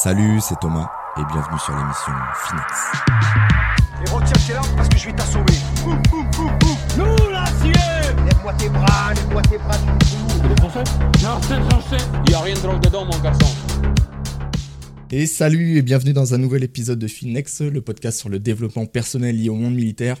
Salut, 0.00 0.38
c'est 0.40 0.54
Thomas 0.60 0.88
et 1.16 1.22
bienvenue 1.32 1.58
sur 1.58 1.74
l'émission 1.74 2.12
Finex. 2.46 2.72
Et 4.00 4.10
retiens 4.10 4.46
tes 4.46 4.52
larmes 4.52 4.76
parce 4.76 4.88
que 4.88 4.96
je 4.96 5.06
vais 5.06 5.12
t'assommer. 5.12 5.44
Nous 6.96 7.32
l'acier 7.32 7.72
Lève-moi 8.24 8.52
tes 8.52 8.68
bras, 8.68 9.12
lève-moi 9.12 9.42
tes 9.42 9.58
bras, 9.58 9.76
tu 9.76 10.16
me 10.16 10.70
fous. 10.70 10.78
Non, 11.24 11.40
c'est 11.42 11.60
français. 11.68 12.04
Y 12.30 12.34
a 12.34 12.40
rien 12.42 12.54
de 12.54 12.60
drôle 12.60 12.78
dedans, 12.78 13.06
mon 13.06 13.18
garçon. 13.18 13.52
Et 15.10 15.26
salut 15.26 15.78
et 15.78 15.82
bienvenue 15.82 16.12
dans 16.12 16.32
un 16.32 16.38
nouvel 16.38 16.62
épisode 16.62 17.00
de 17.00 17.08
Finex, 17.08 17.62
le 17.62 17.80
podcast 17.80 18.20
sur 18.20 18.28
le 18.28 18.38
développement 18.38 18.86
personnel 18.86 19.36
lié 19.36 19.48
au 19.48 19.56
monde 19.56 19.74
militaire. 19.74 20.18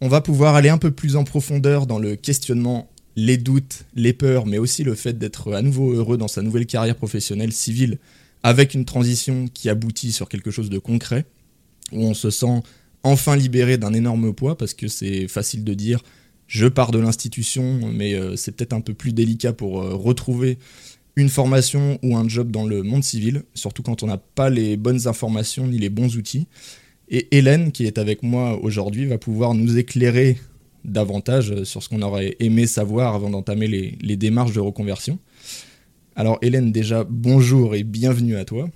On 0.00 0.08
va 0.08 0.22
pouvoir 0.22 0.56
aller 0.56 0.70
un 0.70 0.78
peu 0.78 0.90
plus 0.90 1.14
en 1.14 1.22
profondeur 1.22 1.86
dans 1.86 2.00
le 2.00 2.16
questionnement, 2.16 2.90
les 3.14 3.36
doutes, 3.36 3.84
les 3.94 4.12
peurs, 4.12 4.44
mais 4.44 4.58
aussi 4.58 4.82
le 4.82 4.96
fait 4.96 5.16
d'être 5.16 5.54
à 5.54 5.62
nouveau 5.62 5.92
heureux 5.92 6.16
dans 6.16 6.26
sa 6.26 6.42
nouvelle 6.42 6.66
carrière 6.66 6.96
professionnelle 6.96 7.52
civile 7.52 7.98
avec 8.44 8.74
une 8.74 8.84
transition 8.84 9.48
qui 9.52 9.70
aboutit 9.70 10.12
sur 10.12 10.28
quelque 10.28 10.50
chose 10.50 10.68
de 10.68 10.78
concret, 10.78 11.24
où 11.92 12.04
on 12.04 12.12
se 12.14 12.30
sent 12.30 12.62
enfin 13.02 13.36
libéré 13.36 13.78
d'un 13.78 13.94
énorme 13.94 14.34
poids, 14.34 14.56
parce 14.56 14.74
que 14.74 14.86
c'est 14.86 15.26
facile 15.28 15.64
de 15.64 15.72
dire 15.72 16.02
je 16.46 16.66
pars 16.66 16.90
de 16.90 16.98
l'institution, 16.98 17.80
mais 17.90 18.14
euh, 18.14 18.36
c'est 18.36 18.52
peut-être 18.52 18.74
un 18.74 18.82
peu 18.82 18.92
plus 18.92 19.14
délicat 19.14 19.54
pour 19.54 19.80
euh, 19.80 19.94
retrouver 19.94 20.58
une 21.16 21.30
formation 21.30 21.98
ou 22.02 22.16
un 22.16 22.28
job 22.28 22.50
dans 22.50 22.66
le 22.66 22.82
monde 22.82 23.02
civil, 23.02 23.44
surtout 23.54 23.82
quand 23.82 24.02
on 24.02 24.08
n'a 24.08 24.18
pas 24.18 24.50
les 24.50 24.76
bonnes 24.76 25.08
informations 25.08 25.66
ni 25.66 25.78
les 25.78 25.88
bons 25.88 26.16
outils. 26.16 26.46
Et 27.08 27.34
Hélène, 27.36 27.72
qui 27.72 27.86
est 27.86 27.96
avec 27.96 28.22
moi 28.22 28.62
aujourd'hui, 28.62 29.06
va 29.06 29.16
pouvoir 29.16 29.54
nous 29.54 29.78
éclairer 29.78 30.36
davantage 30.84 31.64
sur 31.64 31.82
ce 31.82 31.88
qu'on 31.88 32.02
aurait 32.02 32.36
aimé 32.40 32.66
savoir 32.66 33.14
avant 33.14 33.30
d'entamer 33.30 33.68
les, 33.68 33.96
les 34.02 34.16
démarches 34.16 34.52
de 34.52 34.60
reconversion. 34.60 35.18
Alors 36.16 36.38
Hélène, 36.42 36.70
déjà, 36.70 37.04
bonjour 37.08 37.74
et 37.74 37.82
bienvenue 37.82 38.36
à 38.36 38.44
toi. 38.44 38.66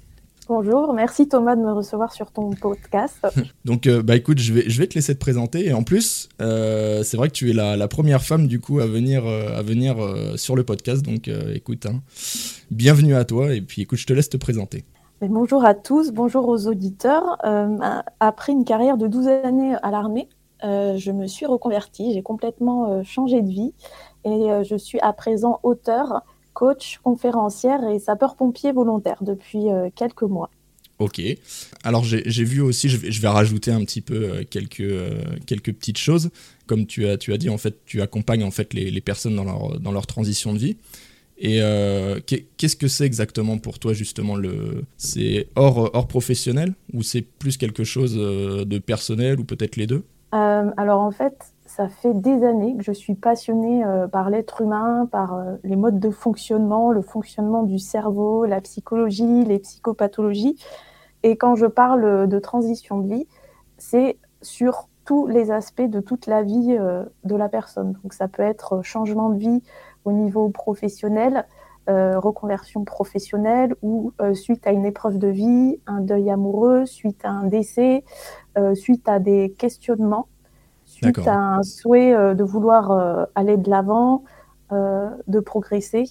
Bonjour, 0.48 0.92
merci 0.92 1.28
Thomas 1.28 1.54
de 1.54 1.60
me 1.60 1.72
recevoir 1.72 2.12
sur 2.12 2.32
ton 2.32 2.50
podcast. 2.50 3.24
Donc, 3.64 3.86
euh, 3.86 4.02
bah 4.02 4.16
écoute, 4.16 4.38
je 4.38 4.52
vais, 4.52 4.68
je 4.68 4.76
vais 4.80 4.88
te 4.88 4.96
laisser 4.96 5.14
te 5.14 5.20
présenter. 5.20 5.66
Et 5.66 5.72
en 5.72 5.84
plus, 5.84 6.28
euh, 6.40 7.04
c'est 7.04 7.16
vrai 7.16 7.28
que 7.28 7.34
tu 7.34 7.50
es 7.50 7.52
la, 7.52 7.76
la, 7.76 7.86
première 7.86 8.24
femme 8.24 8.48
du 8.48 8.58
coup 8.58 8.80
à 8.80 8.86
venir, 8.86 9.24
euh, 9.24 9.56
à 9.56 9.62
venir 9.62 9.96
sur 10.34 10.56
le 10.56 10.64
podcast. 10.64 11.04
Donc, 11.04 11.30
écoute, 11.54 11.86
hein, 11.86 12.00
bienvenue 12.72 13.14
à 13.14 13.24
toi. 13.24 13.54
Et 13.54 13.60
puis, 13.60 13.82
écoute, 13.82 13.98
je 13.98 14.06
te 14.06 14.12
laisse 14.12 14.30
te 14.30 14.36
présenter. 14.36 14.84
Mais 15.20 15.28
bonjour 15.28 15.64
à 15.64 15.74
tous, 15.74 16.10
bonjour 16.10 16.48
aux 16.48 16.66
auditeurs. 16.66 17.38
après 18.18 18.52
une 18.52 18.64
carrière 18.64 18.96
de 18.96 19.06
12 19.06 19.28
années 19.28 19.76
à 19.82 19.92
l'armée, 19.92 20.28
je 20.62 21.12
me 21.12 21.28
suis 21.28 21.46
reconvertie, 21.46 22.14
j'ai 22.14 22.22
complètement 22.22 23.04
changé 23.04 23.42
de 23.42 23.48
vie 23.48 23.74
et 24.24 24.64
je 24.64 24.76
suis 24.76 24.98
à 25.00 25.12
présent 25.12 25.60
auteur 25.62 26.24
coach, 26.58 26.98
conférencière 27.04 27.88
et 27.88 28.00
sapeur-pompier 28.00 28.72
volontaire 28.72 29.18
depuis 29.20 29.70
euh, 29.70 29.90
quelques 29.94 30.24
mois. 30.24 30.50
Ok. 30.98 31.22
Alors 31.84 32.02
j'ai 32.02 32.44
vu 32.44 32.60
aussi, 32.60 32.88
je 32.88 32.96
vais, 32.96 33.12
je 33.12 33.22
vais, 33.22 33.28
rajouter 33.28 33.70
un 33.70 33.84
petit 33.84 34.00
peu 34.00 34.14
euh, 34.16 34.42
quelques, 34.42 34.80
euh, 34.80 35.22
quelques 35.46 35.72
petites 35.72 35.98
choses. 35.98 36.30
Comme 36.66 36.86
tu 36.86 37.06
as, 37.06 37.16
tu 37.16 37.32
as 37.32 37.36
dit, 37.36 37.48
en 37.48 37.58
fait, 37.58 37.84
tu 37.86 38.02
accompagnes 38.02 38.42
en 38.42 38.50
fait 38.50 38.74
les, 38.74 38.90
les 38.90 39.00
personnes 39.00 39.36
dans 39.36 39.44
leur, 39.44 39.78
dans 39.78 39.92
leur 39.92 40.08
transition 40.08 40.52
de 40.52 40.58
vie. 40.58 40.76
Et 41.40 41.60
qu'est-ce 42.56 42.74
que 42.74 42.88
c'est 42.88 43.06
exactement 43.06 43.58
pour 43.58 43.78
toi 43.78 43.92
justement 43.92 44.34
le 44.34 44.82
C'est 44.96 45.46
hors, 45.54 45.94
hors 45.94 46.08
professionnel 46.08 46.74
ou 46.92 47.04
c'est 47.04 47.22
plus 47.22 47.56
quelque 47.56 47.84
chose 47.84 48.16
de 48.16 48.78
personnel 48.80 49.38
ou 49.38 49.44
peut-être 49.44 49.76
les 49.76 49.86
deux? 49.86 50.02
Alors 50.32 51.00
en 51.00 51.12
fait, 51.12 51.52
ça 51.78 51.88
fait 51.88 52.12
des 52.12 52.42
années 52.44 52.76
que 52.76 52.82
je 52.82 52.90
suis 52.90 53.14
passionnée 53.14 53.84
euh, 53.84 54.08
par 54.08 54.30
l'être 54.30 54.62
humain, 54.62 55.08
par 55.12 55.34
euh, 55.34 55.54
les 55.62 55.76
modes 55.76 56.00
de 56.00 56.10
fonctionnement, 56.10 56.90
le 56.90 57.02
fonctionnement 57.02 57.62
du 57.62 57.78
cerveau, 57.78 58.46
la 58.46 58.60
psychologie, 58.60 59.44
les 59.44 59.60
psychopathologies. 59.60 60.56
Et 61.22 61.36
quand 61.36 61.54
je 61.54 61.66
parle 61.66 62.26
de 62.26 62.38
transition 62.40 62.98
de 62.98 63.14
vie, 63.14 63.28
c'est 63.76 64.18
sur 64.42 64.88
tous 65.04 65.28
les 65.28 65.52
aspects 65.52 65.88
de 65.88 66.00
toute 66.00 66.26
la 66.26 66.42
vie 66.42 66.76
euh, 66.76 67.04
de 67.22 67.36
la 67.36 67.48
personne. 67.48 67.92
Donc 68.02 68.12
ça 68.12 68.26
peut 68.26 68.42
être 68.42 68.82
changement 68.82 69.30
de 69.30 69.38
vie 69.38 69.62
au 70.04 70.10
niveau 70.10 70.48
professionnel, 70.48 71.46
reconversion 71.90 72.84
professionnelle 72.84 73.74
ou 73.80 74.12
suite 74.34 74.66
à 74.66 74.72
une 74.72 74.84
épreuve 74.84 75.16
de 75.16 75.28
vie, 75.28 75.80
un 75.86 76.02
deuil 76.02 76.30
amoureux, 76.30 76.84
suite 76.84 77.24
à 77.24 77.30
un 77.30 77.44
décès, 77.44 78.04
suite 78.74 79.08
à 79.08 79.20
des 79.20 79.54
questionnements 79.56 80.28
suite 81.02 81.26
à 81.26 81.36
un 81.36 81.62
souhait 81.62 82.14
euh, 82.14 82.34
de 82.34 82.44
vouloir 82.44 82.90
euh, 82.90 83.24
aller 83.34 83.56
de 83.56 83.70
l'avant, 83.70 84.24
euh, 84.72 85.10
de 85.26 85.40
progresser. 85.40 86.04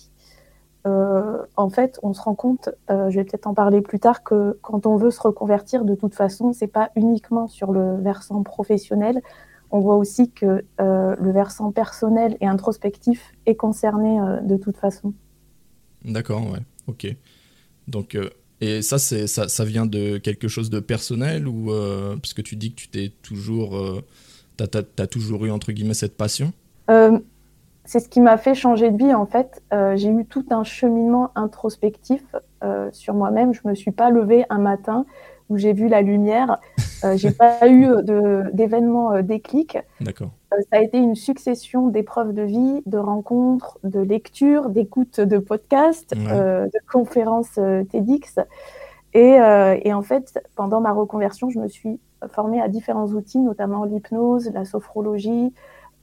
en 0.86 1.70
fait, 1.70 2.00
on 2.02 2.14
se 2.14 2.22
rend 2.22 2.34
compte, 2.34 2.70
je 2.90 3.14
vais 3.14 3.26
peut-être 3.26 3.48
en 3.48 3.54
parler 3.54 3.82
plus 3.82 4.00
tard, 4.00 4.24
que 4.24 4.58
quand 4.62 4.86
on 4.86 4.96
veut 4.96 5.12
se 5.12 5.20
reconvertir, 5.20 5.84
de 5.84 5.96
toute 5.96 6.16
façon, 6.16 6.54
c'est 6.54 6.72
pas 6.72 6.92
uniquement 6.96 7.50
sur 7.50 7.74
le 7.74 7.98
versant 7.98 8.42
professionnel. 8.42 9.22
On 9.70 9.82
voit 9.82 9.98
aussi 9.98 10.32
que 10.32 10.64
le 10.80 11.32
versant 11.34 11.74
personnel 11.74 12.38
et 12.40 12.48
introspectif 12.48 13.34
est 13.46 13.56
concerné 13.56 14.18
de 14.44 14.56
toute 14.56 14.78
façon. 14.78 15.14
D'accord, 16.06 16.50
ouais, 16.50 16.62
ok. 16.88 17.14
Donc, 17.90 18.18
et 18.62 18.82
ça, 18.82 18.98
ça, 18.98 19.66
vient 19.66 19.88
de 19.88 20.20
quelque 20.20 20.48
chose 20.48 20.70
de 20.70 20.80
personnel 20.80 21.50
ou 21.50 21.66
parce 22.22 22.34
que 22.34 22.42
tu 22.42 22.56
dis 22.56 22.72
que 22.72 22.80
tu 22.80 22.88
t'es 22.88 23.12
toujours 23.24 24.02
tu 24.58 25.02
as, 25.02 25.08
toujours 25.08 25.46
eu, 25.46 25.52
entre 25.52 25.72
guillemets, 25.72 25.94
cette 25.94 26.18
passion? 26.18 26.52
Euh, 26.90 27.20
C'est 27.86 28.00
ce 28.00 28.10
qui 28.10 28.22
m'a 28.22 28.38
fait 28.38 28.56
changer 28.56 28.92
de 28.92 28.98
vie, 28.98 29.14
en 29.14 29.26
fait. 29.26 29.62
Euh, 29.74 29.96
j'ai 29.96 30.10
eu 30.10 30.26
tout 30.26 30.46
un 30.50 30.64
cheminement 30.64 31.32
introspectif 31.36 32.24
euh, 32.64 32.90
sur 32.92 33.14
moi-même. 33.14 33.54
Je 33.54 33.62
ne 33.64 33.70
me 33.70 33.76
suis 33.76 33.92
pas 33.92 34.10
levée 34.10 34.46
un 34.50 34.60
matin 34.60 35.06
où 35.50 35.58
j'ai 35.58 35.72
vu 35.72 35.88
la 35.88 36.02
lumière. 36.02 36.60
j'ai 37.16 37.32
pas 37.32 37.68
eu 37.70 37.88
d'événements 38.52 39.22
déclic. 39.22 39.78
D'accord. 40.02 40.32
ça 40.52 40.80
a 40.80 40.82
été 40.82 40.98
une 40.98 41.16
succession 41.16 41.88
d'épreuves 41.88 42.34
de 42.34 42.42
vie, 42.42 42.82
de 42.86 42.98
rencontres, 42.98 43.80
de 43.86 44.02
lectures, 44.02 44.70
d'écoutes 44.70 45.22
de 45.22 45.38
podcasts, 45.38 46.14
de 46.16 46.92
conférences 46.92 47.54
TEDx. 47.92 48.40
Et, 49.14 49.38
et, 49.84 49.94
en 49.94 50.02
fait, 50.02 50.40
pendant 50.56 50.80
ma 50.80 50.92
reconversion, 50.92 51.50
je 51.50 51.60
me 51.60 51.68
suis 51.68 52.00
formée 52.30 52.62
à 52.62 52.68
différents 52.68 53.08
outils, 53.08 53.40
notamment 53.40 53.84
l'hypnose, 53.84 54.52
la 54.54 54.66
sophrologie, 54.66 55.54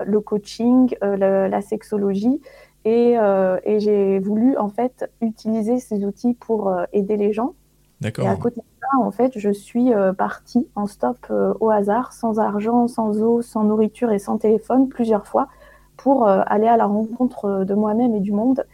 le 0.04 0.20
coaching, 0.20 0.94
euh, 1.02 1.48
la, 1.48 1.60
sexologie. 1.60 2.40
Et, 2.84 3.18
euh, 3.18 3.58
et 3.64 3.80
j'ai 3.80 4.18
voulu 4.18 4.56
en 4.58 4.68
fait 4.68 5.10
utiliser 5.20 5.78
ces 5.78 6.04
outils 6.04 6.34
pour 6.34 6.68
euh, 6.68 6.84
aider 6.92 7.16
les 7.16 7.32
gens. 7.32 7.54
D'accord. 8.00 8.26
Et 8.26 8.28
à 8.28 8.36
côté 8.36 8.60
de 8.60 8.66
ça, 8.80 8.98
en 8.98 9.10
fait, 9.10 9.32
je 9.36 9.50
suis 9.50 9.92
partie 10.18 10.68
en 10.74 10.86
stop 10.86 11.32
au 11.60 11.70
hasard, 11.70 12.12
sans 12.12 12.38
argent, 12.38 12.86
sans 12.86 13.22
eau, 13.22 13.40
sans 13.40 13.64
nourriture 13.64 14.12
et 14.12 14.18
sans 14.18 14.36
téléphone, 14.36 14.88
plusieurs 14.88 15.26
fois, 15.26 15.48
pour 15.96 16.26
aller 16.26 16.66
à 16.66 16.76
la 16.76 16.84
rencontre 16.84 17.64
de 17.64 17.74
moi-même 17.74 18.14
et 18.14 18.20
du 18.20 18.32
monde 18.32 18.66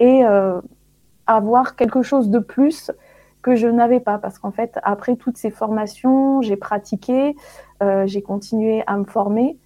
et 0.00 0.22
avoir 1.26 1.76
quelque 1.76 2.02
chose 2.02 2.28
de 2.30 2.40
plus 2.40 2.90
que 3.46 3.54
je 3.54 3.68
n'avais 3.68 4.00
pas 4.00 4.18
parce 4.18 4.40
qu'en 4.40 4.50
fait, 4.50 4.76
après 4.82 5.14
toutes 5.14 5.36
ces 5.36 5.52
formations, 5.52 6.42
j'ai 6.42 6.56
pratiqué, 6.56 7.36
euh, 7.80 8.04
j'ai 8.04 8.20
continué 8.20 8.82
à 8.88 8.96
me 8.96 9.04
former 9.04 9.56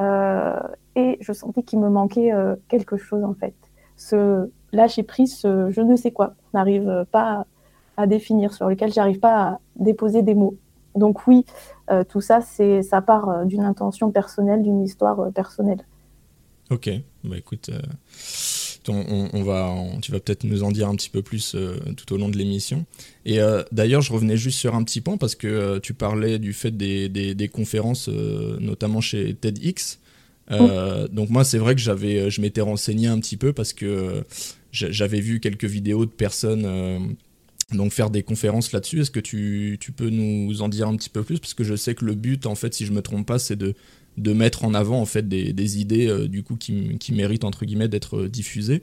euh, 0.00 0.60
et 0.96 1.16
je 1.18 1.32
sentais 1.32 1.62
qu'il 1.62 1.80
me 1.80 1.88
manquait 1.88 2.30
euh, 2.30 2.56
quelque 2.68 2.98
chose 2.98 3.24
en 3.24 3.32
fait. 3.32 3.54
Ce 3.96 4.50
lâcher 4.72 5.02
prise, 5.02 5.34
ce 5.34 5.70
je 5.70 5.80
ne 5.80 5.96
sais 5.96 6.10
quoi, 6.10 6.34
n'arrive 6.52 7.06
pas 7.10 7.46
à, 7.96 8.06
définir, 8.06 8.52
sur 8.52 8.68
lequel 8.68 8.92
j'arrive 8.92 9.18
pas 9.18 9.42
à 9.42 9.60
déposer 9.76 10.20
des 10.20 10.34
mots. 10.34 10.56
Donc 10.94 11.26
oui, 11.26 11.46
tout 12.10 12.20
ça, 12.20 12.42
c'est 12.42 12.82
ça 12.82 13.00
part 13.00 13.46
d'une 13.46 13.62
intention 13.62 14.10
personnelle, 14.10 14.62
d'une 14.62 14.82
histoire 14.82 15.32
personnelle. 15.32 15.86
Ok, 16.70 16.90
bah 17.24 17.38
écoute 17.38 17.70
on, 18.88 19.42
va, 19.42 19.74
tu 20.00 20.12
vas 20.12 20.20
peut-être 20.20 20.44
nous 20.44 20.62
en 20.62 20.72
dire 20.72 20.88
un 20.88 20.94
petit 20.94 21.10
peu 21.10 21.22
plus 21.22 21.54
euh, 21.54 21.76
tout 21.96 22.12
au 22.14 22.16
long 22.16 22.28
de 22.28 22.36
l'émission. 22.36 22.84
Et 23.24 23.40
euh, 23.40 23.62
d'ailleurs, 23.72 24.02
je 24.02 24.12
revenais 24.12 24.36
juste 24.36 24.58
sur 24.58 24.74
un 24.74 24.82
petit 24.82 25.00
point 25.00 25.16
parce 25.16 25.34
que 25.34 25.46
euh, 25.46 25.80
tu 25.80 25.94
parlais 25.94 26.38
du 26.38 26.52
fait 26.52 26.70
des, 26.70 27.50
conférences, 27.52 28.08
notamment 28.08 29.00
chez 29.00 29.34
TEDx. 29.34 29.98
Donc 30.50 31.30
moi, 31.30 31.44
c'est 31.44 31.58
vrai 31.58 31.74
que 31.74 31.80
j'avais, 31.80 32.30
je 32.30 32.40
m'étais 32.40 32.60
renseigné 32.60 33.08
un 33.08 33.18
petit 33.18 33.36
peu 33.36 33.52
parce 33.52 33.72
que 33.72 34.24
j'avais 34.72 35.20
vu 35.20 35.40
quelques 35.40 35.64
vidéos 35.64 36.06
de 36.06 36.10
personnes 36.10 37.16
donc 37.74 37.92
faire 37.92 38.10
des 38.10 38.22
conférences 38.22 38.72
là-dessus. 38.72 39.00
Est-ce 39.00 39.10
que 39.10 39.20
tu, 39.20 39.78
tu, 39.80 39.92
peux 39.92 40.10
nous 40.10 40.62
en 40.62 40.68
dire 40.68 40.88
un 40.88 40.96
petit 40.96 41.08
peu 41.08 41.22
plus? 41.22 41.38
Parce 41.38 41.54
que 41.54 41.64
je 41.64 41.74
sais 41.74 41.94
que 41.94 42.04
le 42.04 42.14
but, 42.14 42.46
en 42.46 42.54
fait, 42.54 42.74
si 42.74 42.86
je 42.86 42.92
me 42.92 43.02
trompe 43.02 43.26
pas, 43.26 43.38
c'est 43.38 43.56
de 43.56 43.74
de 44.18 44.32
mettre 44.32 44.64
en 44.64 44.74
avant 44.74 45.00
en 45.00 45.04
fait 45.04 45.28
des, 45.28 45.80
idées 45.80 46.08
euh, 46.08 46.28
du 46.28 46.42
coup 46.42 46.56
qui, 46.56 47.12
méritent 47.12 47.44
entre 47.44 47.64
guillemets 47.64 47.88
d'être 47.88 48.22
euh, 48.22 48.28
diffusées. 48.28 48.82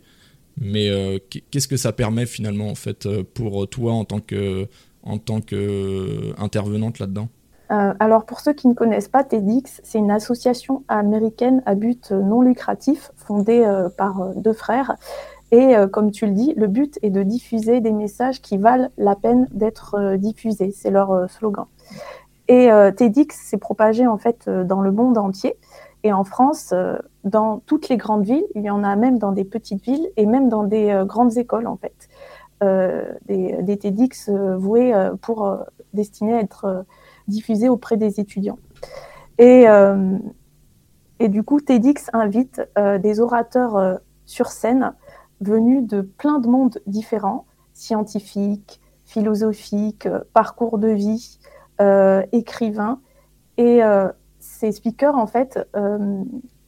Mais 0.60 0.90
euh, 0.90 1.20
qu'est-ce 1.52 1.68
que 1.68 1.78
ça 1.78 1.94
permet 1.94 2.26
finalement 2.26 2.70
en 2.70 2.76
pour 3.34 3.70
toi 3.70 3.94
en 3.94 4.04
tant 4.04 4.20
que 4.20 4.68
en 5.04 5.18
tant 5.18 5.40
que 5.40 6.34
là-dedans? 7.00 7.30
Alors 7.70 8.26
pour 8.26 8.40
ceux 8.40 8.54
qui 8.54 8.68
ne 8.68 8.74
connaissent 8.74 9.08
pas 9.08 9.24
TEDx, 9.24 9.80
c'est 9.84 10.00
une 10.00 10.12
association 10.12 10.84
américaine 10.88 11.62
à 11.66 11.76
but 11.76 12.12
non 12.12 12.42
lucratif 12.42 13.12
fondée 13.16 13.64
par 13.96 14.34
deux 14.36 14.54
frères 14.54 14.96
Et 15.52 15.76
comme 15.94 16.12
tu 16.12 16.26
le 16.26 16.34
dis, 16.34 16.54
le 16.58 16.68
but 16.68 16.98
est 17.04 17.12
de 17.12 17.22
diffuser 17.22 17.80
des 17.80 17.92
messages 17.92 18.42
qui 18.42 18.58
valent 18.58 18.90
la 18.98 19.16
peine 19.16 19.48
d'être 19.52 20.18
diffusés. 20.18 20.74
C'est 20.76 20.90
leur 20.90 21.30
slogan. 21.30 21.68
Et 22.52 22.68
TEDx 22.98 23.36
s'est 23.36 23.58
propagé 23.58 24.08
en 24.08 24.18
fait 24.18 24.50
dans 24.50 24.82
le 24.82 24.92
monde 24.92 25.20
entier. 25.20 25.56
Et 26.04 26.12
en 26.12 26.24
France, 26.24 26.74
dans 27.24 27.60
toutes 27.68 27.90
les 27.90 27.98
grandes 27.98 28.26
villes, 28.26 28.46
il 28.56 28.64
y 28.64 28.72
en 28.72 28.84
a 28.84 28.96
même 28.96 29.20
dans 29.20 29.32
des 29.32 29.46
petites 29.46 29.84
villes 29.84 30.10
et 30.18 30.26
même 30.26 30.50
dans 30.50 30.64
des 30.64 31.04
grandes 31.06 31.38
écoles 31.38 31.68
en 31.68 31.78
fait. 31.78 32.10
Des, 33.28 33.78
TEDx 33.78 34.32
voués 34.58 34.94
pour 35.22 35.58
destinés 35.94 36.34
à 36.34 36.40
être 36.40 36.86
diffusés 37.28 37.70
auprès 37.70 37.98
des 37.98 38.20
étudiants. 38.20 38.58
Et, 39.38 39.68
du 41.20 41.44
coup, 41.44 41.62
TEDx 41.62 42.10
invite 42.14 42.64
des 42.76 43.20
orateurs 43.20 44.00
sur 44.26 44.48
scène 44.48 44.94
venus 45.42 45.86
de 45.88 46.02
plein 46.02 46.40
de 46.40 46.48
mondes 46.48 46.80
différents, 46.86 47.46
scientifiques, 47.74 48.82
philosophiques, 49.06 50.06
euh, 50.06 50.20
parcours 50.34 50.78
de 50.78 50.90
vie, 50.90 51.39
euh, 51.39 51.39
écrivains. 52.32 53.00
Et 53.58 53.84
euh, 53.84 54.10
ces 54.40 54.72
speakers, 54.72 55.16
en 55.16 55.28
fait, 55.28 55.60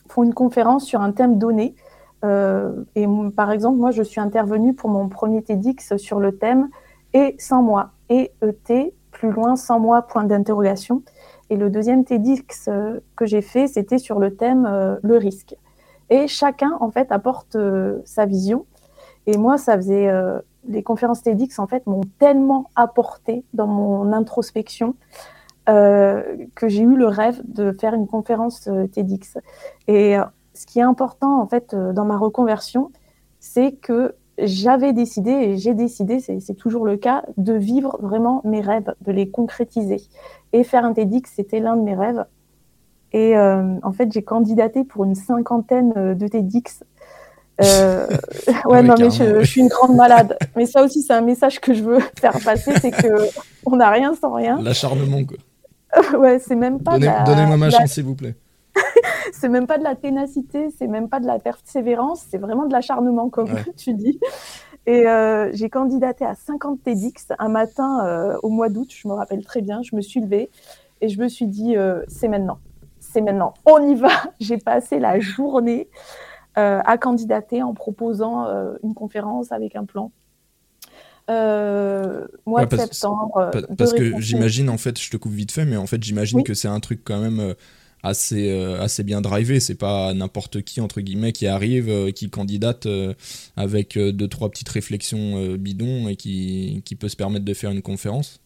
font 0.07 0.23
une 0.23 0.33
conférence 0.33 0.85
sur 0.85 1.01
un 1.01 1.11
thème 1.11 1.37
donné. 1.37 1.75
et 2.23 3.07
par 3.35 3.51
exemple, 3.51 3.77
moi, 3.77 3.91
je 3.91 4.03
suis 4.03 4.21
intervenue 4.21 4.73
pour 4.73 4.89
mon 4.89 5.09
premier 5.09 5.41
TEDx 5.41 5.97
sur 5.97 6.19
le 6.19 6.37
thème 6.37 6.69
Et 7.13 7.35
sans 7.39 7.61
moi, 7.61 7.91
et 8.09 8.31
ET, 8.41 8.93
plus 9.11 9.31
loin, 9.31 9.55
sans 9.55 9.79
moi, 9.79 10.01
point 10.03 10.23
d'interrogation. 10.23 11.01
Et 11.49 11.55
le 11.57 11.69
deuxième 11.69 12.03
TEDx 12.05 12.69
que 13.15 13.25
j'ai 13.25 13.41
fait, 13.41 13.67
c'était 13.67 13.97
sur 13.97 14.19
le 14.19 14.35
thème 14.35 14.99
Le 15.01 15.17
risque. 15.17 15.55
Et 16.11 16.27
chacun, 16.27 16.77
en 16.81 16.91
fait, 16.91 17.09
apporte 17.11 17.55
euh, 17.55 18.01
sa 18.03 18.25
vision. 18.25 18.65
Et 19.25 19.37
moi, 19.37 19.57
ça 19.57 19.77
faisait. 19.77 20.09
Euh, 20.09 20.39
les 20.67 20.83
conférences 20.83 21.23
TEDx, 21.23 21.59
en 21.59 21.67
fait, 21.67 21.85
m'ont 21.87 22.03
tellement 22.19 22.69
apporté 22.75 23.43
dans 23.53 23.67
mon 23.67 24.13
introspection 24.13 24.95
euh, 25.69 26.23
que 26.55 26.67
j'ai 26.67 26.83
eu 26.83 26.95
le 26.95 27.07
rêve 27.07 27.41
de 27.45 27.71
faire 27.71 27.93
une 27.93 28.07
conférence 28.07 28.69
TEDx. 28.91 29.37
Et 29.87 30.15
ce 30.53 30.65
qui 30.65 30.79
est 30.79 30.83
important, 30.83 31.41
en 31.41 31.47
fait, 31.47 31.75
dans 31.75 32.05
ma 32.05 32.17
reconversion, 32.17 32.91
c'est 33.39 33.73
que 33.73 34.15
j'avais 34.37 34.93
décidé, 34.93 35.31
et 35.31 35.57
j'ai 35.57 35.73
décidé, 35.73 36.19
c'est 36.19 36.55
toujours 36.55 36.85
le 36.85 36.97
cas, 36.97 37.23
de 37.37 37.53
vivre 37.53 37.97
vraiment 38.01 38.41
mes 38.43 38.61
rêves, 38.61 38.93
de 39.01 39.11
les 39.11 39.29
concrétiser. 39.29 40.01
Et 40.53 40.63
faire 40.63 40.85
un 40.85 40.93
TEDx, 40.93 41.31
c'était 41.35 41.59
l'un 41.59 41.75
de 41.75 41.81
mes 41.81 41.95
rêves. 41.95 42.25
Et 43.13 43.37
euh, 43.37 43.75
en 43.83 43.91
fait, 43.91 44.11
j'ai 44.11 44.23
candidaté 44.23 44.83
pour 44.83 45.03
une 45.03 45.15
cinquantaine 45.15 45.93
euh, 45.97 46.15
de 46.15 46.27
TEDx. 46.27 46.83
Euh, 47.63 48.07
ouais, 48.65 48.81
non, 48.83 48.95
mais 48.97 49.09
je, 49.09 49.43
suis 49.43 49.61
une 49.61 49.67
grande 49.67 49.95
malade. 49.95 50.37
Mais 50.55 50.65
ça 50.65 50.83
aussi, 50.83 51.01
c'est 51.01 51.13
un 51.13 51.21
message 51.21 51.59
que 51.59 51.73
je 51.73 51.83
veux 51.83 51.99
faire 52.19 52.37
passer, 52.43 52.73
c'est 52.79 52.91
que 52.91 53.27
on 53.65 53.75
n'a 53.75 53.89
rien 53.89 54.13
sans 54.15 54.33
rien. 54.33 54.59
L'acharnement, 54.61 55.23
quoi. 55.23 55.37
ouais, 56.19 56.39
c'est 56.39 56.55
même 56.55 56.81
pas. 56.81 56.97
Donnez-moi 56.97 57.57
ma 57.57 57.69
chance, 57.69 57.91
s'il 57.91 58.05
vous 58.05 58.15
plaît. 58.15 58.35
c'est 59.33 59.49
même 59.49 59.67
pas 59.67 59.77
de 59.77 59.83
la 59.83 59.95
ténacité, 59.95 60.69
c'est 60.77 60.87
même 60.87 61.09
pas 61.09 61.19
de 61.19 61.27
la 61.27 61.39
persévérance, 61.39 62.25
c'est 62.29 62.37
vraiment 62.37 62.65
de 62.65 62.73
l'acharnement, 62.73 63.29
comme 63.29 63.49
tu 63.77 63.93
dis. 63.93 64.19
Et 64.87 65.05
j'ai 65.53 65.69
candidaté 65.69 66.25
à 66.25 66.35
50 66.35 66.83
TEDx 66.83 67.27
un 67.37 67.49
matin 67.49 68.37
au 68.41 68.49
mois 68.49 68.69
d'août, 68.69 68.89
je 68.89 69.07
me 69.07 69.13
rappelle 69.13 69.43
très 69.43 69.61
bien. 69.61 69.81
Je 69.83 69.95
me 69.95 70.01
suis 70.01 70.21
levée 70.21 70.49
et 71.01 71.09
je 71.09 71.19
me 71.19 71.27
suis 71.27 71.47
dit, 71.47 71.75
c'est 72.07 72.29
maintenant 72.29 72.59
c'est 73.01 73.21
maintenant, 73.21 73.53
on 73.65 73.85
y 73.85 73.95
va. 73.95 74.09
J'ai 74.39 74.57
passé 74.57 74.99
la 74.99 75.19
journée 75.19 75.89
euh, 75.89 76.30
à 76.55 76.97
candidater 76.97 77.63
en 77.63 77.73
proposant 77.73 78.45
euh, 78.45 78.73
une 78.83 78.93
conférence 78.93 79.51
avec 79.51 79.75
un 79.75 79.85
plan. 79.85 80.11
Euh, 81.29 82.27
mois 82.45 82.65
de 82.65 82.75
septembre. 82.75 83.51
Parce, 83.77 83.93
que 83.93 84.19
j'imagine, 84.19 84.69
en 84.69 84.77
fait, 84.77 84.99
je 84.99 85.09
te 85.09 85.17
coupe 85.17 85.31
vite 85.31 85.51
fait, 85.51 85.65
mais 85.65 85.77
en 85.77 85.87
fait, 85.87 86.03
j'imagine 86.03 86.43
que 86.43 86.53
c'est 86.53 86.67
un 86.67 86.79
truc 86.79 87.01
quand 87.05 87.19
même 87.19 87.55
assez, 88.03 88.51
assez 88.79 89.03
bien 89.03 89.21
drivé. 89.21 89.59
C'est 89.61 89.75
pas 89.75 90.13
n'importe 90.13 90.61
qui, 90.63 90.81
entre 90.81 90.99
guillemets, 90.99 91.31
qui 91.31 91.47
arrive, 91.47 92.11
qui 92.11 92.29
candidate 92.29 92.87
avec 93.55 93.97
deux, 93.97 94.27
trois 94.27 94.49
petites 94.49 94.69
réflexions 94.69 95.55
bidons 95.55 96.09
et 96.09 96.17
qui, 96.17 96.81
qui 96.83 96.95
peut 96.95 97.07
se 97.07 97.15
permettre 97.15 97.45
de 97.45 97.53
faire 97.53 97.71
une 97.71 97.83
conférence. 97.83 98.41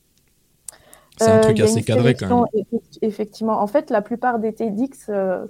C'est 1.17 1.31
un 1.31 1.39
truc 1.39 1.59
assez 1.59 1.83
cadré 1.83 2.15
quand 2.15 2.45
même. 2.53 2.63
Effectivement. 3.01 3.61
En 3.61 3.67
fait, 3.67 3.89
la 3.89 4.01
plupart 4.01 4.39
des 4.39 4.53
TEDx 4.53 5.07
euh, 5.09 5.45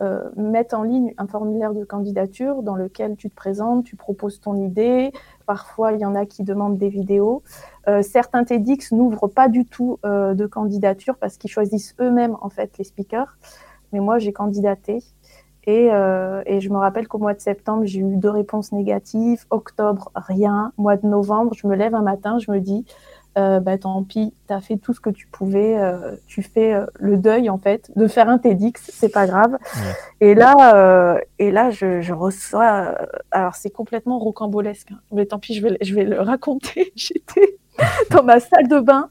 euh, 0.00 0.30
en 0.72 0.82
ligne 0.82 1.14
un 1.18 1.26
formulaire 1.26 1.74
de 1.74 1.84
candidature 1.84 2.62
dans 2.62 2.74
lequel 2.74 3.16
tu 3.16 3.30
te 3.30 3.34
présentes, 3.34 3.84
tu 3.84 3.96
proposes 3.96 4.40
ton 4.40 4.56
idée. 4.56 5.12
Parfois, 5.46 5.92
il 5.92 6.00
y 6.00 6.04
en 6.04 6.14
a 6.14 6.26
qui 6.26 6.42
demandent 6.42 6.78
des 6.78 6.88
vidéos. 6.88 7.42
Euh, 7.88 8.02
certains 8.02 8.44
TEDx 8.44 8.92
n'ouvrent 8.92 9.28
pas 9.28 9.48
du 9.48 9.64
tout 9.64 9.98
de 10.04 10.46
candidature 10.46 11.16
parce 11.16 11.36
qu'ils 11.36 11.50
choisissent 11.50 11.94
eux-mêmes 12.00 12.36
en 12.40 12.48
fait 12.48 12.76
les 12.78 12.84
speakers. 12.84 13.38
Mais 13.92 14.00
moi, 14.00 14.18
j'ai 14.18 14.32
candidaté. 14.32 15.02
Et, 15.64 15.86
et, 16.46 16.60
je 16.60 16.70
me 16.70 16.78
rappelle 16.78 17.08
qu'au 17.08 17.18
mois 17.18 17.34
de 17.34 17.40
septembre, 17.40 17.82
j'ai 17.84 18.00
eu 18.00 18.16
deux 18.16 18.30
réponses 18.30 18.72
négatives. 18.72 19.44
Octobre, 19.50 20.10
rien. 20.14 20.72
Mois 20.78 20.96
de 20.96 21.06
novembre, 21.06 21.52
je 21.54 21.66
me 21.66 21.74
lève 21.74 21.94
un 21.94 22.02
matin, 22.02 22.38
je 22.38 22.50
me 22.50 22.60
dis, 22.60 22.86
euh, 23.36 23.60
bah, 23.60 23.78
tant 23.78 24.02
pis, 24.02 24.34
tu 24.48 24.52
as 24.52 24.60
fait 24.60 24.78
tout 24.78 24.92
ce 24.92 25.00
que 25.00 25.10
tu 25.10 25.26
pouvais, 25.28 25.78
euh, 25.78 26.16
tu 26.26 26.42
fais 26.42 26.74
euh, 26.74 26.86
le 26.94 27.16
deuil 27.16 27.50
en 27.50 27.58
fait 27.58 27.90
de 27.94 28.08
faire 28.08 28.28
un 28.28 28.38
TEDx, 28.38 28.90
c'est 28.92 29.10
pas 29.10 29.26
grave. 29.26 29.58
Et 30.20 30.34
là, 30.34 31.20
et 31.38 31.50
là, 31.50 31.70
je, 31.70 32.12
reçois, 32.12 32.96
alors 33.30 33.54
c'est 33.54 33.70
complètement 33.70 34.18
rocambolesque, 34.18 34.90
hein. 34.90 34.98
mais 35.12 35.26
tant 35.26 35.38
pis, 35.38 35.54
je 35.54 35.62
vais, 35.62 35.78
je 35.80 35.94
vais 35.94 36.04
le 36.04 36.20
raconter. 36.20 36.92
J'étais 36.96 37.58
dans 38.10 38.24
ma 38.24 38.40
salle 38.40 38.66
de 38.66 38.80
bain, 38.80 39.08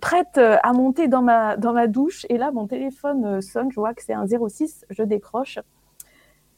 prête 0.00 0.38
à 0.38 0.72
monter 0.72 1.08
dans 1.08 1.22
ma, 1.22 1.56
dans 1.56 1.74
ma 1.74 1.86
douche, 1.86 2.24
et 2.30 2.38
là, 2.38 2.50
mon 2.50 2.66
téléphone 2.66 3.42
sonne, 3.42 3.70
je 3.70 3.78
vois 3.78 3.92
que 3.92 4.02
c'est 4.02 4.14
un 4.14 4.26
06, 4.26 4.86
je 4.88 5.02
décroche, 5.02 5.58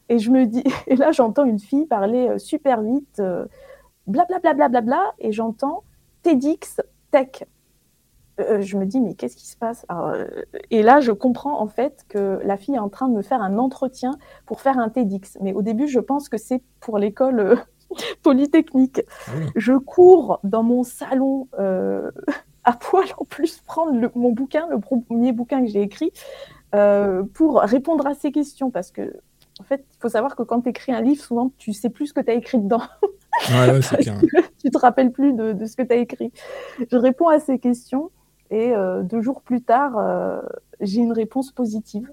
et 0.07 0.19
je 0.19 0.31
me 0.31 0.45
dis, 0.45 0.63
et 0.87 0.95
là, 0.95 1.11
j'entends 1.11 1.43
une 1.43 1.59
fille 1.59 1.85
parler 1.85 2.39
super 2.39 2.81
vite, 2.81 3.21
blablabla, 4.07 4.53
bla, 4.53 4.69
bla, 4.69 4.81
bla, 4.81 5.01
et 5.19 5.33
j'entends 5.33 5.83
TEDx 6.23 6.81
Tech. 7.11 7.43
Euh, 8.39 8.61
je 8.61 8.77
me 8.77 8.85
dis, 8.85 8.99
mais 9.01 9.13
qu'est-ce 9.13 9.35
qui 9.35 9.47
se 9.47 9.57
passe? 9.57 9.85
Euh, 9.91 10.27
Et 10.69 10.83
là, 10.83 10.99
je 10.99 11.11
comprends 11.11 11.59
en 11.59 11.67
fait 11.67 12.05
que 12.07 12.39
la 12.43 12.57
fille 12.57 12.75
est 12.75 12.79
en 12.79 12.89
train 12.89 13.07
de 13.07 13.13
me 13.13 13.21
faire 13.21 13.41
un 13.41 13.57
entretien 13.57 14.11
pour 14.45 14.61
faire 14.61 14.79
un 14.79 14.89
TEDx. 14.89 15.37
Mais 15.41 15.53
au 15.53 15.61
début, 15.61 15.87
je 15.87 15.99
pense 15.99 16.29
que 16.29 16.37
c'est 16.37 16.61
pour 16.79 16.97
l'école 16.97 17.39
euh, 17.39 17.55
polytechnique. 18.23 19.01
Ah 19.27 19.31
je 19.55 19.73
cours 19.73 20.39
dans 20.43 20.63
mon 20.63 20.83
salon 20.83 21.47
à 22.63 22.73
poil 22.73 23.07
en 23.17 23.25
plus 23.25 23.59
prendre 23.61 24.11
mon 24.15 24.31
bouquin, 24.31 24.67
le 24.69 24.79
premier 24.79 25.31
bouquin 25.31 25.61
que 25.61 25.67
j'ai 25.67 25.81
écrit, 25.81 26.11
pour 27.33 27.59
répondre 27.59 28.07
à 28.07 28.13
ces 28.13 28.31
questions. 28.31 28.71
Parce 28.71 28.91
que, 28.91 29.13
en 29.61 29.63
fait, 29.63 29.85
il 29.91 29.99
faut 29.99 30.09
savoir 30.09 30.35
que 30.35 30.41
quand 30.41 30.61
tu 30.61 30.69
écris 30.69 30.91
un 30.91 31.01
livre, 31.01 31.23
souvent, 31.23 31.51
tu 31.59 31.71
sais 31.71 31.91
plus 31.91 32.07
ce 32.07 32.13
que 32.13 32.21
tu 32.21 32.31
as 32.31 32.33
écrit 32.33 32.57
dedans. 32.57 32.81
Ouais, 33.49 33.71
ouais, 33.71 33.81
c'est 33.81 33.97
tu 34.61 34.69
te 34.69 34.77
rappelles 34.77 35.11
plus 35.11 35.33
de, 35.33 35.65
ce 35.65 35.77
que 35.77 35.83
tu 35.83 35.93
as 35.93 35.95
écrit. 35.95 36.33
Je 36.91 36.97
réponds 36.97 37.29
à 37.29 37.39
ces 37.39 37.59
questions 37.59 38.11
et 38.51 38.75
euh, 38.75 39.03
deux 39.03 39.21
jours 39.21 39.41
plus 39.41 39.61
tard, 39.61 39.97
euh, 39.97 40.41
j'ai 40.81 40.99
une 40.99 41.13
réponse 41.13 41.51
positive. 41.53 42.11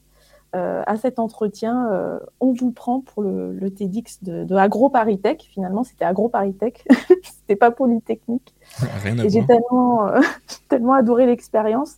Euh, 0.54 0.82
à 0.86 0.96
cet 0.96 1.18
entretien, 1.18 1.90
on 2.38 2.52
vous 2.52 2.70
prend 2.70 3.00
pour 3.00 3.24
le, 3.24 3.68
TEDx 3.68 4.22
de, 4.22 4.44
de 4.44 4.54
AgroParisTech. 4.54 5.42
Finalement, 5.50 5.82
c'était 5.82 6.04
AgroParisTech, 6.04 6.86
c'était 7.22 7.56
pas 7.56 7.72
Polytechnique. 7.72 8.54
Rien 9.02 9.18
et 9.18 9.28
j'ai 9.28 9.44
tellement, 9.44 10.06
tellement 10.68 10.94
adoré 10.94 11.26
l'expérience 11.26 11.96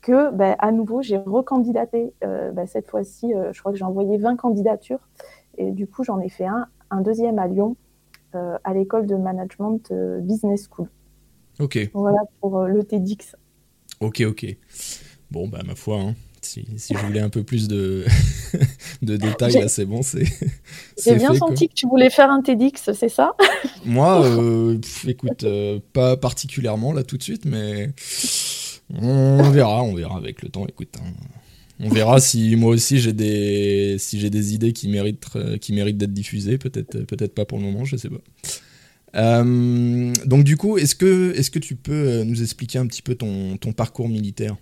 que, 0.00 0.30
bah, 0.32 0.56
à 0.58 0.72
nouveau, 0.72 1.02
j'ai 1.02 1.16
recandidaté. 1.16 2.12
Bah, 2.22 2.66
cette 2.66 2.88
fois-ci, 2.88 3.32
je 3.52 3.58
crois 3.60 3.72
que 3.72 3.78
j'ai 3.78 3.84
envoyé 3.84 4.18
20 4.18 4.36
candidatures. 4.36 5.08
Et 5.58 5.72
du 5.72 5.86
coup, 5.86 6.04
j'en 6.04 6.20
ai 6.20 6.28
fait 6.28 6.46
un, 6.46 6.66
un 6.90 7.00
deuxième 7.00 7.38
à 7.38 7.46
Lyon 7.46 7.76
euh, 8.34 8.56
à 8.62 8.74
l'école 8.74 9.06
de 9.06 9.16
management 9.16 9.90
euh, 9.90 10.20
Business 10.20 10.68
School. 10.70 10.88
Ok. 11.58 11.90
Voilà 11.94 12.20
pour 12.40 12.58
euh, 12.58 12.68
le 12.68 12.84
TEDx. 12.84 13.34
Ok, 14.00 14.20
ok. 14.20 14.56
Bon, 15.32 15.48
bah, 15.48 15.60
ma 15.66 15.74
foi, 15.74 15.96
hein. 15.96 16.14
si, 16.40 16.64
si, 16.76 16.94
je 16.94 16.98
voulais 17.04 17.20
un 17.20 17.28
peu 17.28 17.42
plus 17.42 17.66
de, 17.66 18.04
de 19.02 19.16
détails, 19.16 19.54
là, 19.54 19.68
c'est 19.68 19.84
bon. 19.84 20.02
c'est 20.02 20.24
J'ai 21.04 21.16
bien 21.16 21.34
senti 21.34 21.68
que 21.68 21.74
tu 21.74 21.88
voulais 21.88 22.08
faire 22.08 22.30
un 22.30 22.40
TEDx, 22.40 22.92
c'est 22.92 23.08
ça? 23.08 23.34
Moi, 23.84 24.24
écoute, 25.06 25.44
pas 25.92 26.16
particulièrement 26.16 26.92
là 26.92 27.02
tout 27.02 27.16
de 27.16 27.22
suite, 27.22 27.44
mais 27.44 27.90
on 28.94 29.50
verra, 29.50 29.82
on 29.82 29.94
verra 29.94 30.16
avec 30.16 30.42
le 30.42 30.48
temps. 30.48 30.66
Écoute, 30.66 30.96
hein. 30.98 31.12
On 31.82 31.88
verra 31.88 32.20
si 32.20 32.56
moi 32.56 32.70
aussi 32.70 32.98
j'ai 32.98 33.12
des 33.14 34.54
idées 34.54 34.72
qui 34.72 34.88
méritent 34.88 35.24
euh, 35.36 35.56
qui 35.56 35.72
méritent 35.72 35.96
d'être 35.96 36.12
diffusées. 36.12 36.58
Peut-être 36.58 37.04
peut-être 37.04 37.34
pas 37.34 37.46
pour 37.46 37.58
le 37.58 37.64
moment, 37.64 37.84
je 37.84 37.96
sais 37.96 38.10
pas. 38.10 38.20
Euh, 39.16 40.12
donc 40.26 40.44
du 40.44 40.56
coup, 40.56 40.76
est-ce 40.76 40.94
que 40.94 41.58
tu 41.58 41.76
peux 41.76 41.92
euh, 41.92 42.24
nous 42.24 42.42
expliquer 42.42 42.78
un 42.78 42.86
petit 42.86 43.02
peu 43.02 43.14
ton, 43.14 43.56
ton 43.56 43.72
parcours 43.72 44.08
militaire? 44.08 44.56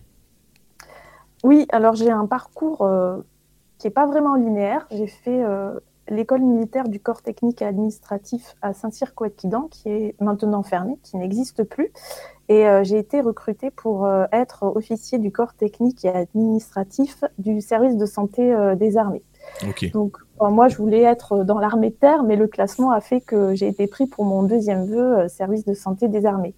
Oui, 1.43 1.67
alors 1.71 1.97
j'ai 1.97 2.11
un 2.11 2.27
parcours 2.27 2.89
qui 3.79 3.89
est 3.89 3.93
pas 3.93 4.07
vraiment 4.07 4.37
linéaire. 4.37 4.87
J'ai 4.93 5.07
fait 5.07 5.43
l'école 6.09 6.43
militaire 6.43 6.89
du 6.89 7.01
corps 7.01 7.23
technique 7.23 7.63
et 7.63 7.65
administratif 7.65 8.57
à 8.63 8.73
Saint-Cyr-Coët-Quidan, 8.73 9.69
qui 9.71 9.89
est 9.89 10.15
maintenant 10.21 10.63
fermée, 10.63 10.99
qui 11.03 11.17
n'existe 11.17 11.65
plus. 11.65 11.93
Et 12.49 12.67
euh, 12.67 12.83
j'ai 12.83 12.99
été 12.99 13.21
recrutée 13.21 13.71
pour 13.71 14.07
euh, 14.07 14.25
être 14.33 14.63
officier 14.63 15.19
du 15.19 15.31
corps 15.31 15.55
technique 15.55 16.05
et 16.05 16.09
administratif 16.09 17.25
du 17.37 17.61
service 17.61 17.97
de 17.97 18.07
santé 18.07 18.55
euh, 18.55 18.75
des 18.75 18.97
armées. 18.97 19.23
Donc, 19.93 20.17
moi, 20.41 20.69
je 20.69 20.77
voulais 20.77 21.03
être 21.03 21.45
dans 21.45 21.59
l'armée 21.59 21.91
de 21.91 21.95
terre, 21.95 22.23
mais 22.23 22.37
le 22.37 22.47
classement 22.47 22.91
a 22.91 23.01
fait 23.01 23.21
que 23.21 23.55
j'ai 23.55 23.67
été 23.67 23.87
pris 23.87 24.07
pour 24.07 24.25
mon 24.25 24.43
deuxième 24.43 24.87
vœu, 24.87 25.27
service 25.29 25.65
de 25.65 25.75
santé 25.75 26.09
des 26.09 26.27
armées. 26.27 26.55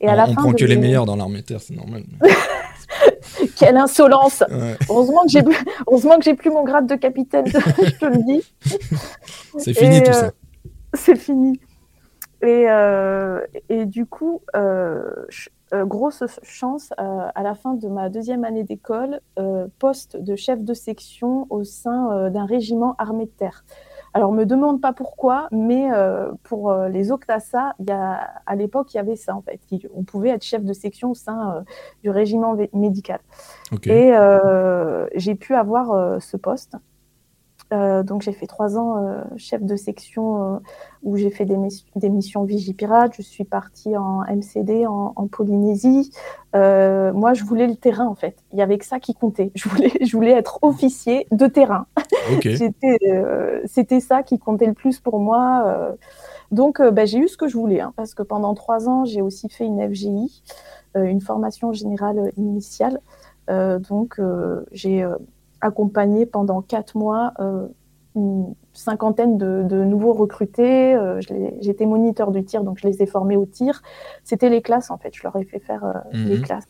Et 0.00 0.08
à 0.08 0.12
on 0.12 0.16
la 0.16 0.24
on 0.24 0.26
fin 0.28 0.42
prend 0.42 0.52
de 0.52 0.56
que 0.56 0.64
les 0.64 0.76
meilleurs 0.76 1.04
dans 1.04 1.16
l'armée 1.16 1.42
de 1.42 1.46
terre, 1.46 1.60
c'est 1.60 1.74
normal. 1.74 2.04
Quelle 3.56 3.76
insolence 3.76 4.42
Ouais, 4.48 4.76
Heureusement 4.88 5.22
que 5.22 5.30
j'ai 5.30 5.42
heureusement 5.86 6.18
que 6.18 6.24
j'ai 6.24 6.34
plus 6.34 6.50
mon 6.50 6.64
grade 6.64 6.86
de 6.86 6.94
capitaine, 6.94 7.46
je 7.46 7.98
te 7.98 8.04
le 8.06 8.22
dis. 8.24 8.42
c'est 9.58 9.74
fini 9.74 9.96
Et, 9.96 10.02
tout 10.02 10.10
euh, 10.10 10.14
ça. 10.14 10.30
C'est 10.94 11.16
fini. 11.16 11.60
Et, 12.42 12.68
euh, 12.68 13.40
et 13.68 13.86
du 13.86 14.04
coup, 14.06 14.42
euh, 14.56 15.02
grosse 15.72 16.24
chance, 16.42 16.90
à 16.98 17.42
la 17.42 17.54
fin 17.54 17.74
de 17.74 17.88
ma 17.88 18.08
deuxième 18.08 18.44
année 18.44 18.64
d'école, 18.64 19.20
poste 19.78 20.16
de 20.16 20.36
chef 20.36 20.62
de 20.62 20.74
section 20.74 21.46
au 21.50 21.64
sein 21.64 22.30
d'un 22.30 22.44
régiment 22.44 22.94
armé 22.98 23.24
de 23.26 23.30
terre. 23.30 23.64
Alors, 24.14 24.32
me 24.32 24.44
demande 24.44 24.80
pas 24.80 24.92
pourquoi, 24.92 25.48
mais 25.52 25.90
euh, 25.92 26.30
pour 26.42 26.70
euh, 26.70 26.88
les 26.88 27.12
Octassa, 27.12 27.74
il 27.78 27.88
y 27.88 27.92
a, 27.92 28.30
à 28.44 28.54
l'époque, 28.56 28.92
il 28.92 28.98
y 28.98 29.00
avait 29.00 29.16
ça 29.16 29.34
en 29.34 29.40
fait. 29.40 29.60
On 29.94 30.04
pouvait 30.04 30.30
être 30.30 30.44
chef 30.44 30.62
de 30.64 30.72
section 30.72 31.12
au 31.12 31.14
sein 31.14 31.56
euh, 31.56 31.60
du 32.02 32.10
régiment 32.10 32.54
médical. 32.74 33.20
Et 33.84 34.14
euh, 34.14 35.06
j'ai 35.14 35.34
pu 35.34 35.54
avoir 35.54 35.92
euh, 35.92 36.18
ce 36.20 36.36
poste. 36.36 36.76
Euh, 37.72 38.02
donc 38.02 38.20
j'ai 38.22 38.32
fait 38.32 38.46
trois 38.46 38.76
ans 38.76 38.98
euh, 38.98 39.22
chef 39.36 39.62
de 39.62 39.76
section 39.76 40.56
euh, 40.56 40.58
où 41.02 41.16
j'ai 41.16 41.30
fait 41.30 41.46
des, 41.46 41.56
des 41.96 42.10
missions 42.10 42.44
Vigipirate. 42.44 43.14
Je 43.16 43.22
suis 43.22 43.44
partie 43.44 43.96
en 43.96 44.22
MCD 44.24 44.86
en, 44.86 45.12
en 45.16 45.26
Polynésie. 45.26 46.10
Moi, 46.54 47.32
je 47.34 47.44
voulais 47.44 47.66
le 47.66 47.76
terrain 47.76 48.06
en 48.06 48.14
fait. 48.14 48.36
Il 48.52 48.58
y 48.58 48.62
avait 48.62 48.76
que 48.78 48.84
ça 48.84 49.00
qui 49.00 49.14
comptait. 49.14 49.50
Je 49.54 49.68
voulais, 49.68 49.92
je 50.00 50.16
voulais 50.16 50.32
être 50.32 50.58
officier 50.62 51.26
de 51.30 51.46
terrain. 51.46 51.86
Ok. 52.34 52.42
J'étais, 52.48 52.98
euh, 53.08 53.60
C'était 53.64 54.00
ça 54.00 54.22
qui 54.22 54.38
comptait 54.38 54.66
le 54.66 54.74
plus 54.74 55.00
pour 55.00 55.18
moi. 55.18 55.94
Donc, 56.50 56.82
bah, 56.82 57.06
j'ai 57.06 57.18
eu 57.18 57.28
ce 57.28 57.38
que 57.38 57.48
je 57.48 57.56
voulais, 57.56 57.80
hein, 57.80 57.94
parce 57.96 58.14
que 58.14 58.22
pendant 58.22 58.52
trois 58.54 58.88
ans, 58.88 59.06
j'ai 59.06 59.22
aussi 59.22 59.48
fait 59.48 59.64
une 59.64 59.80
FGI, 59.90 60.42
une 60.94 61.22
formation 61.22 61.72
générale 61.72 62.30
initiale. 62.36 63.00
Donc, 63.48 64.20
j'ai 64.72 65.06
accompagné 65.62 66.26
pendant 66.26 66.60
quatre 66.60 66.96
mois 66.96 67.32
euh, 67.40 67.66
une 68.14 68.54
cinquantaine 68.74 69.38
de, 69.38 69.62
de 69.62 69.84
nouveaux 69.84 70.12
recrutés. 70.12 70.94
Euh, 70.94 71.20
J'étais 71.62 71.86
moniteur 71.86 72.30
du 72.30 72.44
tir, 72.44 72.62
donc 72.64 72.78
je 72.78 72.86
les 72.86 73.02
ai 73.02 73.06
formés 73.06 73.36
au 73.36 73.46
tir. 73.46 73.80
C'était 74.24 74.50
les 74.50 74.60
classes, 74.60 74.90
en 74.90 74.98
fait. 74.98 75.14
Je 75.14 75.22
leur 75.22 75.34
ai 75.36 75.44
fait 75.44 75.60
faire 75.60 75.84
euh, 75.84 75.92
Mhm. 76.18 76.28
les 76.28 76.40
classes. 76.42 76.64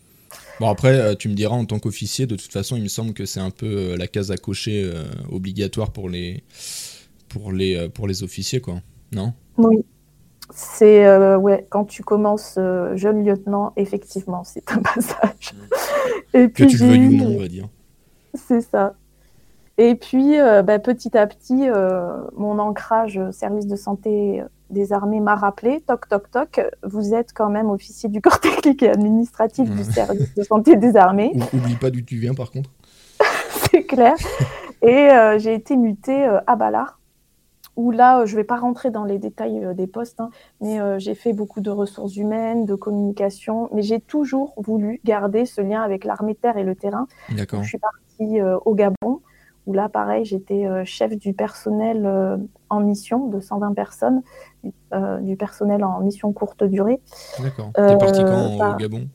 Bon 0.61 0.69
après, 0.69 1.15
tu 1.17 1.29
me 1.29 1.35
diras 1.35 1.57
en 1.57 1.65
tant 1.67 1.79
qu'officier, 1.79 2.27
de 2.27 2.37
toute 2.37 2.53
façon, 2.53 2.77
il 2.77 2.83
me 2.83 2.89
semble 2.89 3.13
que 3.13 3.27
c'est 3.27 3.41
un 3.41 3.51
peu 3.51 3.97
la 3.97 4.07
case 4.07 4.31
à 4.31 4.37
cocher 4.37 4.83
euh, 4.85 5.03
obligatoire 5.31 5.91
pour 5.91 6.09
les 6.09 6.43
pour 7.29 7.53
les 7.53 7.89
pour 7.91 8.07
les 8.07 8.23
officiers 8.23 8.61
quoi. 8.61 8.77
Non? 9.13 9.33
Oui. 9.59 9.85
C'est 10.55 11.07
euh, 11.07 11.37
ouais, 11.39 11.67
quand 11.71 11.85
tu 11.85 12.03
commences 12.03 12.57
euh, 12.59 12.97
jeune 12.97 13.25
lieutenant, 13.25 13.73
effectivement, 13.77 14.43
c'est 14.45 14.71
un 14.71 14.79
passage. 14.95 15.55
Et 16.35 16.49
Que 16.49 16.53
puis 16.53 16.67
tu 16.67 16.79
le 16.79 16.87
veuilles 16.87 17.09
ou 17.09 17.17
non, 17.17 17.37
on 17.37 17.39
va 17.41 17.49
dire. 17.49 17.69
C'est 18.35 18.61
ça. 18.61 18.95
Et 19.79 19.95
puis, 19.95 20.39
euh, 20.39 20.63
bah, 20.63 20.79
petit 20.79 21.17
à 21.17 21.27
petit, 21.27 21.69
euh, 21.69 22.13
mon 22.37 22.59
ancrage 22.59 23.21
service 23.31 23.67
de 23.67 23.77
santé 23.77 24.43
des 24.71 24.93
armées 24.93 25.21
m'a 25.21 25.35
rappelé, 25.35 25.81
toc, 25.87 26.09
toc, 26.09 26.31
toc, 26.31 26.61
vous 26.83 27.15
êtes 27.15 27.33
quand 27.35 27.49
même 27.49 27.71
officier 27.71 28.09
du 28.09 28.21
corps 28.21 28.41
technique 28.41 28.83
et 28.83 28.91
administratif 28.91 29.71
du 29.71 29.79
Mhm. 29.83 29.85
service 29.93 30.35
de 30.35 30.43
santé 30.43 30.77
des 30.77 30.97
armées, 30.97 31.33
Ou- 31.35 31.57
Oublie 31.57 31.77
pas 31.77 31.91
d'où 31.91 32.01
tu 32.03 32.17
viens 32.17 32.35
par 32.35 32.51
contre. 32.51 32.71
c'est 33.71 33.85
clair. 33.85 34.15
Et 34.83 35.11
euh, 35.11 35.39
j'ai 35.39 35.55
été 35.55 35.77
mutée 35.77 36.25
à 36.47 36.57
Ballard, 36.57 36.99
où 37.77 37.91
là, 37.91 38.21
euh, 38.21 38.27
je 38.27 38.37
vais 38.37 38.45
pas 38.45 38.57
rentrer 38.57 38.91
dans 38.91 39.05
les 39.05 39.19
détails 39.19 39.65
euh, 39.65 39.75
des 39.75 39.87
postes, 39.87 40.21
hein, 40.21 40.31
mais 40.61 40.81
euh, 40.81 40.99
j'ai 40.99 41.15
fait 41.15 41.33
beaucoup 41.33 41.61
de 41.61 41.71
ressources 41.71 42.17
humaines, 42.17 42.67
de 42.67 42.75
communication, 42.75 43.69
mais 43.73 43.83
j'ai 43.83 44.01
toujours 44.01 44.55
voulu 44.57 45.01
garder 45.05 45.47
ce 45.47 45.61
lien 45.61 45.83
avec 45.83 46.05
l'armée 46.05 46.35
de 46.35 46.39
terre 46.39 46.57
et 46.57 46.65
le 46.65 46.75
terrain. 46.75 47.07
D'accord. 47.31 47.63
Je 47.63 47.69
suis 47.69 47.79
partie 47.79 48.41
euh, 48.41 48.59
au 48.65 48.75
Gabon, 48.75 49.21
où 49.67 49.73
là, 49.73 49.89
pareil, 49.89 50.25
j'étais 50.25 50.67
euh, 50.67 50.85
chef 50.85 51.17
du 51.17 51.33
personnel 51.33 52.09
en 52.69 52.81
mission 52.81 53.29
de 53.29 53.41
120 53.41 53.75
personnes, 53.75 54.23
du 55.21 55.37
personnel 55.37 55.85
en 55.85 56.01
mission 56.01 56.33
courte 56.33 56.65
durée. 56.65 57.01
D'accord. 57.41 57.71
T'es 57.75 57.97
parti 57.97 58.23
quand 58.25 58.75
au 58.75 58.77
Gabon? 58.77 59.09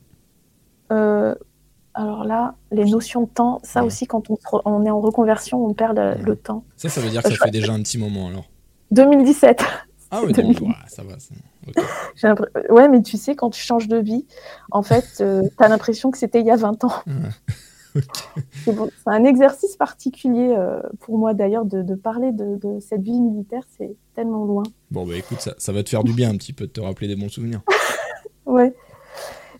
Alors 1.98 2.24
là, 2.24 2.54
les 2.70 2.84
notions 2.84 3.22
de 3.22 3.28
temps, 3.28 3.60
ça 3.62 3.80
Ouais. 3.80 3.86
aussi, 3.86 4.06
quand 4.06 4.24
on, 4.64 4.84
est 4.86 4.90
en 4.90 5.00
reconversion, 5.00 5.64
on 5.64 5.74
perd 5.74 5.96
le, 5.98 6.02
Ouais. 6.10 6.18
le 6.24 6.36
temps. 6.36 6.64
Ça, 6.76 6.88
ça 6.88 7.00
veut 7.00 7.10
dire 7.10 7.22
que 7.22 7.30
ça 7.30 7.44
fait 7.44 7.50
déjà 7.50 7.72
un 7.72 7.80
petit 7.82 7.98
moment 7.98 8.28
alors. 8.28 8.44
2017. 8.90 9.62
Ah 10.10 10.22
Demi- 10.26 10.54
donc, 10.54 10.68
ouais, 10.68 10.74
ça 10.86 11.02
va. 11.02 11.16
ça- 11.18 12.34
Ouais, 12.70 12.88
mais 12.88 13.02
tu 13.02 13.16
sais, 13.18 13.34
quand 13.36 13.50
tu 13.50 13.60
changes 13.60 13.88
de 13.88 13.98
vie, 13.98 14.24
en 14.70 14.82
fait, 14.82 15.04
euh, 15.20 15.42
tu 15.58 15.62
as 15.64 15.68
l'impression 15.68 16.10
que 16.10 16.16
c'était 16.18 16.40
il 16.40 16.46
y 16.46 16.50
a 16.50 16.56
20 16.56 16.82
ans. 16.84 16.92
C'est 18.64 18.72
bon, 18.72 18.90
un 19.06 19.24
exercice 19.24 19.76
particulier 19.76 20.54
euh, 20.56 20.80
pour 21.00 21.18
moi 21.18 21.34
d'ailleurs 21.34 21.64
de, 21.64 21.82
de 21.82 21.94
parler 21.96 22.30
de, 22.32 22.56
de 22.56 22.78
cette 22.80 23.02
vie 23.02 23.18
militaire, 23.20 23.62
c'est 23.76 23.96
tellement 24.14 24.44
loin. 24.44 24.62
Bon 24.92 25.04
bah 25.06 25.16
écoute, 25.16 25.40
ça, 25.40 25.54
ça 25.58 25.72
va 25.72 25.82
te 25.82 25.88
faire 25.88 26.04
du 26.04 26.12
bien 26.12 26.30
un 26.30 26.36
petit 26.36 26.52
peu 26.52 26.66
de 26.66 26.70
te 26.70 26.80
rappeler 26.80 27.08
des 27.08 27.16
bons 27.16 27.28
souvenirs. 27.30 27.60
Ouais. 28.46 28.72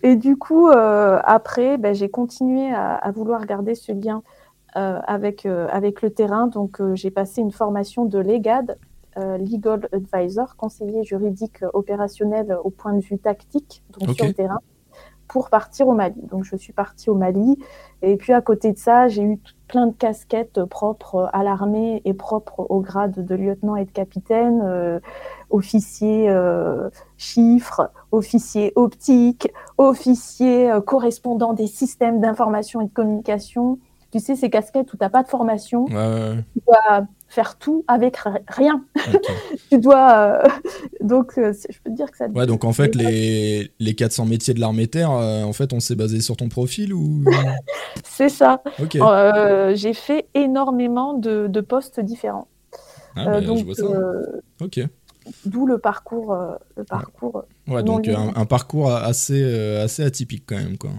Et 0.03 0.15
du 0.15 0.37
coup, 0.37 0.69
euh, 0.69 1.19
après, 1.23 1.77
ben, 1.77 1.93
j'ai 1.93 2.09
continué 2.09 2.73
à, 2.73 2.95
à 2.95 3.11
vouloir 3.11 3.45
garder 3.45 3.75
ce 3.75 3.91
lien 3.91 4.23
euh, 4.75 4.99
avec, 5.05 5.45
euh, 5.45 5.67
avec 5.71 6.01
le 6.01 6.09
terrain. 6.09 6.47
Donc, 6.47 6.79
euh, 6.79 6.95
j'ai 6.95 7.11
passé 7.11 7.41
une 7.41 7.51
formation 7.51 8.05
de 8.05 8.19
LEGAD, 8.19 8.77
euh, 9.17 9.37
Legal 9.37 9.89
Advisor, 9.91 10.55
conseiller 10.55 11.03
juridique 11.03 11.63
opérationnel 11.73 12.57
au 12.63 12.69
point 12.69 12.93
de 12.93 13.01
vue 13.01 13.17
tactique, 13.17 13.83
donc 13.97 14.15
sur 14.15 14.25
le 14.25 14.33
terrain, 14.33 14.59
pour 15.27 15.49
partir 15.49 15.87
au 15.87 15.93
Mali. 15.93 16.21
Donc, 16.31 16.43
je 16.43 16.55
suis 16.55 16.73
partie 16.73 17.09
au 17.09 17.15
Mali. 17.15 17.57
Et 18.01 18.15
puis, 18.15 18.31
à 18.33 18.41
côté 18.41 18.71
de 18.71 18.77
ça, 18.77 19.07
j'ai 19.07 19.23
eu 19.23 19.39
plein 19.67 19.87
de 19.87 19.93
casquettes 19.93 20.63
propres 20.65 21.29
à 21.33 21.43
l'armée 21.43 22.01
et 22.05 22.13
propres 22.13 22.65
au 22.69 22.79
grade 22.79 23.25
de 23.25 23.35
lieutenant 23.35 23.75
et 23.75 23.85
de 23.85 23.91
capitaine, 23.91 24.61
euh, 24.63 24.99
officier 25.49 26.29
euh, 26.29 26.89
chiffres, 27.17 27.91
officier 28.11 28.71
optique, 28.75 29.51
officier 29.77 30.71
euh, 30.71 30.81
correspondant 30.81 31.53
des 31.53 31.67
systèmes 31.67 32.19
d'information 32.21 32.81
et 32.81 32.85
de 32.85 32.93
communication. 32.93 33.79
Tu 34.11 34.19
sais, 34.19 34.35
ces 34.35 34.49
casquettes 34.49 34.91
où 34.93 34.97
tu 34.97 35.03
n'as 35.03 35.09
pas 35.09 35.21
de 35.21 35.27
formation, 35.27 35.85
Ouais, 35.85 35.93
ouais, 35.93 36.43
tu 36.53 36.61
dois 36.65 37.05
faire 37.27 37.57
tout 37.59 37.85
avec 37.87 38.17
ri- 38.17 38.39
rien. 38.47 38.83
Tu 39.69 39.77
dois. 39.77 40.41
euh, 40.43 40.47
Donc, 41.01 41.37
euh, 41.37 41.53
je 41.69 41.77
peux 41.83 41.91
te 41.91 41.95
dire 41.95 42.09
que 42.09 42.17
ça. 42.17 42.27
Ouais, 42.27 42.47
donc 42.47 42.63
en 42.63 42.73
fait, 42.73 42.95
les, 42.95 43.71
les 43.79 43.93
400 43.93 44.25
métiers 44.25 44.55
de 44.55 44.59
l'armée 44.59 44.87
terre, 44.87 45.11
en 45.11 45.53
fait, 45.53 45.73
on 45.73 45.79
s'est 45.79 45.95
basé 45.95 46.21
sur 46.21 46.37
ton 46.37 46.49
profil 46.49 46.93
ou? 46.93 47.23
C'est 48.03 48.29
ça. 48.29 48.61
Ok. 48.81 48.95
Euh, 48.95 49.73
j'ai 49.75 49.93
fait 49.93 50.27
énormément 50.33 51.13
de, 51.13 51.47
de 51.47 51.61
postes 51.61 51.99
différents. 51.99 52.47
Ah, 53.15 53.25
bah, 53.25 53.41
je 53.41 53.63
vois 53.63 53.75
ça. 53.75 53.83
Ok. 54.61 54.79
D'où 55.45 55.65
le 55.65 55.77
parcours. 55.77 56.33
euh, 56.33 56.55
le 56.77 56.83
parcours. 56.83 57.43
Ouais, 57.67 57.83
donc 57.83 58.07
euh, 58.07 58.15
un, 58.15 58.33
un 58.35 58.45
parcours 58.45 58.91
assez, 58.91 59.41
euh, 59.43 59.83
assez 59.83 60.03
atypique 60.03 60.43
quand 60.47 60.57
même, 60.57 60.77
quoi. 60.77 60.91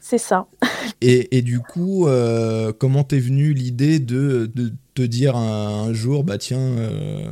C'est 0.00 0.18
ça. 0.18 0.46
Et, 1.02 1.38
et 1.38 1.42
du 1.42 1.60
coup, 1.60 2.06
euh, 2.08 2.72
comment 2.78 3.04
t'es 3.04 3.18
venue 3.18 3.54
l'idée 3.54 3.98
de, 4.00 4.50
de 4.54 4.72
te 4.94 5.00
dire 5.02 5.34
un, 5.36 5.84
un 5.88 5.92
jour, 5.94 6.24
bah 6.24 6.36
tiens, 6.36 6.58
euh, 6.58 7.30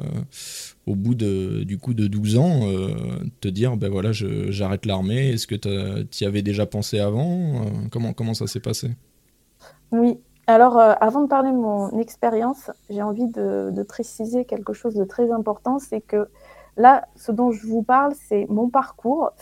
au 0.87 0.95
bout 0.95 1.15
de, 1.15 1.65
du 1.65 1.77
coup 1.77 1.93
de 1.93 2.07
12 2.07 2.38
ans, 2.38 2.61
euh, 2.65 2.88
te 3.43 3.49
dire, 3.49 3.77
ben 3.77 3.91
voilà, 3.91 4.12
je- 4.12 4.50
j'arrête 4.50 4.87
l'armée. 4.87 5.31
Est-ce 5.31 5.47
que 5.47 5.55
tu 5.55 6.25
y 6.25 6.27
avais 6.27 6.41
déjà 6.43 6.65
pensé 6.67 6.99
avant 6.99 7.67
comment, 7.91 8.15
comment 8.15 8.33
ça 8.35 8.47
s'est 8.47 8.61
passé? 8.61 8.91
Oui. 9.91 10.19
Alors, 10.49 10.78
euh, 10.78 10.95
avant 10.99 11.21
de 11.21 11.26
parler 11.26 11.50
de 11.52 11.59
mon 11.59 11.90
expérience, 11.99 12.71
j'ai 12.88 13.02
envie 13.02 13.26
de, 13.26 13.69
de 13.71 13.83
préciser 13.83 14.47
quelque 14.47 14.73
chose 14.73 14.95
de 14.95 15.05
très 15.05 15.31
important, 15.31 15.78
c'est 15.78 16.00
que 16.00 16.31
là, 16.78 17.05
ce 17.17 17.33
dont 17.33 17.50
je 17.50 17.67
vous 17.67 17.83
parle, 17.83 18.14
c'est 18.14 18.47
mon 18.49 18.71
parcours. 18.71 19.33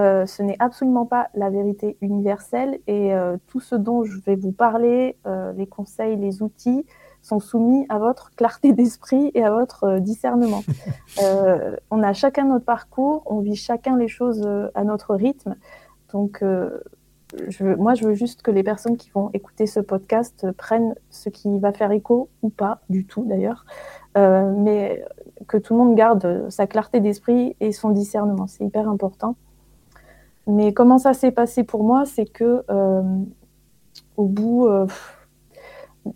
Euh, 0.00 0.24
ce 0.24 0.42
n'est 0.42 0.56
absolument 0.60 1.04
pas 1.04 1.28
la 1.34 1.50
vérité 1.50 1.98
universelle 2.00 2.80
et 2.86 3.14
euh, 3.14 3.36
tout 3.46 3.60
ce 3.60 3.74
dont 3.74 4.04
je 4.04 4.18
vais 4.20 4.36
vous 4.36 4.52
parler, 4.52 5.18
les 5.54 5.66
conseils, 5.66 6.16
les 6.16 6.42
outils, 6.42 6.86
sont 7.20 7.40
soumis 7.40 7.84
à 7.90 7.98
votre 7.98 8.30
clarté 8.34 8.72
d'esprit 8.78 9.32
et 9.34 9.44
à 9.44 9.50
votre 9.50 9.98
discernement. 9.98 10.62
On 11.90 12.02
a 12.02 12.12
chacun 12.14 12.46
notre 12.46 12.64
parcours, 12.64 13.22
on 13.26 13.40
vit 13.40 13.54
chacun 13.54 13.98
les 13.98 14.08
choses 14.08 14.48
à 14.74 14.84
notre 14.84 15.14
rythme. 15.14 15.56
Donc, 16.10 16.42
moi, 17.60 17.94
je 17.94 18.06
veux 18.06 18.14
juste 18.14 18.42
que 18.42 18.50
les 18.50 18.62
personnes 18.62 18.96
qui 18.96 19.10
vont 19.10 19.30
écouter 19.32 19.66
ce 19.66 19.80
podcast 19.80 20.50
prennent 20.52 20.94
ce 21.10 21.28
qui 21.28 21.58
va 21.58 21.72
faire 21.72 21.90
écho 21.90 22.28
ou 22.42 22.50
pas 22.50 22.80
du 22.88 23.06
tout 23.06 23.24
d'ailleurs, 23.24 23.64
euh, 24.16 24.52
mais 24.56 25.04
que 25.48 25.56
tout 25.56 25.74
le 25.74 25.84
monde 25.84 25.94
garde 25.94 26.48
sa 26.50 26.66
clarté 26.66 27.00
d'esprit 27.00 27.56
et 27.60 27.72
son 27.72 27.90
discernement. 27.90 28.46
C'est 28.46 28.64
hyper 28.64 28.88
important. 28.88 29.36
Mais 30.46 30.72
comment 30.72 30.98
ça 30.98 31.14
s'est 31.14 31.30
passé 31.30 31.64
pour 31.64 31.84
moi, 31.84 32.04
c'est 32.04 32.26
que 32.26 32.64
euh, 32.70 33.02
au 34.16 34.26
bout 34.26 34.66
euh, 34.66 34.86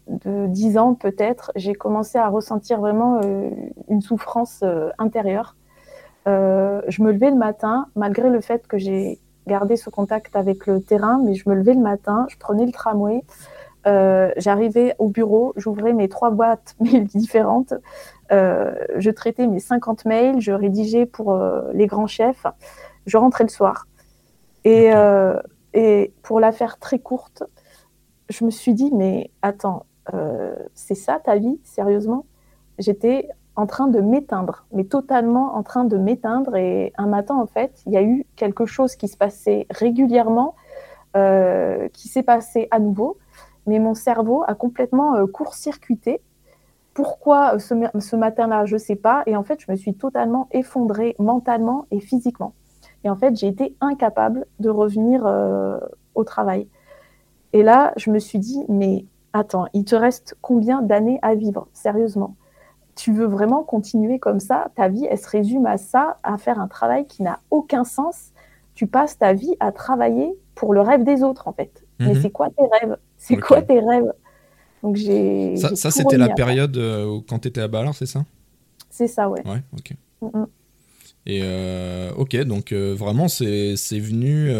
de 0.09 0.47
dix 0.49 0.77
ans 0.77 0.95
peut-être, 0.95 1.51
j'ai 1.57 1.75
commencé 1.75 2.19
à 2.19 2.29
ressentir 2.29 2.81
vraiment 2.81 3.21
une 3.89 4.01
souffrance 4.03 4.63
intérieure. 4.99 5.57
Je 6.27 7.03
me 7.03 7.11
levais 7.11 7.31
le 7.31 7.39
matin, 7.39 7.87
malgré 7.97 8.29
le 8.29 8.43
fait 8.43 8.67
que 8.67 8.77
j'ai 8.77 9.19
gardé 9.49 9.76
ce 9.76 9.90
contact 9.90 10.37
avec 10.37 10.67
le 10.67 10.81
terrain, 10.81 11.21
mais 11.25 11.35
je 11.35 11.49
me 11.49 11.55
levais 11.57 11.75
le 11.75 11.81
matin, 11.81 12.26
je 12.28 12.37
prenais 12.37 12.64
le 12.64 12.71
tramway, 12.71 13.25
euh, 13.88 14.31
j'arrivais 14.37 14.95
au 14.99 15.09
bureau, 15.09 15.52
j'ouvrais 15.57 15.93
mes 15.93 16.09
trois 16.09 16.31
boîtes 16.31 16.76
mail 16.81 17.07
différentes, 17.07 17.75
euh, 18.31 18.73
je 18.97 19.11
traitais 19.11 19.49
mes 19.49 19.59
50 19.59 20.05
mails, 20.05 20.40
je 20.40 20.52
rédigeais 20.52 21.07
pour 21.07 21.33
euh, 21.33 21.73
les 21.73 21.87
grands 21.87 22.07
chefs, 22.07 22.47
je 23.07 23.17
rentrais 23.17 23.45
le 23.45 23.50
soir. 23.50 23.87
Et, 24.64 24.90
et 25.73 26.12
pour 26.23 26.40
la 26.40 26.52
faire 26.52 26.78
très 26.78 26.99
courte, 26.99 27.43
je 28.28 28.45
me 28.45 28.50
suis 28.50 28.75
dit, 28.75 28.90
mais 28.93 29.31
attends, 29.40 29.87
c'est 30.75 30.95
ça 30.95 31.19
ta 31.25 31.37
vie, 31.37 31.59
sérieusement? 31.64 32.26
J'étais 32.78 33.31
en 33.59 33.67
train 33.67 33.88
de 33.88 34.00
m'éteindre, 34.00 34.67
mais 34.71 34.85
totalement 34.85 35.57
en 35.57 35.65
train 35.65 35.85
de 35.85 35.97
m'éteindre. 35.97 36.55
Et 36.55 36.93
un 36.97 37.09
matin, 37.09 37.35
en 37.35 37.47
fait, 37.47 37.83
il 37.87 37.93
y 37.93 37.97
a 37.97 38.03
eu 38.03 38.25
quelque 38.37 38.67
chose 38.67 38.95
qui 38.95 39.09
se 39.09 39.17
passait 39.17 39.67
régulièrement, 39.69 40.55
euh, 41.17 41.88
qui 41.88 42.07
s'est 42.07 42.23
passé 42.23 42.69
à 42.71 42.79
nouveau, 42.79 43.19
mais 43.67 43.81
mon 43.81 43.95
cerveau 43.95 44.45
a 44.47 44.55
complètement 44.55 45.17
euh, 45.17 45.27
court-circuité. 45.27 46.21
Pourquoi 46.95 47.59
ce, 47.59 47.75
ce 47.99 48.15
matin-là, 48.15 48.65
je 48.65 48.75
ne 48.75 48.79
sais 48.79 48.95
pas. 48.95 49.25
Et 49.27 49.35
en 49.35 49.43
fait, 49.43 49.59
je 49.61 49.73
me 49.73 49.77
suis 49.77 49.95
totalement 49.95 50.47
effondrée 50.53 51.17
mentalement 51.19 51.87
et 51.91 51.99
physiquement. 51.99 52.53
Et 53.03 53.11
en 53.11 53.17
fait, 53.17 53.35
j'ai 53.35 53.49
été 53.49 53.75
incapable 53.81 54.47
de 54.61 54.71
revenir 54.71 55.27
euh, 55.27 55.81
au 56.15 56.23
travail. 56.23 56.69
Et 57.53 57.65
là, 57.65 57.93
je 57.97 58.12
me 58.12 58.21
suis 58.21 58.38
dit, 58.38 58.65
mais 58.69 59.05
attends, 59.33 59.67
il 59.75 59.85
te 59.85 59.97
reste 59.97 60.37
combien 60.43 60.81
d'années 60.81 61.19
à 61.23 61.35
vivre, 61.35 61.67
sérieusement? 61.73 62.37
Tu 62.99 63.12
veux 63.12 63.26
vraiment 63.26 63.62
continuer 63.62 64.19
comme 64.19 64.40
ça 64.40 64.73
Ta 64.75 64.88
vie, 64.88 65.07
elle 65.09 65.19
se 65.19 65.28
résume 65.28 65.67
à 65.67 65.76
ça, 65.78 66.17
à 66.25 66.37
faire 66.37 66.59
un 66.59 66.67
travail 66.67 67.07
qui 67.07 67.23
n'a 67.23 67.38
aucun 67.52 67.85
sens. 67.85 68.33
Tu 68.75 68.88
passes 68.88 69.17
ta 69.17 69.33
vie 69.35 69.55
à 69.61 69.71
travailler 69.71 70.35
pour 70.57 70.75
le 70.75 70.81
rêve 70.81 71.05
des 71.05 71.23
autres, 71.23 71.47
en 71.47 71.52
fait. 71.52 71.85
Mais 72.00 72.14
Mhm. 72.14 72.23
c'est 72.23 72.31
quoi 72.31 72.49
tes 72.50 72.64
rêves? 72.81 72.97
C'est 73.17 73.37
quoi 73.37 73.62
tes 73.62 73.78
rêves? 73.78 74.12
Donc 74.83 74.97
j'ai. 74.97 75.55
Ça, 75.76 75.90
c'était 75.93 76.19
la 76.19 76.28
période 76.28 76.76
euh, 76.76 77.21
quand 77.28 77.38
tu 77.38 77.49
étais 77.49 77.61
à 77.61 77.69
Ballard, 77.69 77.95
c'est 77.95 78.07
ça? 78.07 78.25
C'est 78.90 79.07
ça, 79.07 79.28
ouais. 79.31 79.47
Ouais, 79.47 79.62
ok. 79.76 79.93
Mhm. 80.21 80.47
Et 81.26 81.40
euh, 81.45 82.11
ok, 82.17 82.37
donc 82.43 82.73
euh, 82.73 82.95
vraiment, 82.99 83.28
c'est 83.28 83.76
c'est 83.76 84.00
venu, 84.00 84.50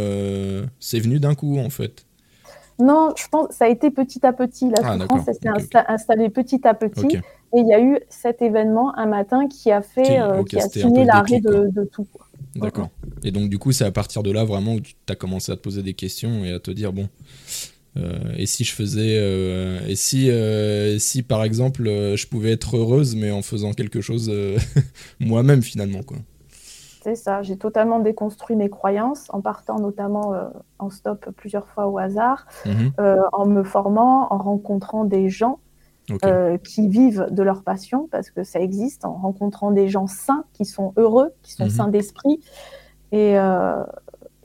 c'est 0.79 1.01
venu 1.01 1.19
d'un 1.19 1.35
coup 1.35 1.59
en 1.59 1.71
fait. 1.71 2.05
Non, 2.79 3.13
je 3.17 3.27
pense 3.27 3.49
que 3.49 3.55
ça 3.55 3.65
a 3.65 3.69
été 3.69 3.91
petit 3.91 4.25
à 4.25 4.33
petit. 4.33 4.71
La 4.71 4.79
Ah, 4.85 4.95
elle 4.95 5.09
s'est 5.09 5.31
Ok, 5.31 5.37
ok. 5.45 5.63
insta- 5.63 5.85
installée 5.89 6.31
petit 6.31 6.61
à 6.67 6.75
petit. 6.75 7.19
Et 7.55 7.61
il 7.61 7.67
y 7.69 7.73
a 7.73 7.81
eu 7.81 7.99
cet 8.11 8.43
événement 8.43 8.95
un 8.99 9.07
matin 9.07 9.49
qui 9.49 9.71
a 9.71 9.81
fait, 9.81 10.03
Qui- 10.03 10.19
euh, 10.19 10.45
qui 10.45 10.57
a 10.61 10.69
signé 10.69 11.05
l'arrêt 11.05 11.41
déclic, 11.41 11.73
de, 11.73 11.85
tout. 11.85 12.07
d'accord. 12.57 12.91
Et 13.25 13.31
donc 13.31 13.49
du 13.49 13.59
coup, 13.59 13.73
c'est 13.73 13.85
à 13.85 13.91
partir 13.91 14.23
de 14.23 14.31
là 14.31 14.45
vraiment 14.45 14.75
où 14.75 14.81
tu 14.81 14.95
as 15.09 15.15
commencé 15.15 15.51
à 15.53 15.57
te 15.57 15.63
poser 15.63 15.83
des 15.83 15.95
questions 15.95 16.45
et 16.45 16.53
à 16.53 16.61
te 16.61 16.71
dire 16.71 16.93
bon, 16.93 17.09
euh, 17.97 18.11
et 18.37 18.47
si 18.47 18.65
je 18.65 18.75
faisais, 18.75 19.19
euh, 19.19 19.81
et 19.89 19.97
si, 19.97 20.31
euh, 20.31 20.99
si 20.99 21.23
par 21.23 21.43
exemple, 21.43 21.85
je 21.85 22.27
pouvais 22.27 22.53
être 22.53 22.77
heureuse 22.77 23.17
mais 23.17 23.31
en 23.31 23.43
faisant 23.43 23.73
quelque 23.73 24.01
chose 24.01 24.31
moi-même 25.21 25.63
finalement 25.63 26.03
quoi. 26.03 26.19
C'est 27.03 27.15
ça. 27.15 27.43
J'ai 27.43 27.57
totalement 27.57 28.01
déconstruit 28.01 28.57
mes 28.57 28.69
croyances 28.69 29.27
en 29.31 29.41
partant 29.41 29.79
notamment 29.79 30.35
en 30.79 30.91
stop 30.91 31.31
plusieurs 31.37 31.67
fois 31.69 31.87
au 31.87 31.97
hasard, 31.99 32.47
Mhm. 32.67 32.93
en 33.33 33.47
me 33.47 33.63
formant, 33.65 34.31
en 34.33 34.39
rencontrant 34.39 35.05
des 35.05 35.31
gens 35.31 35.59
Euh, 36.25 36.57
qui 36.59 36.89
vivent 36.89 37.27
de 37.31 37.43
leur 37.43 37.63
passion, 37.63 38.09
parce 38.11 38.31
que 38.31 38.43
ça 38.43 38.61
existe, 38.61 39.05
en 39.05 39.13
rencontrant 39.15 39.71
des 39.73 39.89
gens 39.89 40.07
sains, 40.07 40.45
qui 40.55 40.65
sont 40.65 40.95
heureux, 40.97 41.31
qui 41.43 41.53
sont 41.53 41.65
Mhm. 41.65 41.71
sains 41.71 41.89
d'esprit, 41.89 42.41
et, 43.13 43.39
euh, 43.39 43.85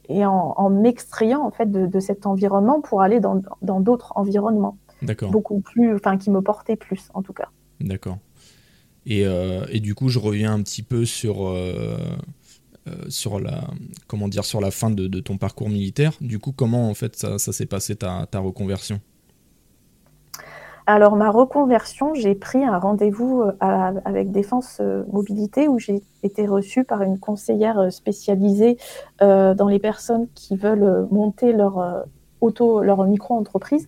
et 0.10 0.26
en, 0.26 0.54
en 0.58 0.70
m'extrayant 0.70 1.42
en 1.42 1.52
fait 1.52 1.72
de, 1.72 1.86
de 1.86 2.00
cet 2.02 2.26
environnement 2.26 2.82
pour 2.82 3.02
aller 3.02 3.20
dans 3.22 3.42
dans 3.62 3.80
d'autres 3.80 4.12
environnements, 4.16 4.78
beaucoup 5.32 5.62
plus, 5.62 5.96
enfin 5.96 6.18
qui 6.18 6.30
me 6.32 6.42
portaient 6.42 6.76
plus 6.76 7.10
en 7.14 7.22
tout 7.22 7.34
cas. 7.34 7.50
D'accord. 7.80 8.18
Et, 9.06 9.26
euh, 9.26 9.66
et 9.70 9.80
du 9.80 9.96
coup, 9.96 10.10
je 10.10 10.20
reviens 10.20 10.54
un 10.54 10.62
petit 10.64 10.84
peu 10.84 11.06
sur, 11.06 11.36
sur, 13.08 13.40
la, 13.40 13.70
comment 14.08 14.28
dire, 14.28 14.44
sur 14.44 14.60
la 14.60 14.72
fin 14.72 14.90
de, 14.92 15.08
de 15.08 15.20
ton 15.22 15.38
parcours 15.38 15.70
militaire. 15.70 16.14
Du 16.20 16.40
coup, 16.40 16.52
comment 16.52 16.90
en 16.90 16.94
fait 16.94 17.16
ça, 17.16 17.38
ça 17.40 17.54
s'est 17.54 17.66
passé 17.66 17.96
ta, 17.96 18.28
ta 18.30 18.40
reconversion? 18.40 19.00
Alors 20.86 21.16
ma 21.16 21.32
reconversion, 21.32 22.14
j'ai 22.14 22.36
pris 22.36 22.66
un 22.66 22.78
rendez-vous 22.78 23.42
euh, 23.42 23.52
avec 23.62 24.32
Défense 24.32 24.80
euh, 24.82 25.04
Mobilité 25.12 25.70
où 25.70 25.80
j'ai 25.80 26.02
été 26.24 26.46
reçue 26.46 26.84
par 26.84 27.02
une 27.04 27.20
conseillère 27.20 27.80
euh, 27.80 27.90
spécialisée 27.90 28.78
dans 29.22 29.68
les 29.70 29.80
personnes 29.80 30.28
qui 30.36 30.58
veulent 30.58 31.08
monter 31.10 31.54
leur 31.54 32.06
auto, 32.42 32.82
leur 32.82 33.06
micro-entreprise. 33.06 33.88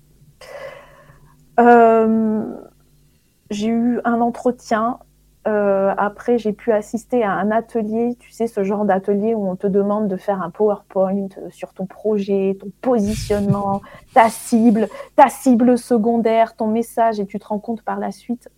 J'ai 3.51 3.67
eu 3.67 3.99
un 4.05 4.21
entretien. 4.21 4.99
Euh, 5.47 5.93
après, 5.97 6.39
j'ai 6.39 6.53
pu 6.53 6.71
assister 6.71 7.23
à 7.23 7.31
un 7.31 7.51
atelier, 7.51 8.15
tu 8.19 8.31
sais, 8.31 8.47
ce 8.47 8.63
genre 8.63 8.83
d'atelier 8.83 9.35
où 9.35 9.47
on 9.47 9.55
te 9.55 9.67
demande 9.67 10.07
de 10.07 10.17
faire 10.17 10.41
un 10.41 10.49
PowerPoint 10.49 11.27
euh, 11.37 11.49
sur 11.51 11.73
ton 11.73 11.85
projet, 11.85 12.57
ton 12.59 12.71
positionnement, 12.81 13.81
ta 14.13 14.29
cible, 14.29 14.87
ta 15.15 15.29
cible 15.29 15.77
secondaire, 15.77 16.55
ton 16.55 16.67
message, 16.67 17.19
et 17.19 17.27
tu 17.27 17.37
te 17.37 17.45
rends 17.45 17.59
compte 17.59 17.83
par 17.83 17.99
la 17.99 18.11
suite 18.11 18.49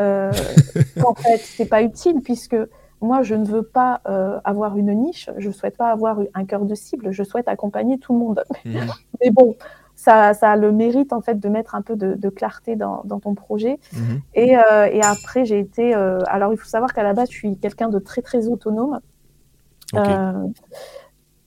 euh, 0.00 0.30
qu'en 1.02 1.14
fait, 1.14 1.38
c'est 1.38 1.68
pas 1.68 1.82
utile 1.82 2.20
puisque 2.22 2.56
moi, 3.00 3.22
je 3.22 3.34
ne 3.34 3.44
veux 3.44 3.62
pas 3.62 4.00
euh, 4.08 4.40
avoir 4.44 4.76
une 4.76 4.92
niche, 4.92 5.30
je 5.38 5.50
souhaite 5.50 5.76
pas 5.76 5.90
avoir 5.90 6.18
un 6.34 6.44
cœur 6.44 6.64
de 6.64 6.74
cible, 6.74 7.12
je 7.12 7.22
souhaite 7.22 7.48
accompagner 7.48 7.98
tout 7.98 8.12
le 8.12 8.18
monde. 8.18 8.44
Mhm. 8.64 8.86
Mais 9.22 9.30
bon, 9.30 9.56
ça, 9.98 10.32
ça 10.32 10.52
a 10.52 10.56
le 10.56 10.70
mérite 10.70 11.12
en 11.12 11.20
fait 11.20 11.40
de 11.40 11.48
mettre 11.48 11.74
un 11.74 11.82
peu 11.82 11.96
de, 11.96 12.14
de 12.14 12.28
clarté 12.28 12.76
dans, 12.76 13.02
dans 13.04 13.18
ton 13.18 13.34
projet. 13.34 13.80
Mhm. 13.92 14.20
Et, 14.34 14.56
euh, 14.56 14.86
et 14.86 15.02
après, 15.02 15.44
j'ai 15.44 15.58
été. 15.58 15.92
euh, 15.92 16.20
alors, 16.28 16.52
il 16.52 16.56
faut 16.56 16.68
savoir 16.68 16.94
qu'à 16.94 17.02
la 17.02 17.14
base, 17.14 17.28
je 17.32 17.36
suis 17.36 17.58
quelqu'un 17.58 17.88
de 17.88 17.98
très 17.98 18.22
très 18.22 18.46
autonome. 18.46 19.00
Euh, 19.94 20.46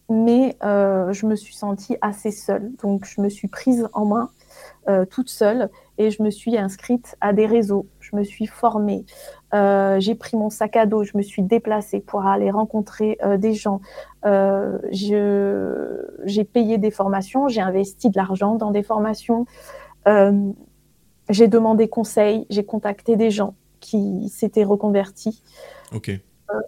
mais 0.10 0.58
je 0.62 1.26
me 1.26 1.36
suis 1.36 1.56
sentie 1.56 1.96
assez 2.02 2.32
seule. 2.32 2.74
Donc, 2.84 3.06
je 3.06 3.22
me 3.22 3.30
suis 3.30 3.48
prise 3.48 3.88
en 3.94 4.06
main 4.06 4.30
toute 5.10 5.30
seule 5.30 5.70
et 5.98 6.12
je 6.12 6.22
me 6.22 6.30
suis 6.30 6.58
inscrite 6.58 7.16
à 7.22 7.32
des 7.32 7.46
réseaux. 7.46 7.86
Je 8.02 8.18
me 8.18 8.24
suis 8.24 8.48
formée. 8.48 9.06
Euh, 9.54 10.00
j'ai 10.00 10.16
pris 10.16 10.38
mon 10.38 10.50
sac 10.50 10.76
à 10.76 10.86
dos. 10.86 11.04
Je 11.04 11.18
me 11.18 11.22
suis 11.22 11.42
déplacée 11.42 12.00
pour 12.00 12.26
aller 12.26 12.52
rencontrer 12.52 13.18
euh, 13.24 13.38
des 13.38 13.54
gens. 13.54 13.82
Euh, 14.26 14.78
j'ai 14.92 16.44
payé 16.44 16.78
des 16.78 16.92
formations. 16.92 17.48
J'ai 17.48 17.62
investi 17.62 18.10
de 18.10 18.18
l'argent 18.18 18.56
dans 18.56 18.72
des 18.72 18.84
formations. 18.84 19.46
J'ai 21.30 21.48
demandé 21.48 21.88
conseil. 21.88 22.46
J'ai 22.50 22.64
contacté 22.64 23.16
des 23.16 23.32
gens 23.32 23.56
qui 23.80 24.30
s'étaient 24.30 24.64
reconvertis. 24.64 25.44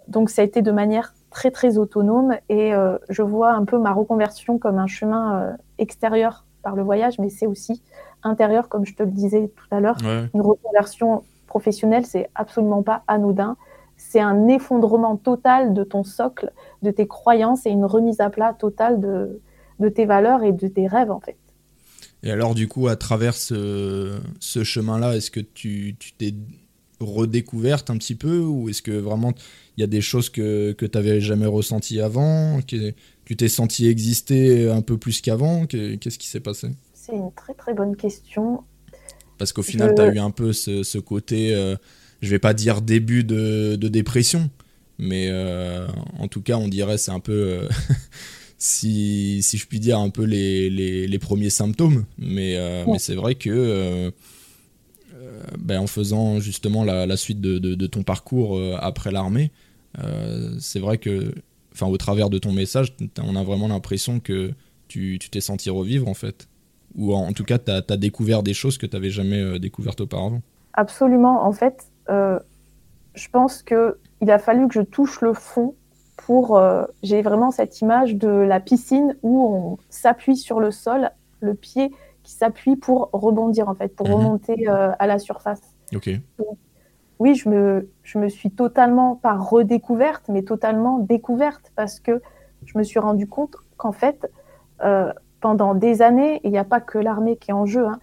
Donc 0.08 0.30
ça 0.30 0.42
a 0.42 0.44
été 0.44 0.62
de 0.62 0.72
manière 0.72 1.14
très 1.30 1.50
très 1.50 1.76
autonome 1.78 2.36
et 2.48 2.72
je 3.08 3.22
vois 3.22 3.52
un 3.52 3.64
peu 3.64 3.78
ma 3.78 3.92
reconversion 3.92 4.58
comme 4.58 4.78
un 4.78 4.86
chemin 4.86 5.56
extérieur 5.78 6.44
par 6.62 6.76
le 6.76 6.82
voyage, 6.82 7.18
mais 7.18 7.28
c'est 7.28 7.46
aussi 7.46 7.82
intérieur, 8.22 8.68
comme 8.70 8.86
je 8.86 8.94
te 8.94 9.02
le 9.02 9.10
disais 9.10 9.50
tout 9.54 9.66
à 9.70 9.80
l'heure. 9.80 9.98
Ouais. 10.02 10.30
Une 10.32 10.40
reconversion 10.40 11.22
professionnelle, 11.54 12.04
c'est 12.06 12.28
absolument 12.34 12.82
pas 12.82 13.02
anodin. 13.06 13.56
C'est 13.96 14.20
un 14.20 14.48
effondrement 14.48 15.16
total 15.16 15.72
de 15.72 15.84
ton 15.84 16.02
socle, 16.04 16.52
de 16.82 16.90
tes 16.90 17.06
croyances 17.06 17.64
et 17.66 17.70
une 17.70 17.84
remise 17.84 18.20
à 18.20 18.28
plat 18.30 18.52
totale 18.64 19.00
de, 19.00 19.40
de 19.78 19.88
tes 19.88 20.06
valeurs 20.14 20.42
et 20.42 20.52
de 20.52 20.68
tes 20.68 20.86
rêves 20.88 21.10
en 21.12 21.20
fait. 21.20 21.36
Et 22.22 22.30
alors, 22.30 22.54
du 22.54 22.68
coup, 22.68 22.88
à 22.88 22.96
travers 22.96 23.34
ce, 23.34 24.18
ce 24.40 24.64
chemin-là, 24.64 25.16
est-ce 25.16 25.30
que 25.30 25.40
tu 25.40 25.96
t'es 26.18 26.34
redécouverte 27.00 27.90
un 27.90 27.98
petit 27.98 28.14
peu 28.14 28.38
ou 28.38 28.68
est-ce 28.68 28.80
que 28.80 28.92
vraiment 28.92 29.32
il 29.76 29.80
y 29.80 29.84
a 29.84 29.86
des 29.86 30.00
choses 30.00 30.30
que, 30.30 30.72
que 30.72 30.86
tu 30.86 30.96
n'avais 30.96 31.20
jamais 31.20 31.46
ressenties 31.46 32.00
avant 32.00 32.60
que 32.62 32.92
Tu 33.24 33.36
t'es 33.36 33.48
senti 33.48 33.88
exister 33.88 34.70
un 34.70 34.80
peu 34.80 34.96
plus 34.96 35.20
qu'avant? 35.20 35.66
Que- 35.66 35.96
Qu'est-ce 35.96 36.18
qui 36.18 36.28
s'est 36.28 36.40
passé? 36.40 36.68
C'est 36.94 37.14
une 37.14 37.32
très 37.32 37.54
très 37.54 37.74
bonne 37.74 37.94
question. 37.94 38.64
Parce 39.38 39.52
qu'au 39.52 39.62
final, 39.62 39.94
tu 39.94 40.02
as 40.02 40.06
eu 40.06 40.18
un 40.18 40.30
peu 40.30 40.52
ce, 40.52 40.82
ce 40.82 40.98
côté, 40.98 41.54
euh, 41.54 41.76
je 42.22 42.30
vais 42.30 42.38
pas 42.38 42.54
dire 42.54 42.80
début 42.82 43.24
de, 43.24 43.76
de 43.76 43.88
dépression, 43.88 44.50
mais 44.98 45.28
euh, 45.30 45.86
en 46.18 46.28
tout 46.28 46.40
cas, 46.42 46.56
on 46.56 46.68
dirait 46.68 46.98
c'est 46.98 47.10
un 47.10 47.20
peu, 47.20 47.32
euh, 47.32 47.68
si, 48.58 49.40
si 49.42 49.58
je 49.58 49.66
puis 49.66 49.80
dire, 49.80 49.98
un 49.98 50.10
peu 50.10 50.24
les, 50.24 50.70
les, 50.70 51.06
les 51.06 51.18
premiers 51.18 51.50
symptômes. 51.50 52.04
Mais, 52.18 52.56
euh, 52.56 52.84
Ouais. 52.84 52.92
mais 52.92 52.98
c'est 52.98 53.14
vrai 53.16 53.34
que 53.34 54.12
ben, 55.58 55.80
en 55.80 55.86
faisant 55.86 56.40
justement 56.40 56.84
la, 56.84 57.06
la 57.06 57.16
suite 57.16 57.40
de, 57.40 57.58
de- 57.58 57.74
de 57.74 57.86
ton 57.86 58.02
parcours 58.02 58.60
après 58.80 59.10
l'armée, 59.10 59.50
c'est 60.58 60.80
vrai 60.80 60.98
que, 60.98 61.32
enfin, 61.72 61.86
au 61.86 61.96
travers 61.96 62.30
de 62.30 62.38
ton 62.38 62.52
message, 62.52 62.94
on 63.20 63.36
a 63.36 63.42
vraiment 63.42 63.68
l'impression 63.68 64.20
que 64.20 64.52
tu 64.88 65.18
t'es 65.30 65.40
senti 65.40 65.70
revivre 65.70 66.08
en 66.08 66.14
fait. 66.14 66.48
Ou 66.96 67.14
en, 67.14 67.32
tout 67.32 67.44
cas, 67.44 67.58
tu 67.58 67.70
as, 67.70 67.96
découvert 67.96 68.42
des 68.42 68.54
choses 68.54 68.78
que 68.78 68.86
tu 68.86 68.94
n'avais 68.94 69.10
jamais 69.10 69.40
euh, 69.40 69.58
découvertes 69.58 70.00
auparavant. 70.00 70.40
Absolument. 70.74 71.44
En 71.44 71.52
fait, 71.52 71.86
euh, 72.08 72.38
je 73.14 73.28
pense 73.28 73.62
que 73.62 73.98
il 74.20 74.30
a 74.30 74.38
fallu 74.38 74.68
que 74.68 74.74
je 74.74 74.80
touche 74.80 75.20
le 75.20 75.34
fond 75.34 75.74
pour. 76.16 76.56
euh, 76.56 76.84
J'ai 77.02 77.22
vraiment 77.22 77.50
cette 77.50 77.80
image 77.80 78.14
de 78.14 78.28
la 78.28 78.60
piscine 78.60 79.16
où 79.22 79.44
on 79.44 79.78
s'appuie 79.90 80.36
sur 80.36 80.60
le 80.60 80.70
sol, 80.70 81.10
le 81.40 81.54
pied 81.54 81.92
qui 82.22 82.32
s'appuie 82.32 82.76
pour 82.76 83.10
rebondir 83.12 83.68
en 83.68 83.74
fait, 83.74 83.94
pour 83.94 84.08
Mhm. 84.08 84.14
remonter 84.14 84.66
à 84.66 85.06
la 85.06 85.18
surface. 85.18 85.60
Ok. 85.94 86.10
Oui, 87.18 87.34
je 87.34 87.48
me, 87.48 87.90
je 88.02 88.18
me 88.18 88.28
suis 88.28 88.50
totalement 88.50 89.14
pas 89.16 89.34
redécouverte, 89.34 90.24
mais 90.28 90.42
totalement 90.42 90.98
découverte 90.98 91.70
parce 91.76 92.00
que 92.00 92.20
je 92.64 92.76
me 92.78 92.82
suis 92.82 92.98
rendu 92.98 93.26
compte 93.26 93.54
qu'en 93.76 93.92
fait, 93.92 94.30
euh, 94.84 95.12
pendant 95.44 95.74
des 95.74 96.00
années, 96.00 96.36
et 96.36 96.40
il 96.44 96.52
n'y 96.52 96.56
a 96.56 96.64
pas 96.64 96.80
que 96.80 96.96
l'armée 96.96 97.36
qui 97.36 97.50
est 97.50 97.54
en 97.54 97.66
jeu, 97.66 97.86
hein, 97.86 97.98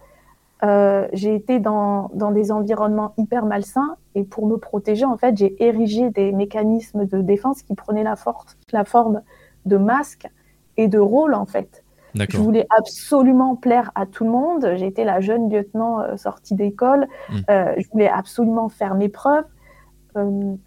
euh, 0.62 1.08
j'ai 1.12 1.34
été 1.34 1.58
dans, 1.58 2.08
dans 2.14 2.30
des 2.30 2.52
environnements 2.52 3.14
hyper 3.18 3.46
malsains 3.46 3.96
et 4.14 4.22
pour 4.22 4.46
me 4.46 4.58
protéger, 4.58 5.04
en 5.04 5.16
fait, 5.16 5.36
j'ai 5.36 5.60
érigé 5.60 6.10
des 6.10 6.30
mécanismes 6.30 7.04
de 7.04 7.20
défense 7.20 7.62
qui 7.62 7.74
prenaient 7.74 8.04
la, 8.04 8.14
force, 8.14 8.56
la 8.70 8.84
forme 8.84 9.22
de 9.66 9.76
masques 9.76 10.28
et 10.76 10.86
de 10.86 11.00
rôles, 11.00 11.34
en 11.34 11.46
fait. 11.46 11.82
Je 12.14 12.38
voulais 12.38 12.68
absolument 12.78 13.56
plaire 13.56 13.90
à 13.96 14.06
tout 14.06 14.22
le 14.22 14.30
monde. 14.30 14.64
Été 14.64 15.02
la 15.02 15.20
jeune 15.20 15.50
lieutenant 15.50 15.98
euh, 15.98 16.16
sortie 16.16 16.54
d'école. 16.54 17.08
Mm. 17.28 17.38
Euh, 17.50 17.74
je 17.76 17.88
voulais 17.90 18.08
absolument 18.08 18.68
faire 18.68 18.94
mes 18.94 19.08
preuves. 19.08 19.46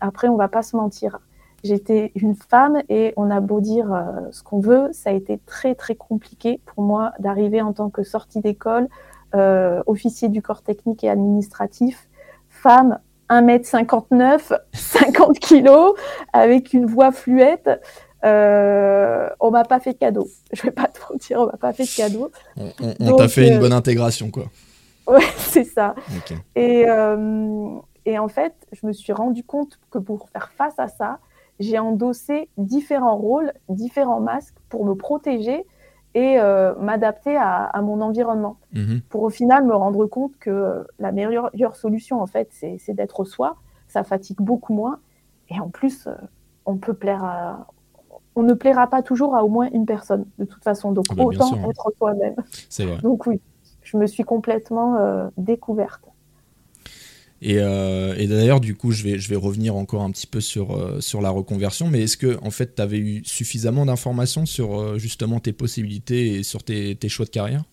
Après, 0.01 0.27
on 0.27 0.35
va 0.35 0.49
pas 0.49 0.61
se 0.61 0.75
mentir. 0.75 1.19
J'étais 1.69 2.11
une 2.13 2.35
femme 2.35 2.83
et 2.89 3.11
on 3.17 3.31
a 3.31 3.39
beau 3.39 3.59
dire 3.59 3.91
euh, 3.91 4.03
ce 4.29 4.43
qu'on 4.43 4.59
veut, 4.59 4.89
ça 4.93 5.09
a 5.09 5.13
été 5.13 5.39
très 5.47 5.73
très 5.73 5.95
compliqué 5.95 6.61
pour 6.63 6.83
moi 6.83 7.13
d'arriver 7.17 7.59
en 7.59 7.73
tant 7.73 7.89
que 7.89 8.03
sortie 8.03 8.39
d'école, 8.39 8.87
euh, 9.33 9.81
officier 9.87 10.29
du 10.29 10.43
corps 10.43 10.61
technique 10.61 11.03
et 11.03 11.09
administratif, 11.09 12.07
femme 12.49 12.99
1m59, 13.31 14.53
50 14.73 15.39
kilos, 15.39 15.95
avec 16.33 16.73
une 16.73 16.85
voix 16.85 17.11
fluette. 17.11 17.69
Euh, 18.23 19.27
on 19.39 19.49
m'a 19.49 19.63
pas 19.63 19.79
fait 19.79 19.93
de 19.93 19.97
cadeau. 19.97 20.27
Je 20.53 20.61
vais 20.61 20.71
pas 20.71 20.85
te 20.87 20.99
mentir, 21.11 21.39
on 21.41 21.45
m'a 21.47 21.57
pas 21.57 21.73
fait 21.73 21.83
de 21.85 21.95
cadeau. 21.95 22.31
On, 22.57 22.65
on- 22.81 22.93
on 22.99 23.05
Donc, 23.09 23.17
t'a 23.17 23.27
fait 23.27 23.47
une 23.47 23.55
euh, 23.55 23.59
bonne 23.59 23.73
intégration, 23.73 24.29
quoi. 24.29 24.43
Ouais, 25.07 25.25
c'est 25.37 25.63
ça. 25.63 25.95
Et, 26.55 26.85
et 28.05 28.19
en 28.19 28.27
fait, 28.27 28.53
je 28.71 28.85
me 28.85 28.93
suis 28.93 29.13
rendu 29.13 29.43
compte 29.43 29.79
que 29.89 29.97
pour 29.97 30.29
faire 30.29 30.51
face 30.55 30.77
à 30.77 30.87
ça, 30.87 31.17
j'ai 31.59 31.79
endossé 31.79 32.49
différents 32.57 33.17
rôles, 33.17 33.53
différents 33.69 34.19
masques 34.19 34.55
pour 34.69 34.85
me 34.85 34.93
protéger 34.95 35.65
et 36.13 36.39
euh, 36.39 36.73
m'adapter 36.79 37.35
à, 37.35 37.63
à 37.65 37.81
mon 37.81 38.01
environnement. 38.01 38.57
Mhm. 38.73 39.01
Pour 39.09 39.23
au 39.23 39.29
final 39.29 39.65
me 39.65 39.75
rendre 39.75 40.05
compte 40.05 40.37
que 40.37 40.49
euh, 40.49 40.83
la 40.99 41.11
meilleure, 41.11 41.49
meilleure 41.53 41.75
solution, 41.75 42.21
en 42.21 42.27
fait, 42.27 42.49
c'est 42.51 42.93
d'être 42.93 43.25
soi. 43.25 43.57
Ça 43.87 44.03
fatigue 44.03 44.39
beaucoup 44.39 44.73
moins. 44.73 44.99
Et 45.49 45.59
en 45.59 45.69
plus, 45.69 46.07
euh, 46.07 46.15
on 46.65 46.77
peut 46.77 46.93
plaire 46.93 47.23
à. 47.23 47.67
On 48.37 48.43
ne 48.43 48.53
plaira 48.53 48.87
pas 48.87 49.01
toujours 49.01 49.35
à 49.35 49.45
au 49.45 49.47
moins 49.47 49.69
une 49.71 49.85
personne, 49.85 50.25
de 50.39 50.45
toute 50.45 50.63
façon. 50.63 50.91
Donc, 50.91 51.05
Ah 51.11 51.15
bah, 51.15 51.23
autant 51.23 51.45
sûr, 51.47 51.57
hein. 51.57 51.69
être 51.69 51.91
soi-même. 51.97 52.35
Donc, 53.01 53.27
oui, 53.27 53.39
je 53.81 53.95
me 53.97 54.07
suis 54.07 54.23
complètement 54.23 54.95
euh, 54.95 55.29
découverte. 55.37 56.01
Et, 57.41 57.57
euh, 57.59 58.15
et 58.17 58.27
d'ailleurs, 58.27 58.59
du 58.59 58.75
coup, 58.75 58.91
je 58.91 59.03
vais, 59.03 59.35
revenir 59.35 59.75
encore 59.75 60.01
un 60.01 60.11
petit 60.11 60.27
peu 60.27 60.39
sur, 60.39 60.71
euh, 60.71 60.99
la 61.21 61.29
reconversion. 61.29 61.87
Mais 61.87 62.03
est-ce 62.03 62.17
que, 62.17 62.37
en 62.43 62.49
fait, 62.49 62.75
tu 62.75 62.81
avais 62.81 62.97
eu 62.97 63.23
suffisamment 63.25 63.85
d'informations 63.85 64.45
sur 64.45 64.79
euh, 64.79 64.97
justement 64.97 65.39
tes 65.39 65.53
possibilités 65.53 66.35
et 66.35 66.43
sur 66.43 66.63
tes, 66.63 66.95
tes 66.95 67.09
choix 67.09 67.25
de 67.25 67.31
carrière? 67.31 67.63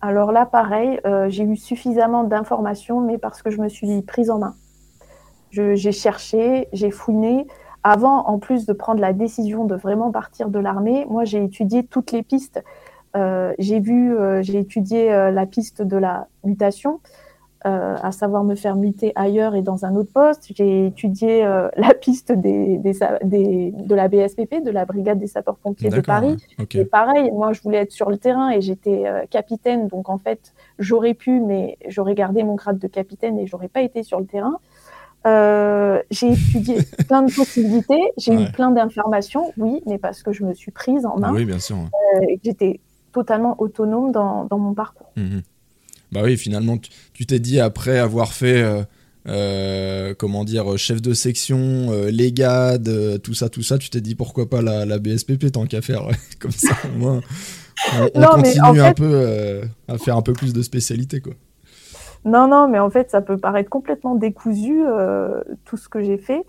Alors 0.00 0.30
là, 0.30 0.46
pareil, 0.46 1.00
j'ai 1.30 1.42
eu 1.42 1.56
suffisamment 1.56 2.22
d'informations, 2.22 3.00
mais 3.00 3.18
parce 3.18 3.42
que 3.42 3.50
je 3.50 3.60
me 3.60 3.68
suis 3.68 4.02
prise 4.02 4.30
en 4.30 4.38
main. 4.38 4.54
J'ai 5.50 5.90
cherché, 5.90 6.68
j'ai 6.72 6.92
fouiné. 6.92 7.44
Avant, 7.82 8.24
en 8.28 8.38
plus 8.38 8.66
de 8.66 8.72
prendre 8.72 9.00
la 9.00 9.12
décision 9.12 9.64
de 9.64 9.74
vraiment 9.74 10.12
partir 10.12 10.48
de 10.48 10.60
l'armée, 10.60 11.06
moi, 11.10 11.24
j'ai 11.24 11.42
étudié 11.42 11.84
toutes 11.84 12.12
les 12.12 12.22
pistes. 12.22 12.62
Euh, 13.18 13.52
j'ai 13.58 13.80
vu, 13.80 14.16
euh, 14.16 14.42
j'ai 14.42 14.58
étudié 14.60 15.12
euh, 15.12 15.30
la 15.30 15.44
piste 15.46 15.82
de 15.82 15.96
la 15.96 16.28
mutation, 16.44 17.00
à 17.64 18.12
savoir 18.12 18.44
me 18.44 18.54
faire 18.54 18.76
muter 18.76 19.12
ailleurs 19.14 19.54
et 19.54 19.60
dans 19.60 19.84
un 19.84 19.94
autre 19.96 20.10
poste. 20.12 20.46
J'ai 20.54 20.86
étudié 20.86 21.42
la 21.76 21.92
piste 21.92 22.32
des, 22.32 22.78
des, 22.78 22.94
sa- 22.94 23.18
des- 23.22 23.72
de 23.72 23.94
la 23.94 24.08
BSPP, 24.08 24.62
de 24.64 24.70
la 24.70 24.86
Brigade 24.86 25.18
des 25.18 25.26
sapeurs-pompiers 25.26 25.90
de 25.90 26.00
Paris. 26.00 26.36
Et 26.74 26.84
pareil, 26.86 27.30
moi, 27.32 27.52
je 27.52 27.60
voulais 27.60 27.78
être 27.78 27.92
sur 27.92 28.08
le 28.08 28.16
terrain 28.16 28.48
et 28.50 28.62
j'étais 28.62 29.04
capitaine. 29.28 29.88
Donc, 29.88 30.08
en 30.08 30.16
fait, 30.18 30.54
j'aurais 30.78 31.12
pu, 31.14 31.40
mais 31.40 31.76
j'aurais 31.88 32.14
gardé 32.14 32.42
mon 32.42 32.54
grade 32.54 32.78
de 32.78 32.86
capitaine 32.86 33.38
et 33.38 33.46
j'aurais 33.46 33.68
pas 33.68 33.82
été 33.82 34.02
sur 34.02 34.18
le 34.20 34.24
terrain. 34.26 34.56
Euh, 35.26 36.00
j'ai 36.10 36.30
étudié 36.32 36.78
plein 37.08 37.22
de 37.22 37.32
possibilités, 37.34 38.00
j'ai 38.16 38.34
Ouais. 38.36 38.44
eu 38.44 38.52
plein 38.52 38.70
d'informations, 38.70 39.52
oui, 39.58 39.82
mais 39.84 39.98
parce 39.98 40.22
que 40.22 40.32
je 40.32 40.44
me 40.44 40.54
suis 40.54 40.70
prise 40.70 41.04
en 41.04 41.18
main 41.18 41.32
Oui, 41.34 41.44
bien 41.44 41.58
sûr. 41.58 41.76
euh, 41.76 42.20
j'étais 42.42 42.80
totalement 43.12 43.60
autonome 43.60 44.12
dans, 44.12 44.44
dans 44.44 44.58
mon 44.58 44.74
parcours. 44.74 45.10
Mhm. 45.16 45.42
Bah 46.12 46.20
oui, 46.24 46.36
finalement, 46.36 46.78
tu- 46.78 47.26
t'es 47.26 47.38
dit 47.38 47.60
après 47.60 47.98
avoir 47.98 48.32
fait, 48.32 48.62
euh, 48.62 48.82
euh, 49.28 50.14
comment 50.16 50.44
dire, 50.44 50.78
chef 50.78 51.02
de 51.02 51.12
section, 51.12 51.58
euh, 51.90 52.10
légade, 52.10 52.88
euh, 52.88 53.18
tout 53.18 53.34
ça, 53.34 53.48
tout 53.50 53.62
ça, 53.62 53.76
tu 53.76 53.90
t'es 53.90 54.00
dit 54.00 54.14
pourquoi 54.14 54.48
pas 54.48 54.62
la, 54.62 54.86
la 54.86 54.98
BSPP 54.98 55.52
tant 55.52 55.66
qu'à 55.66 55.82
faire. 55.82 56.08
Comme 56.40 56.50
ça, 56.50 56.74
au 56.94 56.98
moins, 56.98 57.20
on, 57.94 58.10
on 58.14 58.20
Non, 58.20 58.28
mais 58.36 58.42
continue 58.54 58.80
en 58.80 58.84
un 58.86 58.92
peu 58.94 59.10
euh, 59.12 59.64
à 59.86 59.98
faire 59.98 60.16
un 60.16 60.22
peu 60.22 60.32
plus 60.32 60.52
de 60.54 60.62
spécialité, 60.62 61.20
quoi. 61.20 61.34
Non, 62.24 62.48
non, 62.48 62.68
mais 62.68 62.78
en 62.78 62.90
fait, 62.90 63.10
ça 63.10 63.20
peut 63.20 63.36
paraître 63.36 63.70
complètement 63.70 64.14
décousu, 64.14 64.82
euh, 64.86 65.40
tout 65.64 65.76
ce 65.76 65.88
que 65.88 66.02
j'ai 66.02 66.18
fait. 66.18 66.42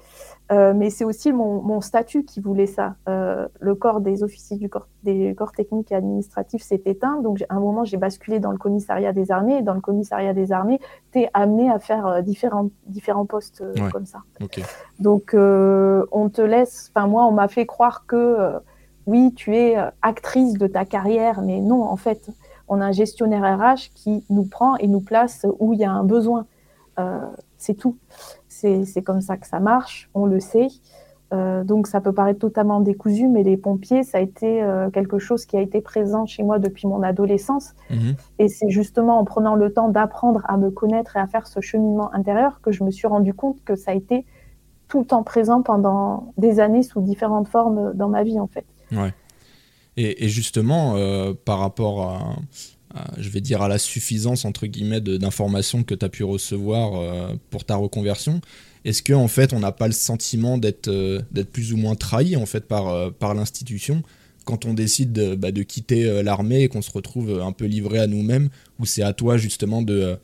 Euh, 0.52 0.74
mais 0.76 0.90
c'est 0.90 1.06
aussi 1.06 1.32
mon, 1.32 1.62
mon 1.62 1.80
statut 1.80 2.24
qui 2.24 2.40
voulait 2.42 2.66
ça. 2.66 2.96
Euh, 3.08 3.48
le 3.60 3.76
corps 3.76 4.02
des 4.02 4.24
officiers 4.24 4.58
du 4.58 4.68
corps, 4.68 4.88
des 5.04 5.36
corps 5.36 5.52
techniques 5.52 5.92
et 5.92 5.96
administratifs 5.96 6.64
s'est 6.64 6.82
éteint. 6.86 7.22
Donc, 7.22 7.44
à 7.50 7.56
un 7.56 7.60
moment, 7.60 7.84
j'ai 7.86 7.98
basculé 7.98 8.40
dans 8.40 8.52
le 8.52 8.58
commissariat 8.58 9.14
des 9.14 9.30
armées. 9.32 9.58
Et 9.58 9.62
dans 9.62 9.76
le 9.76 9.82
commissariat 9.82 10.34
des 10.34 10.52
armées, 10.52 10.80
tu 11.12 11.20
es 11.20 11.30
amené 11.36 11.70
à 11.70 11.78
faire 11.78 12.08
euh, 12.08 12.22
différents, 12.22 12.70
différents 12.88 13.26
postes 13.28 13.62
euh, 13.62 13.74
Ouais. 13.80 13.92
comme 13.92 14.08
ça. 14.08 14.20
Ok. 14.42 14.60
Donc, 15.00 15.34
euh, 15.36 16.04
on 16.12 16.30
te 16.30 16.42
laisse. 16.42 16.92
Enfin, 16.96 17.06
moi, 17.08 17.26
on 17.28 17.32
m'a 17.32 17.48
fait 17.48 17.68
croire 17.68 18.06
que 18.08 18.16
euh, 18.16 18.60
oui, 19.06 19.34
tu 19.36 19.56
es 19.56 19.76
actrice 20.02 20.54
de 20.54 20.66
ta 20.68 20.84
carrière, 20.86 21.42
mais 21.44 21.62
non, 21.62 21.84
en 21.84 21.96
fait, 21.96 22.30
on 22.68 22.82
a 22.82 22.86
un 22.86 22.92
gestionnaire 22.92 23.44
RH 23.60 23.92
qui 23.96 24.24
nous 24.30 24.46
prend 24.46 24.76
et 24.78 24.88
nous 24.88 25.00
place 25.02 25.46
où 25.60 25.74
il 25.74 25.80
y 25.80 25.86
a 25.86 25.92
un 25.92 26.04
besoin. 26.04 26.46
Euh, 27.00 27.20
c'est 27.58 27.74
tout. 27.76 27.98
C'est 28.86 29.04
comme 29.04 29.22
ça 29.22 29.38
que 29.38 29.48
ça 29.48 29.60
marche, 29.60 30.10
on 30.14 30.26
le 30.26 30.40
sait. 30.40 30.68
Euh, 31.32 31.64
donc, 31.64 31.88
ça 31.88 32.02
peut 32.02 32.12
paraître 32.12 32.40
totalement 32.40 32.80
décousu, 32.80 33.28
mais 33.28 33.44
les 33.44 33.58
pompiers, 33.58 34.04
ça 34.04 34.18
a 34.18 34.22
été 34.22 34.64
euh, 34.64 34.90
quelque 34.90 35.20
chose 35.20 35.46
qui 35.46 35.58
a 35.58 35.62
été 35.62 35.80
présent 35.82 36.26
chez 36.26 36.44
moi 36.44 36.58
depuis 36.58 36.88
mon 36.88 37.04
adolescence. 37.04 37.74
Mhm. 37.92 38.16
Et 38.40 38.48
c'est 38.48 38.70
justement 38.70 39.20
en 39.20 39.26
prenant 39.26 39.56
le 39.56 39.72
temps 39.72 39.90
d'apprendre 39.90 40.42
à 40.48 40.58
me 40.58 40.72
connaître 40.72 41.18
et 41.18 41.20
à 41.20 41.28
faire 41.28 41.48
ce 41.48 41.62
cheminement 41.62 42.14
intérieur 42.14 42.62
que 42.62 42.72
je 42.72 42.84
me 42.84 42.92
suis 42.92 43.08
rendu 43.08 43.34
compte 43.34 43.64
que 43.64 43.76
ça 43.76 43.92
a 43.92 43.94
été 43.94 44.26
tout 44.88 45.00
le 45.00 45.06
temps 45.06 45.24
présent 45.24 45.62
pendant 45.62 46.34
des 46.38 46.60
années 46.60 46.82
sous 46.82 47.02
différentes 47.02 47.48
formes 47.48 47.94
dans 47.94 48.10
ma 48.10 48.24
vie 48.24 48.40
en 48.40 48.48
fait. 48.48 48.66
Et, 49.98 50.26
et 50.26 50.30
justement, 50.30 50.96
euh, 50.96 51.34
par 51.46 51.60
rapport 51.60 52.02
à, 52.02 52.20
je 53.18 53.30
vais 53.30 53.42
dire, 53.42 53.62
à 53.62 53.68
la 53.68 53.78
suffisance, 53.78 54.46
entre 54.46 54.66
guillemets, 54.68 55.02
d'informations 55.02 55.84
que 55.84 55.96
tu 55.96 56.06
as 56.06 56.10
pu 56.10 56.24
recevoir 56.24 56.96
euh, 56.96 57.34
pour 57.50 57.66
ta 57.66 57.76
reconversion, 57.76 58.42
est-ce 58.86 59.04
qu'en 59.04 59.22
en 59.24 59.28
fait, 59.28 59.54
on 59.54 59.60
n'a 59.60 59.72
pas 59.72 59.88
le 59.88 59.94
sentiment 59.94 60.58
d'être 60.58 60.88
euh, 60.88 61.22
plus 61.52 61.74
ou 61.74 61.78
moins 61.78 61.96
trahi, 61.96 62.36
en 62.36 62.46
fait, 62.46 62.66
par, 62.68 62.88
euh, 62.88 63.12
par 63.12 63.34
l'institution 63.34 64.04
quand 64.46 64.66
on 64.66 64.74
décide 64.74 65.12
de, 65.14 65.36
bah, 65.36 65.52
de 65.52 65.62
quitter 65.64 66.06
euh, 66.06 66.24
l'armée 66.24 66.64
et 66.64 66.68
qu'on 66.70 66.82
se 66.82 66.92
retrouve 66.92 67.42
un 67.42 67.52
peu 67.52 67.66
livré 67.66 68.00
à 68.00 68.08
nous-mêmes, 68.08 68.50
où 68.80 68.86
c'est 68.86 69.04
à 69.04 69.14
toi, 69.14 69.38
justement, 69.38 69.82
de... 69.82 69.94
euh, 69.94 70.16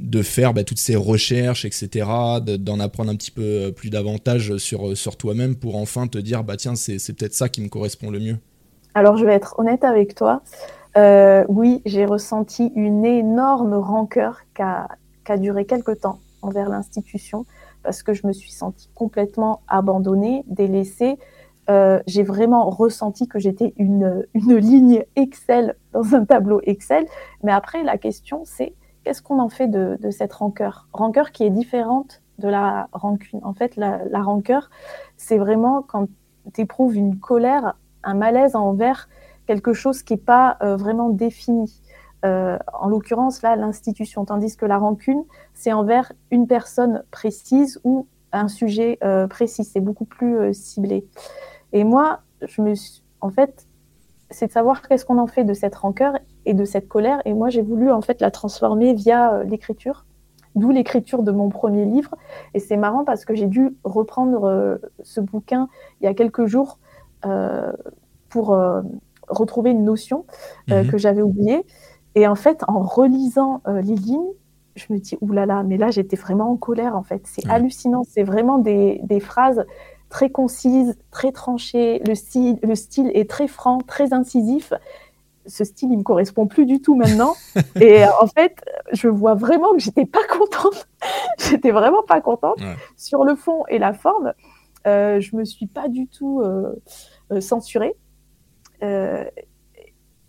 de 0.00 0.22
faire 0.22 0.52
bah, 0.52 0.64
toutes 0.64 0.80
ces 0.80 0.96
recherches, 0.96 1.64
etc., 1.64 2.40
de- 2.44 2.56
d'en 2.56 2.80
apprendre 2.80 3.10
un 3.10 3.16
petit 3.16 3.30
peu 3.30 3.42
euh, 3.42 3.70
plus 3.70 3.90
davantage 3.90 4.56
sur, 4.56 4.96
sur 4.96 5.16
toi-même 5.16 5.54
pour 5.54 5.76
enfin 5.76 6.08
te 6.08 6.18
dire, 6.18 6.42
bah 6.44 6.56
tiens, 6.56 6.74
c'est 6.74 6.98
peut-être 7.14 7.34
ça 7.34 7.48
qui 7.48 7.60
me 7.60 7.68
correspond 7.68 8.10
le 8.10 8.18
mieux? 8.18 8.38
Alors 8.94 9.16
je 9.16 9.24
vais 9.24 9.34
être 9.34 9.58
honnête 9.58 9.84
avec 9.84 10.14
toi. 10.14 10.42
Euh, 10.96 11.44
oui, 11.48 11.80
j'ai 11.86 12.04
ressenti 12.04 12.70
une 12.74 13.04
énorme 13.04 13.74
rancœur 13.74 14.40
qui 14.54 14.62
a, 14.62 14.88
duré 15.38 15.64
quelque 15.64 15.92
temps 15.92 16.18
envers 16.42 16.68
l'institution 16.68 17.46
parce 17.82 18.02
que 18.02 18.12
je 18.12 18.26
me 18.26 18.32
suis 18.32 18.50
sentie 18.50 18.90
complètement 18.94 19.62
abandonnée, 19.66 20.44
délaissée. 20.46 21.18
euh, 21.70 22.00
j'ai 22.06 22.22
vraiment 22.22 22.68
ressenti 22.68 23.26
que 23.28 23.38
j'étais 23.38 23.72
une, 23.78 24.26
ligne 24.34 25.04
Excel 25.16 25.76
dans 25.92 26.14
un 26.14 26.24
tableau 26.26 26.60
Excel. 26.64 27.06
Mais 27.42 27.52
après, 27.52 27.82
la 27.82 27.96
question, 27.96 28.42
c'est 28.44 28.74
qu'est-ce 29.04 29.22
qu'on 29.22 29.38
en 29.38 29.48
fait 29.48 29.68
de, 29.68 30.10
cette 30.10 30.34
rancœur? 30.34 30.88
Rancœur 30.92 31.32
qui 31.32 31.44
est 31.44 31.50
différente 31.50 32.20
de 32.38 32.48
la 32.48 32.88
rancune. 32.92 33.40
En 33.42 33.54
fait, 33.54 33.76
la 33.76 34.22
rancœur, 34.22 34.68
c'est 35.16 35.38
vraiment 35.38 35.82
quand 35.82 36.08
tu 36.52 36.60
éprouves 36.60 36.96
une 36.96 37.18
colère, 37.18 37.74
un 38.02 38.14
malaise 38.14 38.54
envers 38.54 39.08
quelque 39.46 39.72
chose 39.72 40.02
qui 40.02 40.14
n'est 40.14 40.20
pas 40.20 40.56
euh, 40.62 40.76
vraiment 40.76 41.10
défini. 41.10 41.80
Euh, 42.24 42.56
en 42.72 42.88
l'occurrence, 42.88 43.42
là, 43.42 43.56
l'institution, 43.56 44.24
tandis 44.24 44.56
que 44.56 44.66
la 44.66 44.78
rancune, 44.78 45.24
c'est 45.54 45.72
envers 45.72 46.12
une 46.30 46.46
personne 46.46 47.02
précise 47.10 47.80
ou 47.82 48.06
un 48.32 48.48
sujet 48.48 48.98
euh, 49.02 49.26
précis. 49.26 49.64
C'est 49.64 49.80
beaucoup 49.80 50.04
plus 50.04 50.54
ciblé. 50.54 51.04
Et 51.72 51.84
moi, 51.84 52.20
je 52.42 52.62
me 52.62 52.74
en 53.20 53.30
fait, 53.30 53.66
c'est 54.30 54.46
de 54.46 54.52
savoir 54.52 54.82
qu'est-ce 54.82 55.04
qu'on 55.04 55.18
en 55.18 55.26
fait 55.26 55.44
de 55.44 55.54
cette 55.54 55.74
rancœur 55.74 56.14
et 56.44 56.54
de 56.54 56.64
cette 56.64 56.88
colère. 56.88 57.20
Et 57.24 57.34
moi, 57.34 57.50
j'ai 57.50 57.62
voulu 57.62 57.90
en 57.90 58.00
fait 58.00 58.20
la 58.20 58.30
transformer 58.30 58.94
via 58.94 59.42
l'écriture, 59.44 60.06
d'où 60.54 60.70
l'écriture 60.70 61.22
de 61.22 61.32
mon 61.32 61.48
premier 61.48 61.84
livre. 61.84 62.14
Et 62.54 62.60
c'est 62.60 62.76
marrant 62.76 63.04
parce 63.04 63.24
que 63.24 63.34
j'ai 63.34 63.46
dû 63.46 63.76
reprendre 63.84 64.80
ce 65.02 65.20
bouquin 65.20 65.68
il 66.00 66.04
y 66.04 66.06
a 66.08 66.14
quelques 66.14 66.46
jours 66.46 66.78
pour 68.28 68.56
retrouver 69.32 69.70
une 69.70 69.84
notion 69.84 70.24
mmh. 70.68 70.88
que 70.90 70.98
j'avais 70.98 71.22
oubliée. 71.22 71.64
Et 72.14 72.26
en 72.26 72.34
fait, 72.34 72.62
en 72.68 72.82
relisant 72.82 73.62
les 73.66 73.94
lignes, 73.94 74.32
je 74.76 74.86
me 74.90 74.98
dis, 74.98 75.16
oulala, 75.20 75.46
là 75.46 75.54
là, 75.54 75.62
mais 75.62 75.76
là, 75.76 75.90
j'étais 75.90 76.16
vraiment 76.16 76.50
en 76.50 76.56
colère, 76.56 76.96
en 76.96 77.02
fait. 77.02 77.22
C'est 77.26 77.48
hallucinant. 77.48 78.02
C'est 78.08 78.22
vraiment 78.22 78.58
des, 78.58 79.00
des, 79.04 79.20
phrases 79.20 79.64
très 80.08 80.30
concises, 80.30 80.98
très 81.10 81.32
tranchées. 81.32 82.00
Le 82.06 82.14
style, 82.14 82.58
le 82.62 82.74
style 82.74 83.10
est 83.14 83.28
très 83.28 83.48
franc, 83.48 83.78
très 83.78 84.12
incisif. 84.12 84.72
Ce 85.46 85.64
style, 85.64 85.90
il 85.90 85.98
me 85.98 86.02
correspond 86.02 86.46
plus 86.46 86.66
du 86.66 86.80
tout 86.80 86.94
maintenant. 86.94 87.34
et 87.80 88.04
en 88.04 88.26
fait, 88.26 88.64
je 88.92 89.08
vois 89.08 89.34
vraiment 89.34 89.72
que 89.72 89.80
j'étais 89.80 90.06
pas 90.06 90.24
contente. 90.30 90.88
j'étais 91.38 91.70
vraiment 91.70 92.02
pas 92.06 92.20
contente. 92.20 92.60
Ouais. 92.60 92.76
Sur 92.96 93.24
le 93.24 93.34
fond 93.34 93.64
et 93.68 93.78
la 93.78 93.92
forme, 93.92 94.32
euh, 94.86 95.20
je 95.20 95.36
me 95.36 95.44
suis 95.44 95.66
pas 95.66 95.88
du 95.88 96.06
tout 96.06 96.40
euh, 96.40 96.74
euh, 97.32 97.40
censurée. 97.40 97.94
Euh, 98.82 99.24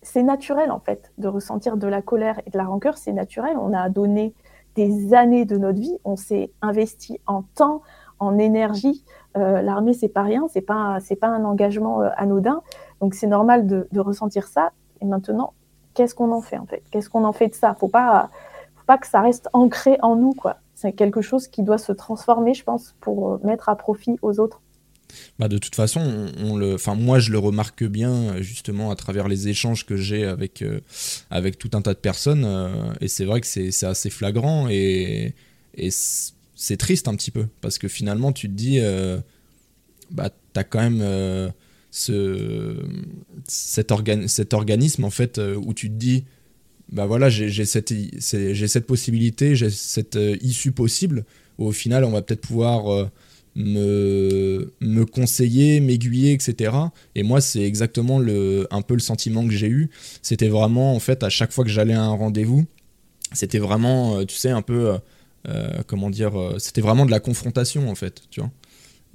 c'est 0.04 0.24
naturel 0.24 0.70
en 0.70 0.80
fait 0.80 1.12
de 1.18 1.28
ressentir 1.28 1.78
de 1.78 1.88
la 1.88 2.02
colère 2.02 2.40
et 2.46 2.50
de 2.50 2.58
la 2.58 2.66
rancœur, 2.66 2.98
c'est 2.98 3.14
naturel. 3.14 3.58
On 3.58 3.74
a 3.74 3.90
donné 3.90 4.34
des 4.76 5.14
années 5.14 5.46
de 5.46 5.58
notre 5.58 5.80
vie, 5.80 5.98
on 6.04 6.16
s'est 6.16 6.52
investi 6.62 7.20
en 7.26 7.44
temps, 7.56 7.82
en 8.20 8.38
énergie. 8.38 9.06
Euh, 9.38 9.62
L'armée, 9.62 9.94
c'est 9.94 10.10
pas 10.10 10.24
rien, 10.24 10.46
c'est 10.50 10.62
pas 10.62 11.00
pas 11.22 11.28
un 11.28 11.46
engagement 11.46 12.02
euh, 12.02 12.10
anodin. 12.18 12.62
Donc 13.00 13.14
c'est 13.14 13.28
normal 13.28 13.66
de, 13.66 13.88
de, 13.92 14.00
ressentir 14.00 14.48
ça. 14.48 14.72
Et 15.02 15.06
maintenant, 15.06 15.54
qu'est-ce 15.94 16.16
qu'on 16.16 16.32
en 16.32 16.42
fait 16.42 16.58
en 16.58 16.66
fait? 16.66 16.84
Qu'est-ce 16.92 17.10
qu'on 17.10 17.24
en 17.24 17.34
fait 17.34 17.50
de 17.50 17.56
ça? 17.56 17.74
Faut 17.76 17.88
pas 17.88 18.30
faut 18.76 18.86
pas 18.86 18.98
que 18.98 19.08
ça 19.08 19.22
reste 19.22 19.50
ancré 19.54 19.98
en 20.02 20.16
nous 20.16 20.34
quoi. 20.34 20.58
C'est 20.76 20.94
quelque 20.94 21.22
chose 21.22 21.48
qui 21.48 21.64
doit 21.64 21.78
se 21.78 21.92
transformer, 21.92 22.54
je 22.54 22.64
pense, 22.64 22.96
pour 23.00 23.44
mettre 23.46 23.70
à 23.70 23.76
profit 23.76 24.18
aux 24.22 24.40
autres 24.40 24.62
bah 25.40 25.48
de 25.48 25.58
toute 25.58 25.76
façon, 25.76 26.32
enfin 26.74 26.96
moi 26.96 27.20
je 27.20 27.32
le 27.32 27.40
remarque 27.40 27.84
bien 27.84 28.42
justement 28.42 28.92
à 28.92 28.96
travers 28.96 29.28
les 29.28 29.48
échanges 29.48 29.86
que 29.86 29.98
j'ai 29.98 30.26
avec 30.26 30.62
euh, 30.62 30.80
avec 31.30 31.58
tout 31.58 31.72
un 31.74 31.82
tas 31.82 31.94
de 31.94 32.00
personnes 32.00 32.44
euh, 32.46 32.94
et 33.02 33.08
c'est 33.08 33.26
vrai 33.26 33.42
que 33.42 33.48
c'est 33.48 33.84
assez 33.84 34.10
flagrant 34.10 34.68
et, 34.70 35.34
c'est 36.56 36.78
triste 36.78 37.08
un 37.08 37.16
petit 37.16 37.32
peu 37.32 37.48
parce 37.62 37.80
que 37.80 37.88
finalement 37.88 38.32
tu 38.32 38.48
te 38.48 38.54
dis 38.54 38.78
euh, 38.80 39.18
bah 40.12 40.30
t'as 40.54 40.64
quand 40.64 40.80
même 40.80 41.00
euh, 41.02 41.50
ce 41.90 42.78
cet, 43.48 43.92
organ, 43.92 44.28
cet 44.28 44.54
organisme 44.54 45.04
en 45.04 45.10
fait 45.10 45.40
où 45.40 45.74
tu 45.74 45.90
te 45.90 45.96
dis 45.96 46.26
bah 46.92 47.08
voilà 47.08 47.30
j'ai 47.30 47.66
cette 47.66 47.92
cette 48.20 48.86
possibilité 48.86 49.56
j'ai 49.56 49.72
cette 49.72 50.18
issue 50.42 50.72
possible 50.72 51.26
où 51.58 51.66
au 51.66 51.72
final 51.72 52.04
on 52.04 52.12
va 52.12 52.22
peut-être 52.22 52.42
pouvoir 52.42 53.10
me, 53.56 54.74
me 54.82 55.06
conseiller, 55.06 55.80
m'aiguiller, 55.80 56.34
etc. 56.34 56.76
Et 57.16 57.24
moi, 57.24 57.42
c'est 57.42 57.62
exactement 57.62 58.20
le, 58.20 58.68
un 58.72 58.82
peu 58.82 58.94
le 58.94 59.00
sentiment 59.00 59.46
que 59.46 59.54
j'ai 59.54 59.68
eu. 59.68 59.90
C'était 60.22 60.48
vraiment, 60.48 60.96
en 60.96 61.00
fait, 61.00 61.24
à 61.24 61.30
chaque 61.30 61.52
fois 61.52 61.64
que 61.64 61.70
j'allais 61.70 61.94
à 61.94 62.04
un 62.04 62.16
rendez-vous, 62.16 62.66
c'était 63.32 63.60
vraiment, 63.60 64.18
euh, 64.18 64.26
tu 64.26 64.36
sais, 64.36 64.50
un 64.50 64.62
peu, 64.62 64.92
euh, 64.92 64.98
euh, 65.48 65.82
comment 65.88 66.10
dire, 66.10 66.34
c'était 66.58 66.82
vraiment 66.82 67.06
de 67.06 67.12
la 67.12 67.20
confrontation, 67.20 67.90
en 67.90 67.96
fait, 67.96 68.22
tu 68.30 68.40
vois. 68.40 68.52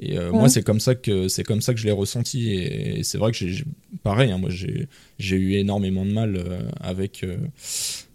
Et 0.01 0.17
euh, 0.17 0.31
ouais. 0.31 0.39
moi, 0.39 0.49
c'est 0.49 0.63
comme 0.63 0.81
ça 0.81 0.95
que 0.95 1.29
c'est 1.29 1.43
comme 1.43 1.61
ça 1.61 1.75
que 1.75 1.81
je 1.81 1.87
l'ai 1.87 1.93
ressenti. 1.93 2.51
Et, 2.51 3.01
et 3.01 3.03
c'est 3.03 3.19
vrai 3.19 3.33
que 3.33 3.39
j'ai, 3.39 3.65
pareil, 4.03 4.31
hein, 4.31 4.39
moi, 4.39 4.51
j'ai 4.51 5.37
eu 5.37 5.55
énormément 5.55 6.05
de 6.05 6.13
mal 6.13 6.37
euh, 6.37 6.61
avec 6.81 7.27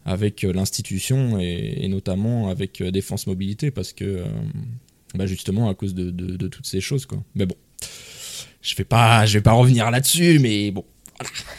avec 0.06 0.42
l'institution 0.44 1.40
et, 1.40 1.78
et, 1.82 1.88
notamment 1.88 2.50
avec 2.50 2.84
Défense 2.84 3.28
Mobilité 3.28 3.72
parce 3.72 3.94
que 3.94 4.24
bah 5.14 5.26
justement 5.26 5.70
à 5.70 5.76
cause 5.76 5.94
de, 5.94 6.10
de, 6.10 6.36
de, 6.36 6.48
toutes 6.48 6.66
ces 6.66 6.82
choses 6.82 7.06
quoi. 7.06 7.24
Mais 7.36 7.46
bon, 7.46 7.56
je 8.62 8.76
vais 8.76 8.84
pas, 8.84 9.26
je 9.26 9.38
vais 9.38 9.44
pas 9.44 9.52
revenir 9.52 9.92
là-dessus, 9.92 10.40
mais 10.40 10.72
bon. 10.72 10.86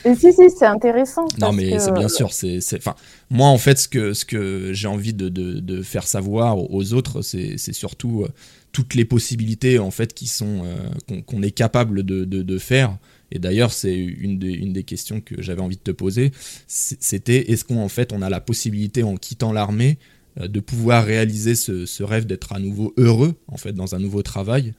Voilà. 0.03 0.17
si 0.19 0.33
si, 0.33 0.51
c'est 0.51 0.67
intéressant. 0.67 1.27
Non 1.39 1.53
mais 1.53 1.73
que... 1.73 1.79
c'est 1.79 1.93
bien 1.93 2.09
sûr, 2.09 2.33
c'est, 2.33 2.59
enfin, 2.77 2.97
moi 3.31 3.49
en 3.49 3.59
fait 3.59 3.79
ce 3.79 3.89
que 3.89 4.13
ce 4.13 4.25
que 4.25 4.73
j'ai 4.73 4.89
envie 4.89 5.15
de, 5.15 5.83
faire 5.83 6.07
savoir 6.07 6.59
aux 6.59 6.93
autres, 6.93 7.23
c'est, 7.23 7.57
surtout 7.73 8.23
euh, 8.23 8.29
toutes 8.73 8.95
les 8.95 9.05
possibilités 9.05 9.79
en 9.79 9.91
fait 9.91 10.13
qui 10.13 10.27
sont 10.27 10.65
euh, 10.65 10.75
qu'on, 11.09 11.23
qu'on 11.23 11.43
est 11.43 11.53
capable 11.53 12.03
de, 12.03 12.59
faire. 12.59 12.99
Et 13.31 13.39
d'ailleurs, 13.39 13.73
c'est 13.73 13.97
une 13.97 14.39
des, 14.39 14.53
une 14.53 14.73
des 14.73 14.85
questions 14.85 15.21
que 15.21 15.41
j'avais 15.43 15.63
envie 15.63 15.77
de 15.77 15.83
te 15.83 15.91
poser. 15.91 16.31
C'était 16.69 17.51
est-ce 17.51 17.65
qu'en 17.65 17.89
fait 17.89 18.13
on 18.13 18.23
a 18.23 18.31
la 18.31 18.41
possibilité 18.41 19.03
en 19.03 19.17
quittant 19.17 19.53
l'armée 19.53 19.99
euh, 19.99 20.14
de 20.37 20.61
pouvoir 20.61 21.05
réaliser 21.05 21.55
ce, 21.55 21.87
ce 21.87 22.03
rêve 22.03 22.27
d'être 22.27 22.53
à 22.53 22.59
nouveau 22.59 22.93
heureux 22.97 23.35
en 23.49 23.57
fait 23.57 23.73
dans 23.73 23.95
un 23.95 23.99
nouveau 23.99 24.23
travail 24.23 24.75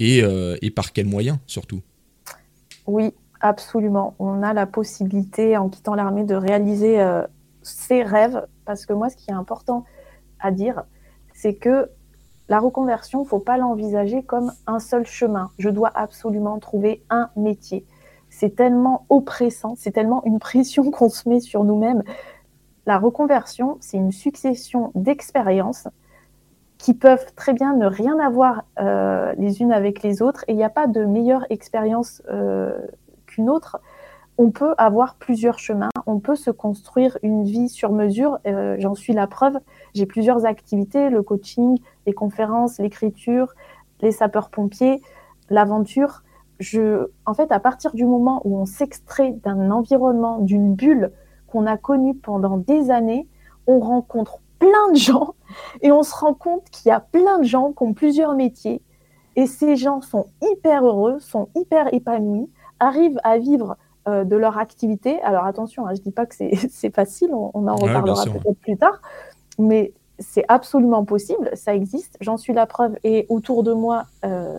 et, 0.00 0.22
euh, 0.22 0.56
et 0.62 0.70
par 0.70 0.92
quels 0.92 1.06
moyens 1.06 1.38
surtout? 1.46 1.80
Oui, 2.86 3.12
absolument. 3.40 4.14
On 4.18 4.42
a 4.42 4.52
la 4.52 4.66
possibilité 4.66 5.56
en 5.56 5.68
quittant 5.68 5.94
l'armée 5.94 6.24
de 6.24 6.34
réaliser 6.34 7.00
euh, 7.00 7.22
ses 7.62 8.02
rêves 8.02 8.46
parce 8.64 8.86
que 8.86 8.92
moi 8.92 9.10
ce 9.10 9.16
qui 9.16 9.30
est 9.30 9.34
important 9.34 9.84
à 10.40 10.50
dire 10.50 10.84
c'est 11.34 11.54
que 11.54 11.90
la 12.48 12.58
reconversion, 12.58 13.20
il 13.20 13.24
ne 13.24 13.28
faut 13.28 13.38
pas 13.38 13.56
l'envisager 13.56 14.22
comme 14.22 14.52
un 14.66 14.78
seul 14.78 15.06
chemin. 15.06 15.50
Je 15.58 15.70
dois 15.70 15.90
absolument 15.94 16.58
trouver 16.58 17.02
un 17.08 17.30
métier. 17.36 17.86
C'est 18.28 18.54
tellement 18.54 19.06
oppressant, 19.08 19.76
c'est 19.78 19.92
tellement 19.92 20.22
une 20.24 20.38
pression 20.38 20.90
qu'on 20.90 21.08
se 21.08 21.28
met 21.28 21.40
sur 21.40 21.64
nous-mêmes 21.64 22.02
la 22.86 22.98
reconversion, 22.98 23.78
c'est 23.80 23.96
une 23.96 24.12
succession 24.12 24.92
d'expériences 24.94 25.88
qui 26.78 26.92
peuvent 26.92 27.34
très 27.34 27.54
bien 27.54 27.74
ne 27.74 27.86
rien 27.86 28.18
avoir 28.18 28.64
euh, 28.78 29.32
les 29.38 29.62
unes 29.62 29.72
avec 29.72 30.02
les 30.02 30.20
autres 30.20 30.44
et 30.48 30.52
il 30.52 30.56
n'y 30.56 30.64
a 30.64 30.70
pas 30.70 30.86
de 30.86 31.04
meilleure 31.04 31.46
expérience 31.48 32.22
euh, 32.30 32.76
qu'une 33.26 33.48
autre. 33.48 33.78
On 34.36 34.50
peut 34.50 34.74
avoir 34.76 35.14
plusieurs 35.14 35.58
chemins, 35.58 35.88
on 36.06 36.18
peut 36.18 36.34
se 36.34 36.50
construire 36.50 37.16
une 37.22 37.44
vie 37.44 37.68
sur 37.68 37.92
mesure. 37.92 38.38
Euh, 38.46 38.76
J'en 38.80 38.94
suis 38.94 39.12
la 39.12 39.26
preuve. 39.26 39.58
J'ai 39.94 40.06
plusieurs 40.06 40.44
activités 40.44 41.08
le 41.08 41.22
coaching, 41.22 41.78
les 42.06 42.12
conférences, 42.12 42.78
l'écriture, 42.78 43.54
les 44.02 44.10
sapeurs-pompiers, 44.10 45.00
l'aventure. 45.50 46.22
Je, 46.58 47.08
en 47.26 47.34
fait, 47.34 47.50
à 47.50 47.60
partir 47.60 47.94
du 47.94 48.04
moment 48.04 48.42
où 48.44 48.58
on 48.58 48.66
s'extrait 48.66 49.32
d'un 49.44 49.70
environnement, 49.70 50.38
d'une 50.38 50.74
bulle 50.74 51.12
qu'on 51.54 51.66
a 51.66 51.76
connu 51.76 52.16
pendant 52.16 52.58
des 52.58 52.90
années, 52.90 53.28
on 53.68 53.78
rencontre 53.78 54.40
plein 54.58 54.90
de 54.90 54.96
gens 54.96 55.34
et 55.82 55.92
on 55.92 56.02
se 56.02 56.12
rend 56.12 56.34
compte 56.34 56.68
qu'il 56.70 56.88
y 56.88 56.92
a 56.92 56.98
plein 56.98 57.38
de 57.38 57.44
gens 57.44 57.70
qui 57.70 57.84
ont 57.84 57.94
plusieurs 57.94 58.34
métiers. 58.34 58.82
Et 59.36 59.46
ces 59.46 59.76
gens 59.76 60.00
sont 60.00 60.26
hyper 60.42 60.84
heureux, 60.84 61.20
sont 61.20 61.48
hyper 61.54 61.94
épanouis, 61.94 62.50
arrivent 62.80 63.20
à 63.22 63.38
vivre 63.38 63.76
euh, 64.08 64.24
de 64.24 64.34
leur 64.34 64.58
activité. 64.58 65.22
Alors 65.22 65.44
attention, 65.44 65.86
hein, 65.86 65.94
je 65.94 66.00
dis 66.00 66.10
pas 66.10 66.26
que 66.26 66.34
c'est 66.34 66.90
facile, 66.94 67.32
on, 67.32 67.52
on 67.54 67.68
en 67.68 67.76
reparlera 67.76 68.24
peut-être 68.24 68.58
plus 68.58 68.76
tard, 68.76 69.00
mais 69.56 69.92
c'est 70.18 70.44
absolument 70.48 71.04
possible, 71.04 71.50
ça 71.54 71.72
existe, 71.72 72.16
j'en 72.20 72.36
suis 72.36 72.52
la 72.52 72.66
preuve. 72.66 72.96
Et 73.04 73.26
autour 73.28 73.62
de 73.62 73.72
moi, 73.72 74.06
euh, 74.24 74.58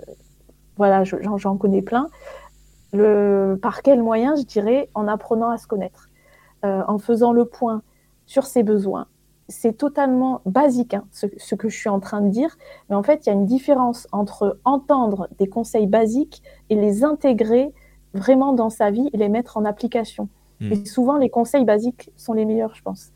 voilà, 0.77 1.03
j'en 1.03 1.58
connais 1.58 1.81
plein. 1.81 2.10
Le, 2.93 3.60
par 3.62 3.81
quel 3.81 4.01
moyen, 4.01 4.38
je 4.38 4.43
dirais, 4.43 4.89
en 4.93 5.10
apprenant 5.10 5.49
à 5.49 5.58
se 5.58 5.67
connaître 5.67 6.10
euh, 6.65 6.84
en 6.88 6.97
faisant 6.97 7.32
le 7.32 7.45
point 7.45 7.82
sur 8.25 8.45
ses 8.45 8.63
besoins. 8.63 9.08
C'est 9.47 9.78
totalement 9.78 10.41
basique 10.45 10.95
hein, 10.95 11.06
ce, 11.12 11.28
ce, 11.38 11.54
que 11.54 11.69
je 11.69 11.78
suis 11.78 11.89
en 11.89 11.99
train 11.99 12.21
de 12.21 12.30
dire, 12.30 12.58
mais 12.89 12.95
en 12.95 13.04
fait, 13.04 13.25
il 13.25 13.30
y 13.30 13.32
a 13.32 13.36
une 13.36 13.45
différence 13.45 14.08
entre 14.12 14.58
entendre 14.65 15.28
des 15.38 15.47
conseils 15.47 15.86
basiques 15.86 16.41
et 16.71 16.75
les 16.75 17.04
intégrer 17.04 17.71
vraiment 18.15 18.54
dans 18.54 18.71
sa 18.71 18.89
vie 18.89 19.10
et 19.13 19.17
les 19.17 19.30
mettre 19.30 19.58
en 19.58 19.65
application. 19.65 20.28
Mmh. 20.60 20.71
Et 20.71 20.86
souvent, 20.86 21.17
les 21.17 21.30
conseils 21.30 21.65
basiques 21.65 22.12
sont 22.17 22.34
les 22.34 22.45
meilleurs, 22.45 22.73
je 22.73 22.82
pense. 22.82 23.12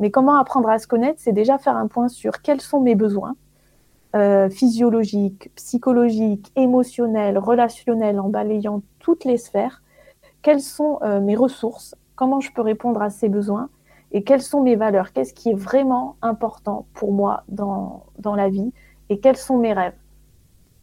Mais 0.00 0.10
comment 0.10 0.38
apprendre 0.38 0.68
à 0.68 0.78
se 0.78 0.86
connaître 0.86 1.20
C'est 1.20 1.32
déjà 1.32 1.58
faire 1.58 1.76
un 1.76 1.86
point 1.86 2.08
sur 2.08 2.42
quels 2.42 2.60
sont 2.60 2.80
mes 2.80 2.94
besoins, 2.94 3.36
euh, 4.16 4.50
physiologique, 4.50 5.50
psychologique, 5.54 6.50
émotionnel, 6.56 7.38
relationnel, 7.38 8.18
en 8.18 8.28
balayant 8.28 8.82
toutes 8.98 9.24
les 9.24 9.36
sphères, 9.36 9.82
quelles 10.42 10.62
sont 10.62 10.98
euh, 11.02 11.20
mes 11.20 11.36
ressources, 11.36 11.94
comment 12.20 12.40
je 12.40 12.52
peux 12.52 12.60
répondre 12.60 13.00
à 13.00 13.08
ces 13.08 13.30
besoins 13.30 13.70
et 14.12 14.24
quelles 14.24 14.42
sont 14.42 14.62
mes 14.62 14.76
valeurs, 14.76 15.12
qu'est-ce 15.14 15.32
qui 15.32 15.48
est 15.48 15.54
vraiment 15.54 16.16
important 16.20 16.84
pour 16.92 17.14
moi 17.14 17.44
dans, 17.48 18.04
dans 18.18 18.34
la 18.34 18.50
vie 18.50 18.74
et 19.08 19.20
quels 19.20 19.38
sont 19.38 19.56
mes 19.56 19.72
rêves? 19.72 19.96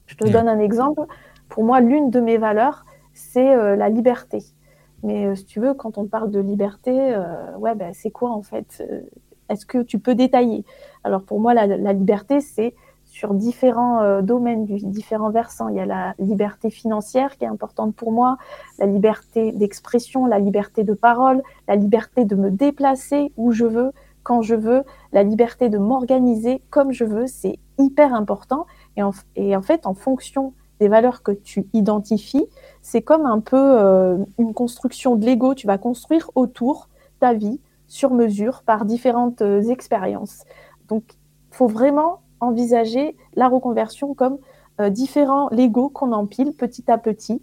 Je 0.08 0.16
te 0.16 0.28
donne 0.28 0.50
un 0.50 0.60
exemple. 0.60 1.06
Pour 1.48 1.64
moi, 1.64 1.80
l'une 1.80 2.10
de 2.10 2.20
mes 2.22 2.40
valeurs, 2.40 2.86
c'est 3.14 3.54
euh, 3.56 3.76
la 3.76 3.90
liberté. 3.90 4.40
Mais 5.04 5.36
si 5.36 5.46
tu 5.46 5.60
veux, 5.60 5.76
quand 5.76 6.00
on 6.00 6.08
parle 6.08 6.32
de 6.32 6.40
liberté, 6.40 7.16
ouais, 7.60 7.76
ben, 7.76 7.94
c'est 7.94 8.10
quoi 8.10 8.32
en 8.32 8.42
fait? 8.42 8.84
Est-ce 9.48 9.68
que 9.68 9.84
tu 9.84 10.00
peux 10.00 10.16
détailler? 10.16 10.66
Alors 11.04 11.22
pour 11.22 11.40
moi, 11.40 11.54
la, 11.54 11.68
la 11.68 11.94
liberté, 11.94 12.42
c'est 12.42 12.74
sur 13.18 13.34
différents 13.34 14.02
euh, 14.02 14.22
domaines, 14.22 14.66
différents 14.66 15.32
versants. 15.32 15.70
Il 15.70 15.76
y 15.76 15.80
a 15.80 15.88
la 15.88 16.14
liberté 16.20 16.70
financière 16.70 17.36
qui 17.36 17.46
est 17.46 17.48
importante 17.48 17.96
pour 17.96 18.12
moi, 18.12 18.38
la 18.78 18.86
liberté 18.86 19.52
d'expression, 19.54 20.28
la 20.28 20.38
liberté 20.38 20.84
de 20.84 20.94
parole, 20.94 21.42
la 21.68 21.76
liberté 21.76 22.26
de 22.26 22.36
me 22.36 22.52
déplacer 22.52 23.32
où 23.36 23.52
je 23.52 23.66
veux, 23.66 23.92
quand 24.22 24.44
je 24.44 24.54
veux, 24.54 24.84
la 25.14 25.24
liberté 25.24 25.70
de 25.70 25.80
m'organiser 25.80 26.62
comme 26.70 26.92
je 26.92 27.06
veux. 27.06 27.26
C'est 27.26 27.58
hyper 27.80 28.14
important. 28.14 28.68
Et 28.98 29.02
en, 29.02 29.62
fait, 29.64 29.88
en 29.88 29.96
fonction 29.96 30.54
des 30.80 30.88
valeurs 30.88 31.24
que 31.24 31.32
tu 31.32 31.66
identifies, 31.74 32.46
c'est 32.84 33.02
comme 33.02 33.26
un 33.26 33.40
peu 33.40 33.58
euh, 33.58 34.18
une 34.38 34.54
construction 34.54 35.16
de 35.16 35.26
Lego. 35.26 35.56
Tu 35.56 35.66
vas 35.66 35.80
construire 35.80 36.30
autour 36.36 36.88
ta 37.20 37.34
vie 37.34 37.60
sur 37.88 38.14
mesure 38.14 38.62
par 38.62 38.86
différentes 38.86 39.42
euh, 39.42 39.64
expériences. 39.64 40.44
Donc, 40.88 41.04
faut 41.50 41.68
vraiment 41.68 42.20
envisager 42.40 43.16
la 43.36 43.48
reconversion 43.48 44.14
comme 44.14 44.38
euh, 44.80 44.90
différents 44.90 45.50
Lego 45.50 45.90
qu'on 45.90 46.12
empile 46.12 46.54
petit 46.54 46.90
à 46.92 47.00
petit. 47.00 47.42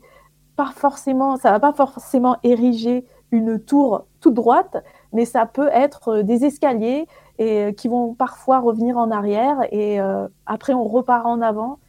Pas 0.57 0.73
forcément, 0.77 1.37
ça 1.37 1.51
va 1.51 1.59
pas 1.59 1.73
forcément 1.73 2.37
ériger 2.45 3.05
une 3.33 3.59
tour 3.59 4.07
toute 4.21 4.35
droite, 4.35 4.77
mais 5.13 5.25
ça 5.25 5.45
peut 5.45 5.69
être 5.73 6.09
euh, 6.09 6.23
des 6.23 6.45
escaliers 6.45 7.07
et 7.39 7.65
euh, 7.65 7.73
qui 7.73 7.89
vont 7.89 8.15
parfois 8.15 8.61
revenir 8.61 8.97
en 8.97 9.11
arrière 9.11 9.57
et 9.73 9.99
après 10.47 10.75
on 10.75 10.85
repart 10.85 11.27
en 11.27 11.41
avant. 11.41 11.81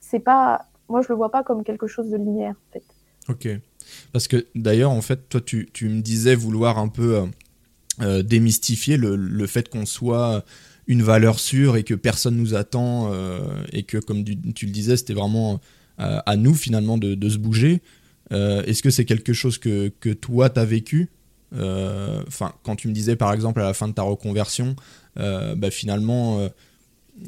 C'est 0.00 0.18
pas, 0.18 0.66
moi 0.88 1.02
je 1.02 1.08
le 1.08 1.14
vois 1.14 1.30
pas 1.30 1.44
comme 1.44 1.62
quelque 1.62 1.86
chose 1.86 2.10
de 2.10 2.16
linéaire 2.16 2.56
en 2.68 2.72
fait. 2.72 2.82
Ok, 3.28 3.48
parce 4.12 4.26
que 4.26 4.46
d'ailleurs 4.56 4.90
en 4.90 5.02
fait 5.02 5.28
toi 5.28 5.40
tu, 5.40 5.70
tu, 5.72 5.88
me 5.88 6.00
disais 6.00 6.34
vouloir 6.34 6.78
un 6.78 6.88
peu 6.88 7.22
démystifier 8.24 8.96
le, 8.96 9.14
le 9.14 9.46
fait 9.46 9.68
qu'on 9.68 9.86
soit 9.86 10.42
une 10.90 11.02
valeur 11.02 11.38
sûre 11.38 11.76
et 11.76 11.84
que 11.84 11.94
personne 11.94 12.36
nous 12.36 12.56
attend 12.56 13.12
euh, 13.12 13.38
et 13.72 13.84
que, 13.84 13.96
comme 13.96 14.24
tu, 14.24 14.66
le 14.66 14.72
disais, 14.72 14.96
c'était 14.96 15.14
vraiment 15.14 15.60
euh, 16.00 16.18
à 16.26 16.36
nous 16.36 16.52
finalement 16.52 16.98
de, 16.98 17.28
se 17.28 17.38
bouger. 17.38 17.80
Euh, 18.32 18.64
est-ce 18.64 18.82
que 18.82 18.90
c'est 18.90 19.04
quelque 19.04 19.32
chose 19.32 19.56
que, 19.56 19.92
que 20.00 20.10
toi, 20.10 20.50
tu 20.50 20.58
as 20.58 20.64
vécu 20.64 21.08
Enfin, 21.52 22.52
quand 22.64 22.74
tu 22.76 22.88
me 22.88 22.92
disais 22.92 23.16
par 23.16 23.32
exemple 23.32 23.60
à 23.60 23.64
la 23.64 23.74
fin 23.74 23.86
de 23.86 23.92
ta 23.92 24.02
reconversion, 24.02 24.74
bah, 25.16 25.70
finalement, 25.70 26.48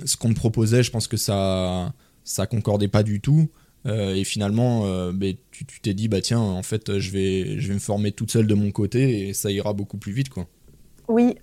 ce 0.05 0.17
qu'on 0.17 0.31
te 0.31 0.35
proposait, 0.35 0.83
je 0.83 0.91
pense 0.91 1.07
que 1.07 1.17
ça 1.17 1.93
ça 2.25 2.47
concordait 2.47 2.89
pas 2.89 3.03
du 3.03 3.21
tout. 3.21 3.49
et 3.85 4.25
finalement, 4.25 5.13
bah, 5.13 5.27
tu 5.51 5.65
t'es 5.83 5.95
dit, 5.95 6.07
bah 6.07 6.21
tiens, 6.21 6.41
en 6.41 6.63
fait, 6.63 6.99
je 6.99 7.11
vais, 7.11 7.61
je 7.61 7.69
vais 7.69 7.75
me 7.75 7.81
former 7.81 8.13
toute 8.13 8.31
seule 8.31 8.47
de 8.47 8.55
mon 8.55 8.71
côté 8.71 9.29
et 9.29 9.35
ça 9.35 9.51
ira 9.53 9.73
beaucoup 9.73 9.99
plus 9.99 10.13
vite, 10.13 10.31
quoi. 10.31 10.47
Oui, 11.09 11.35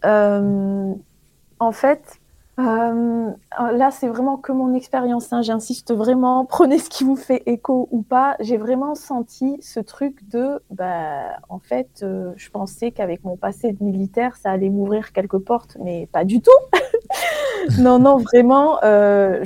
en 1.59 1.71
fait, 1.71 2.19
euh, 2.59 3.31
là, 3.57 3.89
c'est 3.91 4.07
vraiment 4.07 4.35
que 4.37 4.51
mon 4.51 4.73
expérience. 4.73 5.31
Hein, 5.31 5.41
J'insiste 5.41 5.93
vraiment. 5.93 6.45
Prenez 6.49 6.77
ce 6.77 6.89
qui 6.89 7.03
vous 7.03 7.15
fait 7.15 7.43
écho 7.45 7.87
ou 7.91 8.01
pas. 8.01 8.35
J'ai 8.39 8.57
vraiment 8.57 8.95
senti 8.95 9.57
ce 9.61 9.79
truc 9.79 10.27
de, 10.29 10.61
bah, 10.69 11.37
en 11.47 11.59
fait, 11.59 12.01
euh, 12.03 12.33
je 12.35 12.49
pensais 12.49 12.91
qu'avec 12.91 13.23
mon 13.23 13.37
passé 13.37 13.71
de 13.71 13.83
militaire, 13.83 14.35
ça 14.35 14.51
allait 14.51 14.69
m'ouvrir 14.69 15.13
quelques 15.13 15.39
portes, 15.39 15.77
mais 15.81 16.07
pas 16.11 16.25
du 16.25 16.41
tout. 16.41 16.51
non, 17.79 17.99
non, 17.99 18.17
vraiment. 18.17 18.79
Euh, 18.83 19.43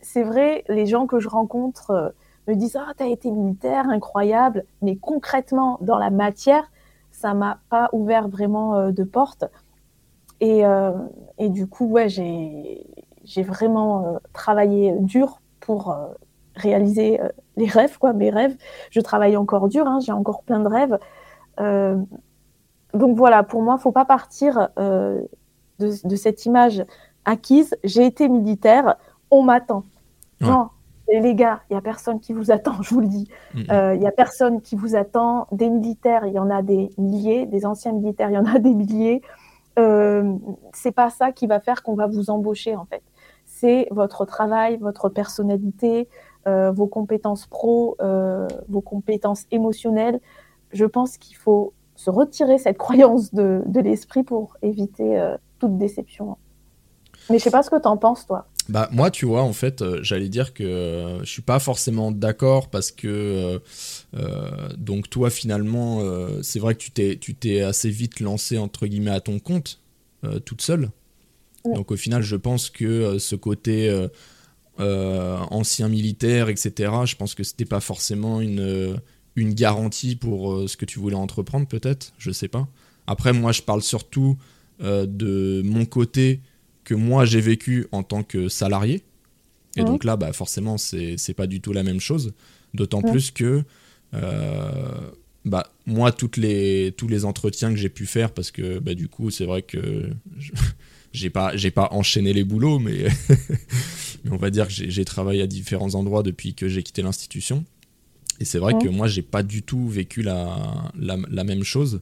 c'est 0.00 0.22
vrai. 0.22 0.64
Les 0.68 0.86
gens 0.86 1.06
que 1.06 1.18
je 1.18 1.28
rencontre 1.28 2.14
me 2.46 2.54
disent, 2.54 2.76
ah, 2.76 2.92
t'as 2.96 3.06
été 3.06 3.30
militaire, 3.30 3.88
incroyable. 3.88 4.64
Mais 4.82 4.96
concrètement, 4.96 5.78
dans 5.80 5.98
la 5.98 6.10
matière, 6.10 6.70
ça 7.10 7.34
m'a 7.34 7.58
pas 7.70 7.88
ouvert 7.92 8.28
vraiment 8.28 8.90
de 8.90 9.04
portes. 9.04 9.46
Et, 10.40 10.64
euh, 10.64 10.92
et 11.38 11.48
du 11.48 11.66
coup, 11.66 11.86
ouais, 11.86 12.08
j'ai 12.08 13.42
vraiment 13.42 14.06
euh, 14.06 14.18
travaillé 14.32 14.94
dur 14.98 15.40
pour 15.60 15.92
euh, 15.92 16.06
réaliser 16.54 17.20
les 17.56 17.66
rêves, 17.66 17.98
quoi, 17.98 18.12
mes 18.12 18.30
rêves. 18.30 18.56
Je 18.90 19.00
travaille 19.00 19.36
encore 19.36 19.68
dur, 19.68 19.86
hein, 19.86 19.98
j'ai 20.00 20.12
encore 20.12 20.42
plein 20.42 20.60
de 20.60 20.68
rêves. 20.68 20.98
donc 22.94 23.16
voilà, 23.16 23.42
pour 23.42 23.62
moi, 23.62 23.78
faut 23.78 23.92
pas 23.92 24.04
partir 24.04 24.68
de, 24.76 25.28
de, 25.78 26.16
cette 26.16 26.46
image 26.46 26.84
acquise. 27.24 27.76
J'ai 27.82 28.06
été 28.06 28.28
militaire, 28.28 28.96
on 29.30 29.42
m'attend. 29.42 29.84
Non, 30.40 30.68
les 31.08 31.34
gars, 31.34 31.62
il 31.70 31.74
y 31.74 31.76
a 31.76 31.80
personne 31.80 32.20
qui 32.20 32.32
vous 32.32 32.50
attend, 32.50 32.82
je 32.82 32.94
vous 32.94 33.00
le 33.00 33.08
dis. 33.08 33.28
Il 33.54 33.64
y 34.00 34.06
a 34.06 34.12
personne 34.12 34.60
qui 34.60 34.76
vous 34.76 34.94
attend. 34.94 35.48
Des 35.50 35.70
militaires, 35.70 36.26
il 36.26 36.34
y 36.34 36.38
en 36.38 36.50
a 36.50 36.62
des 36.62 36.90
milliers. 36.98 37.46
Des 37.46 37.66
anciens 37.66 37.92
militaires, 37.92 38.30
il 38.30 38.34
y 38.34 38.38
en 38.38 38.46
a 38.46 38.58
des 38.58 38.74
milliers 38.74 39.22
euh, 39.78 40.36
c'est 40.72 40.92
pas 40.92 41.10
ça 41.10 41.32
qui 41.32 41.46
va 41.46 41.60
faire 41.60 41.82
qu'on 41.82 41.94
va 41.94 42.06
vous 42.06 42.30
embaucher 42.30 42.76
en 42.76 42.84
fait. 42.84 43.02
C'est 43.46 43.88
votre 43.90 44.24
travail, 44.24 44.76
votre 44.78 45.08
personnalité, 45.08 46.08
euh, 46.46 46.70
vos 46.70 46.86
compétences 46.86 47.46
pro, 47.46 47.96
euh, 48.00 48.46
vos 48.68 48.80
compétences 48.80 49.46
émotionnelles. 49.50 50.20
Je 50.72 50.84
pense 50.84 51.16
qu'il 51.16 51.36
faut 51.36 51.72
se 51.96 52.10
retirer 52.10 52.58
cette 52.58 52.78
croyance 52.86 53.32
de, 53.32 53.62
de 53.66 53.80
l'esprit 53.80 54.22
pour 54.22 54.56
éviter 54.62 55.18
euh, 55.18 55.36
toute 55.58 55.78
déception. 55.78 56.36
Mais 57.30 57.38
je 57.38 57.44
sais 57.44 57.50
pas 57.50 57.62
ce 57.62 57.70
que 57.70 57.80
tu 57.80 57.88
en 57.88 57.96
penses 57.96 58.26
toi. 58.26 58.46
Bah 58.68 58.88
moi 58.92 59.10
tu 59.10 59.26
vois 59.26 59.42
en 59.42 59.52
fait 59.52 59.82
euh, 59.82 60.02
j'allais 60.02 60.30
dire 60.30 60.54
que 60.54 60.64
euh, 60.64 61.22
je 61.22 61.30
suis 61.30 61.42
pas 61.42 61.58
forcément 61.58 62.10
d'accord 62.10 62.70
parce 62.70 62.90
que 62.90 63.60
euh, 64.16 64.68
donc 64.78 65.10
toi 65.10 65.28
finalement 65.28 66.00
c'est 66.42 66.58
vrai 66.58 66.74
que 66.74 66.80
tu 66.80 66.90
t'es 66.90 67.16
tu 67.20 67.34
t'es 67.34 67.60
assez 67.60 67.90
vite 67.90 68.20
lancé 68.20 68.56
entre 68.56 68.86
guillemets 68.86 69.10
à 69.10 69.20
ton 69.20 69.38
compte 69.38 69.80
toute 70.46 70.62
seule. 70.62 70.90
Donc 71.64 71.90
au 71.90 71.96
final 71.96 72.22
je 72.22 72.36
pense 72.36 72.70
que 72.70 73.18
ce 73.18 73.36
côté 73.36 74.08
ancien 74.78 75.88
militaire 75.88 76.48
etc 76.48 76.92
je 77.04 77.16
pense 77.16 77.34
que 77.34 77.44
c'était 77.44 77.66
pas 77.66 77.80
forcément 77.80 78.40
une 78.40 78.98
une 79.36 79.52
garantie 79.52 80.16
pour 80.16 80.68
ce 80.68 80.76
que 80.76 80.84
tu 80.84 80.98
voulais 80.98 81.16
entreprendre 81.16 81.66
peut-être 81.66 82.12
je 82.18 82.30
sais 82.30 82.48
pas. 82.48 82.66
Après 83.06 83.34
moi 83.34 83.52
je 83.52 83.60
parle 83.60 83.82
surtout 83.82 84.38
de 84.80 85.62
mon 85.64 85.84
côté 85.84 86.40
que 86.84 86.94
moi 86.94 87.24
j'ai 87.24 87.40
vécu 87.40 87.86
en 87.92 88.02
tant 88.02 88.22
que 88.22 88.48
salarié. 88.48 89.02
Et 89.76 89.82
donc 89.82 90.04
là, 90.04 90.16
bah, 90.16 90.32
forcément, 90.32 90.78
c'est 90.78 91.34
pas 91.36 91.48
du 91.48 91.60
tout 91.60 91.72
la 91.72 91.82
même 91.82 92.00
chose. 92.00 92.32
D'autant 92.74 93.02
plus 93.02 93.30
que 93.30 93.64
euh, 94.14 95.10
bah, 95.44 95.66
moi, 95.86 96.12
toutes 96.12 96.36
les, 96.36 96.94
tous 96.96 97.08
les 97.08 97.24
entretiens 97.24 97.70
que 97.70 97.76
j'ai 97.76 97.88
pu 97.88 98.06
faire, 98.06 98.32
parce 98.32 98.50
que 98.50 98.78
bah, 98.78 98.94
du 98.94 99.08
coup, 99.08 99.30
c'est 99.30 99.44
vrai 99.44 99.62
que 99.62 100.08
j'ai 101.12 101.30
pas, 101.30 101.52
pas 101.74 101.88
enchaîné 101.90 102.32
les 102.32 102.44
boulots, 102.44 102.78
mais, 102.78 103.06
mais 104.24 104.30
on 104.30 104.36
va 104.36 104.50
dire 104.50 104.68
que 104.68 104.72
j'ai 104.72 105.04
travaillé 105.04 105.42
à 105.42 105.46
différents 105.46 105.94
endroits 105.94 106.22
depuis 106.22 106.54
que 106.54 106.68
j'ai 106.68 106.82
quitté 106.82 107.02
l'institution. 107.02 107.64
Et 108.40 108.44
c'est 108.44 108.58
vrai 108.58 108.74
que 108.82 108.88
moi, 108.88 109.06
j'ai 109.06 109.22
pas 109.22 109.42
du 109.42 109.62
tout 109.62 109.88
vécu 109.88 110.22
la, 110.22 110.90
la, 110.98 111.16
la, 111.30 111.44
même 111.44 111.62
chose. 111.62 112.00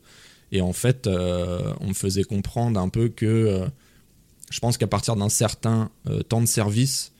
Et 0.50 0.62
en 0.62 0.72
fait, 0.72 1.06
euh, 1.06 1.74
on 1.80 1.88
me 1.88 1.94
faisait 1.94 2.24
comprendre 2.24 2.80
un 2.80 2.88
peu 2.88 3.08
que 3.08 3.26
euh, 3.26 3.66
je 4.52 4.60
pense 4.60 4.76
qu'à 4.76 4.86
partir 4.86 5.16
d'un 5.16 5.30
certain 5.30 5.90
euh, 6.06 6.22
temps 6.22 6.42
de 6.42 6.46
service, 6.46 7.12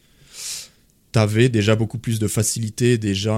tu 1.13 1.19
avais 1.19 1.49
déjà 1.49 1.77
beaucoup 1.77 1.99
plus 1.99 2.19
de 2.19 2.29
facilité, 2.29 2.99
déjà. 2.99 3.35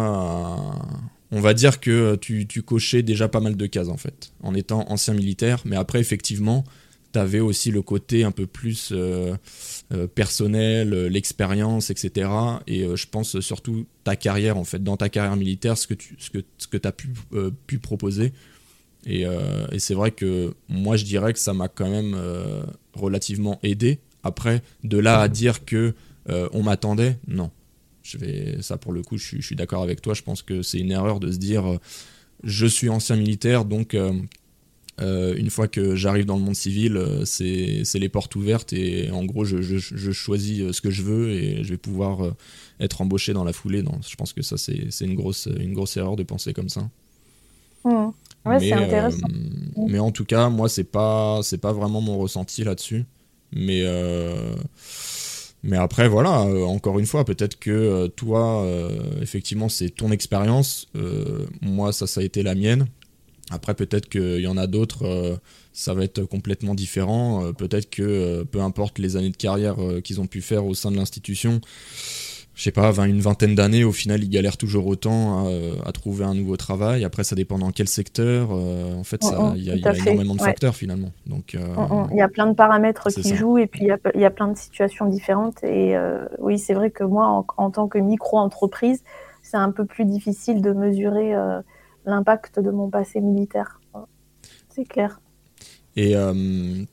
on 1.30 1.40
va 1.40 1.54
dire 1.54 1.78
que 1.78 2.16
tu, 2.16 2.62
cochais 2.62 3.02
déjà 3.02 3.28
pas 3.28 3.40
mal 3.40 3.56
de 3.56 3.66
cases 3.66 3.88
en 3.88 3.96
fait, 3.96 4.32
en 4.42 4.54
étant 4.54 4.84
ancien 4.90 5.14
militaire. 5.14 5.62
Mais 5.64 5.76
après, 5.76 6.00
effectivement, 6.00 6.64
tu 7.12 7.20
avais 7.20 7.38
aussi 7.38 7.70
le 7.70 7.82
côté 7.82 8.24
un 8.24 8.32
peu 8.32 8.48
plus 8.48 8.90
euh, 8.90 9.36
euh, 9.92 10.08
personnel, 10.08 11.06
l'expérience, 11.06 11.90
etc. 11.90 12.30
Et 12.66 12.84
je 12.96 13.06
pense 13.06 13.38
surtout 13.38 13.86
ta 14.02 14.16
carrière 14.16 14.56
en 14.56 14.64
fait, 14.64 14.82
dans 14.82 14.96
ta 14.96 15.08
carrière 15.08 15.36
militaire, 15.36 15.78
ce 15.78 15.86
que 15.86 15.94
tu 15.94 16.16
ce 16.18 16.30
que, 16.30 16.38
ce 16.58 16.66
que 16.66 16.78
as 16.84 16.92
pu, 16.92 17.10
pu 17.68 17.78
proposer. 17.78 18.32
Et, 19.06 19.22
et 19.72 19.78
c'est 19.78 19.94
vrai 19.94 20.10
que 20.10 20.54
moi, 20.68 20.96
je 20.96 21.04
dirais 21.04 21.32
que 21.32 21.38
ça 21.38 21.52
m'a 21.52 21.68
quand 21.68 21.90
même 21.90 22.16
relativement 22.94 23.58
aidé. 23.62 23.98
Après, 24.22 24.62
de 24.82 24.98
là 24.98 25.20
à 25.20 25.28
dire 25.28 25.64
que 25.64 25.94
euh, 26.30 26.48
on 26.52 26.62
m'attendait, 26.62 27.18
non. 27.28 27.50
Je 28.02 28.18
vais, 28.18 28.62
ça 28.62 28.76
pour 28.76 28.92
le 28.92 29.02
coup, 29.02 29.16
je, 29.18 29.40
suis 29.40 29.56
d'accord 29.56 29.82
avec 29.82 30.00
toi. 30.00 30.14
Je 30.14 30.22
pense 30.22 30.42
que 30.42 30.62
c'est 30.62 30.78
une 30.78 30.90
erreur 30.92 31.20
de 31.20 31.30
se 31.30 31.38
dire, 31.38 31.66
euh, 31.66 31.78
je 32.42 32.66
suis 32.66 32.88
ancien 32.88 33.16
militaire, 33.16 33.64
donc 33.64 33.94
euh, 33.94 34.12
Euh, 35.00 35.34
une 35.36 35.50
fois 35.50 35.66
que 35.68 35.96
j'arrive 35.96 36.24
dans 36.24 36.36
le 36.36 36.42
monde 36.44 36.54
civil, 36.54 36.96
euh, 36.96 37.24
c'est 37.24 37.98
les 37.98 38.08
portes 38.08 38.36
ouvertes 38.36 38.72
et 38.72 39.10
en 39.10 39.24
gros, 39.24 39.44
je, 39.44 39.60
je- 39.60 40.12
choisis 40.12 40.60
euh, 40.60 40.72
ce 40.72 40.80
que 40.80 40.90
je 40.90 41.02
veux 41.02 41.30
et 41.32 41.64
je 41.64 41.70
vais 41.70 41.78
pouvoir 41.78 42.24
euh, 42.24 42.32
être 42.80 43.00
embauché 43.02 43.32
dans 43.32 43.42
la 43.44 43.52
foulée. 43.52 43.82
Non, 43.82 43.98
je 44.08 44.14
pense 44.16 44.32
que 44.32 44.42
ça, 44.42 44.56
c'est 44.56 45.04
une 45.04 45.16
grosse, 45.16 45.48
une 45.58 45.74
grosse 45.74 45.96
erreur 45.96 46.14
de 46.16 46.22
penser 46.22 46.52
comme 46.54 46.68
ça. 46.68 46.88
Hmm. 47.84 48.10
Ouais, 48.44 48.58
Mais, 48.60 48.72
intéressant. 48.72 49.26
euh, 49.30 49.82
mais 49.88 49.98
en 49.98 50.10
tout 50.10 50.24
cas, 50.24 50.48
moi, 50.50 50.68
c'est 50.68 50.84
pas, 50.84 51.40
c'est 51.42 51.58
pas 51.58 51.72
vraiment 51.72 52.00
mon 52.00 52.18
ressenti 52.18 52.62
là-dessus. 52.64 53.04
Mais, 53.52 53.82
euh, 53.84 54.54
mais 55.62 55.76
après, 55.76 56.08
voilà, 56.08 56.42
euh, 56.42 56.64
encore 56.64 56.98
une 56.98 57.06
fois, 57.06 57.24
peut-être 57.24 57.58
que 57.58 58.08
toi, 58.08 58.66
effectivement, 59.22 59.68
c'est 59.68 59.90
ton 59.90 60.10
expérience. 60.10 60.88
Moi, 61.62 61.92
ça, 61.92 62.06
ça 62.06 62.20
a 62.20 62.24
été 62.24 62.42
la 62.42 62.54
mienne. 62.54 62.86
Après, 63.50 63.74
peut-être 63.74 64.08
qu'il 64.08 64.40
y 64.40 64.46
en 64.46 64.56
a 64.56 64.66
d'autres, 64.66 65.38
ça 65.72 65.94
va 65.94 66.04
être 66.04 66.24
complètement 66.24 66.74
différent. 66.74 67.52
Peut-être 67.52 67.88
que, 67.88 68.42
peu 68.44 68.60
importe 68.60 68.98
les 68.98 69.16
années 69.16 69.30
de 69.30 69.36
carrière 69.36 69.76
qu'ils 70.02 70.20
ont 70.20 70.26
pu 70.26 70.42
faire 70.42 70.66
au 70.66 70.74
sein 70.74 70.90
de 70.90 70.96
l'institution, 70.96 71.60
je 72.54 72.62
sais 72.62 72.70
pas, 72.70 72.92
une 73.04 73.20
vingtaine 73.20 73.54
d'années, 73.54 73.84
au 73.84 73.92
final, 73.92 74.22
ils 74.22 74.28
galèrent 74.28 74.56
toujours 74.56 74.86
autant 74.86 75.46
à, 75.46 75.50
à 75.88 75.92
trouver 75.92 76.24
un 76.24 76.34
nouveau 76.34 76.56
travail. 76.56 77.04
Après, 77.04 77.24
ça 77.24 77.34
dépend 77.34 77.58
dans 77.58 77.72
quel 77.72 77.88
secteur. 77.88 78.50
euh, 78.52 78.94
en 78.94 79.04
fait, 79.04 79.22
Mm, 79.24 79.52
mm, 79.52 79.56
il 79.56 79.64
y 79.64 79.70
a, 79.70 79.76
y 79.76 79.98
énormément 79.98 80.34
de 80.34 80.40
ouais. 80.40 80.46
facteurs 80.46 80.76
finalement. 80.76 81.10
Donc, 81.26 81.54
euh, 81.54 81.66
mm. 81.66 82.08
Il 82.12 82.16
y 82.16 82.22
a 82.22 82.28
plein 82.28 82.46
de 82.46 82.54
paramètres 82.54 83.08
qui 83.10 83.22
ça. 83.24 83.34
jouent 83.34 83.58
et 83.58 83.66
puis 83.66 83.80
il 83.82 83.88
y 83.88 83.90
a, 83.90 83.98
il 84.14 84.20
y 84.20 84.24
a 84.24 84.30
plein 84.30 84.48
de 84.48 84.56
situations 84.56 85.06
différentes. 85.06 85.62
Et 85.64 85.96
euh, 85.96 86.24
oui, 86.38 86.58
c'est 86.58 86.74
vrai 86.74 86.90
que 86.90 87.04
moi, 87.04 87.26
en, 87.26 87.46
en 87.56 87.70
tant 87.70 87.88
que 87.88 87.98
micro-entreprise, 87.98 89.02
c'est 89.42 89.56
un 89.56 89.72
peu 89.72 89.84
plus 89.84 90.04
difficile 90.04 90.62
de 90.62 90.72
mesurer 90.72 91.34
euh, 91.34 91.60
l'impact 92.06 92.60
de 92.60 92.70
mon 92.70 92.88
passé 92.90 93.20
militaire. 93.20 93.80
C'est 94.68 94.84
clair. 94.84 95.20
Et, 95.96 96.16
euh, 96.16 96.84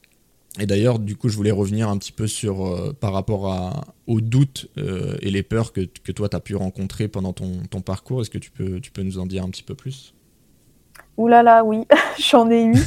et 0.60 0.66
d'ailleurs, 0.66 1.00
du 1.00 1.16
coup, 1.16 1.30
je 1.30 1.38
voulais 1.38 1.52
revenir 1.52 1.88
un 1.90 1.98
petit 1.98 2.12
peu 2.12 2.28
sur 2.28 2.66
euh, 2.66 2.94
par 3.00 3.14
rapport 3.14 3.52
à, 3.52 3.86
aux 4.08 4.20
doutes 4.22 4.68
euh, 4.78 5.16
et 5.22 5.32
les 5.32 5.44
peurs 5.44 5.72
que, 5.72 5.82
que 5.82 6.12
toi, 6.12 6.28
tu 6.28 6.36
as 6.36 6.42
pu 6.42 6.56
rencontrer 6.56 7.08
pendant 7.08 7.32
ton, 7.34 7.62
ton 7.70 7.80
parcours. 7.82 8.22
Est-ce 8.22 8.30
que 8.30 8.38
tu 8.38 8.52
peux, 8.52 8.80
tu 8.82 8.92
peux 8.92 9.02
nous 9.04 9.18
en 9.18 9.26
dire 9.26 9.44
un 9.44 9.50
petit 9.50 9.64
peu 9.64 9.76
plus? 9.76 10.14
Ouh 11.18 11.28
là 11.28 11.42
là, 11.44 11.64
oui, 11.64 11.88
j'en 12.20 12.50
ai 12.50 12.64
eu. 12.64 12.76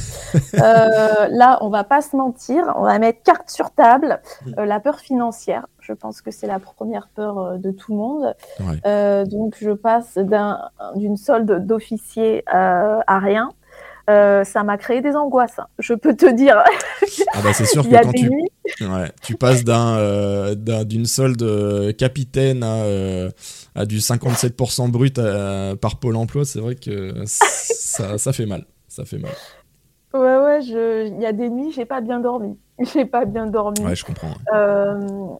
Euh, 0.55 1.29
là, 1.31 1.59
on 1.61 1.69
va 1.69 1.85
pas 1.85 2.03
se 2.03 2.17
mentir, 2.17 2.73
on 2.77 2.83
va 2.83 2.99
mettre 2.99 3.23
carte 3.23 3.51
sur 3.51 3.71
table. 3.71 4.21
Euh, 4.59 4.65
la 4.65 4.81
peur 4.81 4.99
financière, 4.99 5.67
je 5.81 5.93
pense 5.93 6.23
que 6.23 6.33
c'est 6.33 6.49
la 6.49 6.59
première 6.59 7.07
peur 7.15 7.57
de 7.57 7.71
tout 7.71 7.93
le 7.93 7.99
monde. 7.99 8.35
Ouais. 8.59 9.25
Donc, 9.27 9.57
je 9.61 9.71
passe 9.71 10.19
d'un- 10.19 10.61
d'une 10.97 11.17
solde 11.17 11.65
d'officier 11.67 12.43
à 12.49 13.19
rien. 13.21 13.51
Euh, 14.11 14.45
ça 14.45 14.63
m'a 14.65 14.77
créé 14.77 15.01
des 15.01 15.17
angoisses, 15.17 15.59
hein. 15.59 15.67
je 15.79 15.95
peux 15.95 16.15
te 16.15 16.27
dire. 16.31 16.63
Ah 17.33 17.39
bah 17.43 17.53
c'est 17.55 17.65
sûr 17.65 17.83
que 17.89 18.03
quand 18.03 18.13
tu, 18.13 18.29
nuits, 18.29 18.49
ouais, 18.83 19.11
tu 19.23 19.35
passes 19.35 19.65
d'un, 19.65 19.97
euh, 19.97 20.55
d'un- 20.55 20.85
d'une 20.85 21.07
solde 21.07 21.43
euh, 21.43 21.93
capitaine 21.93 22.63
à, 22.63 22.83
euh, 22.85 23.31
à 23.75 23.87
du 23.87 23.99
57% 24.01 24.89
brut 24.91 25.19
à- 25.19 25.75
par 25.81 25.99
Pôle 26.01 26.17
emploi, 26.17 26.45
c'est 26.45 26.61
vrai 26.61 26.75
que 26.75 27.15
ça, 27.25 28.19
ça 28.19 28.33
fait 28.35 28.45
mal. 28.47 28.67
Ça 28.89 29.05
fait 29.07 29.19
mal. 29.19 29.33
ouais, 30.13 30.37
ouais, 30.37 30.61
je- 30.63 31.07
il 31.09 31.21
y 31.23 31.27
a 31.27 31.33
des 31.33 31.49
nuits, 31.49 31.73
j'ai 31.73 31.87
pas 31.87 32.01
bien 32.03 32.21
dormi. 32.21 32.59
J'ai 32.93 33.05
pas 33.07 33.25
bien 33.25 33.47
dormi. 33.47 33.81
Ouais, 33.85 33.95
je 33.97 34.05
comprends. 34.05 34.29
ouais. 34.53 35.37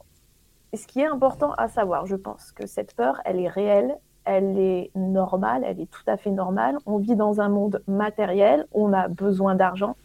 Ce 0.79 0.87
qui 0.87 1.01
est 1.01 1.07
important 1.07 1.53
à 1.53 1.69
savoir, 1.69 2.07
je 2.07 2.17
pense 2.17 2.51
que 2.53 2.67
cette 2.67 2.95
peur, 2.95 3.21
elle 3.25 3.39
est 3.41 3.49
réelle, 3.49 3.95
elle 4.25 4.59
est 4.59 4.91
normale, 4.95 5.65
elle 5.65 5.81
est 5.81 5.91
tout 5.91 6.03
à 6.07 6.17
fait 6.17 6.31
normale. 6.31 6.79
On 6.87 6.99
vit 6.99 7.17
dans 7.17 7.41
un 7.41 7.49
monde 7.49 7.83
matériel, 7.87 8.67
on 8.73 8.93
a 8.93 9.09
besoin 9.09 9.55
d'argent. 9.55 9.97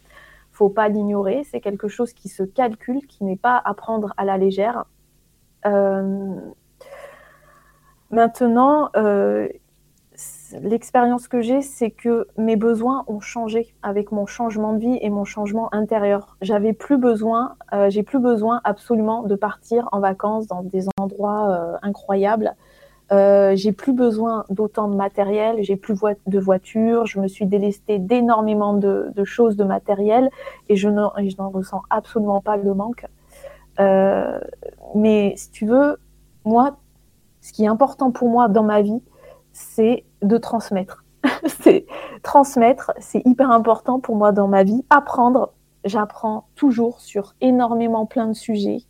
Faut 0.52 0.68
pas 0.68 0.88
l'ignorer, 0.88 1.44
c'est 1.44 1.60
quelque 1.60 1.88
chose 1.88 2.12
qui 2.12 2.28
se 2.28 2.42
calcule, 2.42 3.06
qui 3.06 3.24
n'est 3.24 3.36
pas 3.36 3.60
à 3.64 3.74
prendre 3.74 4.12
à 4.16 4.24
la 4.24 4.38
légère. 4.38 4.84
Euh, 5.66 6.36
Maintenant, 8.10 8.90
euh, 8.96 9.46
l'expérience 10.60 11.28
que 11.28 11.40
j'ai, 11.42 11.62
c'est 11.62 11.92
que 11.92 12.26
mes 12.36 12.56
besoins 12.56 13.04
ont 13.06 13.20
changé 13.20 13.72
avec 13.84 14.10
mon 14.10 14.26
changement 14.26 14.72
de 14.72 14.80
vie 14.80 14.98
et 15.00 15.10
mon 15.10 15.24
changement 15.24 15.72
intérieur. 15.72 16.36
J'avais 16.42 16.72
plus 16.72 16.98
besoin, 16.98 17.54
euh, 17.72 17.88
j'ai 17.88 18.02
plus 18.02 18.18
besoin 18.18 18.60
absolument 18.64 19.22
de 19.22 19.36
partir 19.36 19.88
en 19.92 20.00
vacances 20.00 20.48
dans 20.48 20.64
des 20.64 20.86
endroits 20.98 21.78
incroyables. 21.82 22.56
Euh, 23.12 23.56
j'ai 23.56 23.72
plus 23.72 23.92
besoin 23.92 24.44
d'autant 24.50 24.86
de 24.86 24.94
matériel, 24.94 25.56
j'ai 25.62 25.76
plus 25.76 25.98
de 26.26 26.38
voiture, 26.38 27.06
je 27.06 27.18
me 27.18 27.26
suis 27.26 27.44
délestée 27.44 27.98
d'énormément 27.98 28.74
de, 28.74 29.12
choses 29.24 29.56
de 29.56 29.64
matériel 29.64 30.30
et 30.68 30.76
je 30.76 30.88
n'en 30.88 31.10
ressens 31.50 31.82
absolument 31.90 32.40
pas 32.40 32.56
le 32.56 32.72
manque. 32.72 33.06
Euh, 33.80 34.38
mais 34.94 35.34
si 35.36 35.50
tu 35.50 35.66
veux, 35.66 35.98
moi, 36.44 36.76
ce 37.40 37.52
qui 37.52 37.64
est 37.64 37.68
important 37.68 38.12
pour 38.12 38.28
moi 38.28 38.48
dans 38.48 38.62
ma 38.62 38.80
vie, 38.80 39.02
c'est 39.52 40.04
de 40.22 40.36
transmettre. 40.36 41.04
c'est 41.46 41.86
transmettre, 42.22 42.92
c'est 42.98 43.22
hyper 43.26 43.50
important 43.50 43.98
pour 43.98 44.16
moi 44.16 44.30
dans 44.30 44.46
ma 44.46 44.62
vie. 44.62 44.84
Apprendre, 44.90 45.52
j'apprends 45.84 46.46
toujours 46.54 47.00
sur 47.00 47.34
énormément 47.40 48.06
plein 48.06 48.28
de 48.28 48.34
sujets. 48.34 48.82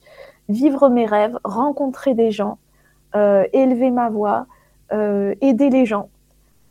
Vivre 0.49 0.89
mes 0.89 1.07
rêves, 1.07 1.39
rencontrer 1.45 2.15
des 2.15 2.31
gens, 2.31 2.59
élever 3.15 3.91
ma 3.91 4.09
voix, 4.09 4.47
euh, 4.93 5.35
aider 5.41 5.71
les 5.71 5.87
gens 5.87 6.11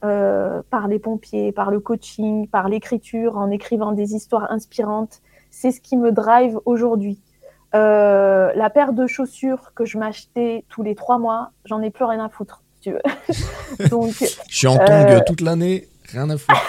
euh, 0.04 0.62
par 0.70 0.88
les 0.88 1.00
pompiers, 1.00 1.52
par 1.52 1.72
le 1.72 1.80
coaching, 1.80 2.48
par 2.48 2.68
l'écriture, 2.68 3.38
en 3.38 3.50
écrivant 3.50 3.92
des 3.94 4.14
histoires 4.14 4.52
inspirantes. 4.52 5.22
C'est 5.52 5.72
ce 5.72 5.80
qui 5.80 5.96
me 5.98 6.12
drive 6.12 6.60
aujourd'hui. 6.66 7.22
Euh, 7.76 8.52
la 8.56 8.70
paire 8.70 8.94
de 8.94 9.08
chaussures 9.08 9.74
que 9.76 9.86
je 9.86 9.98
m'achetais 9.98 10.66
tous 10.70 10.84
les 10.84 10.96
trois 10.96 11.18
mois, 11.18 11.52
j'en 11.66 11.82
ai 11.82 11.92
plus 11.92 12.04
rien 12.04 12.24
à 12.24 12.30
foutre, 12.30 12.64
si 12.76 12.80
tu 12.82 12.92
veux. 12.92 13.88
Donc, 13.90 14.14
Je 14.50 14.56
suis 14.56 14.68
en 14.68 14.78
tongue 14.78 14.90
Euh, 14.90 15.22
toute 15.26 15.42
l'année, 15.42 15.88
rien 16.12 16.30
à 16.30 16.38
foutre. 16.38 16.62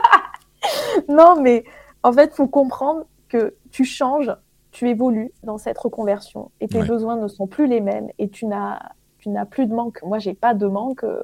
non, 1.08 1.40
mais 1.40 1.64
en 2.02 2.12
fait, 2.12 2.34
faut 2.34 2.48
comprendre 2.48 3.04
que 3.28 3.54
tu 3.70 3.84
changes, 3.84 4.30
tu 4.72 4.88
évolues 4.88 5.30
dans 5.44 5.58
cette 5.58 5.78
reconversion 5.78 6.50
et 6.60 6.66
tes 6.68 6.80
Ouais. 6.80 6.86
besoins 6.86 7.16
ne 7.16 7.28
sont 7.28 7.46
plus 7.46 7.66
les 7.66 7.80
mêmes 7.80 8.08
et 8.18 8.28
tu 8.28 8.46
n'as 8.46 8.80
tu 9.18 9.28
n'as 9.28 9.44
plus 9.46 9.66
de 9.66 9.72
manque. 9.72 10.02
Moi, 10.02 10.18
j'ai 10.18 10.34
pas 10.34 10.52
de 10.52 10.66
manque. 10.66 11.04
Euh, 11.04 11.22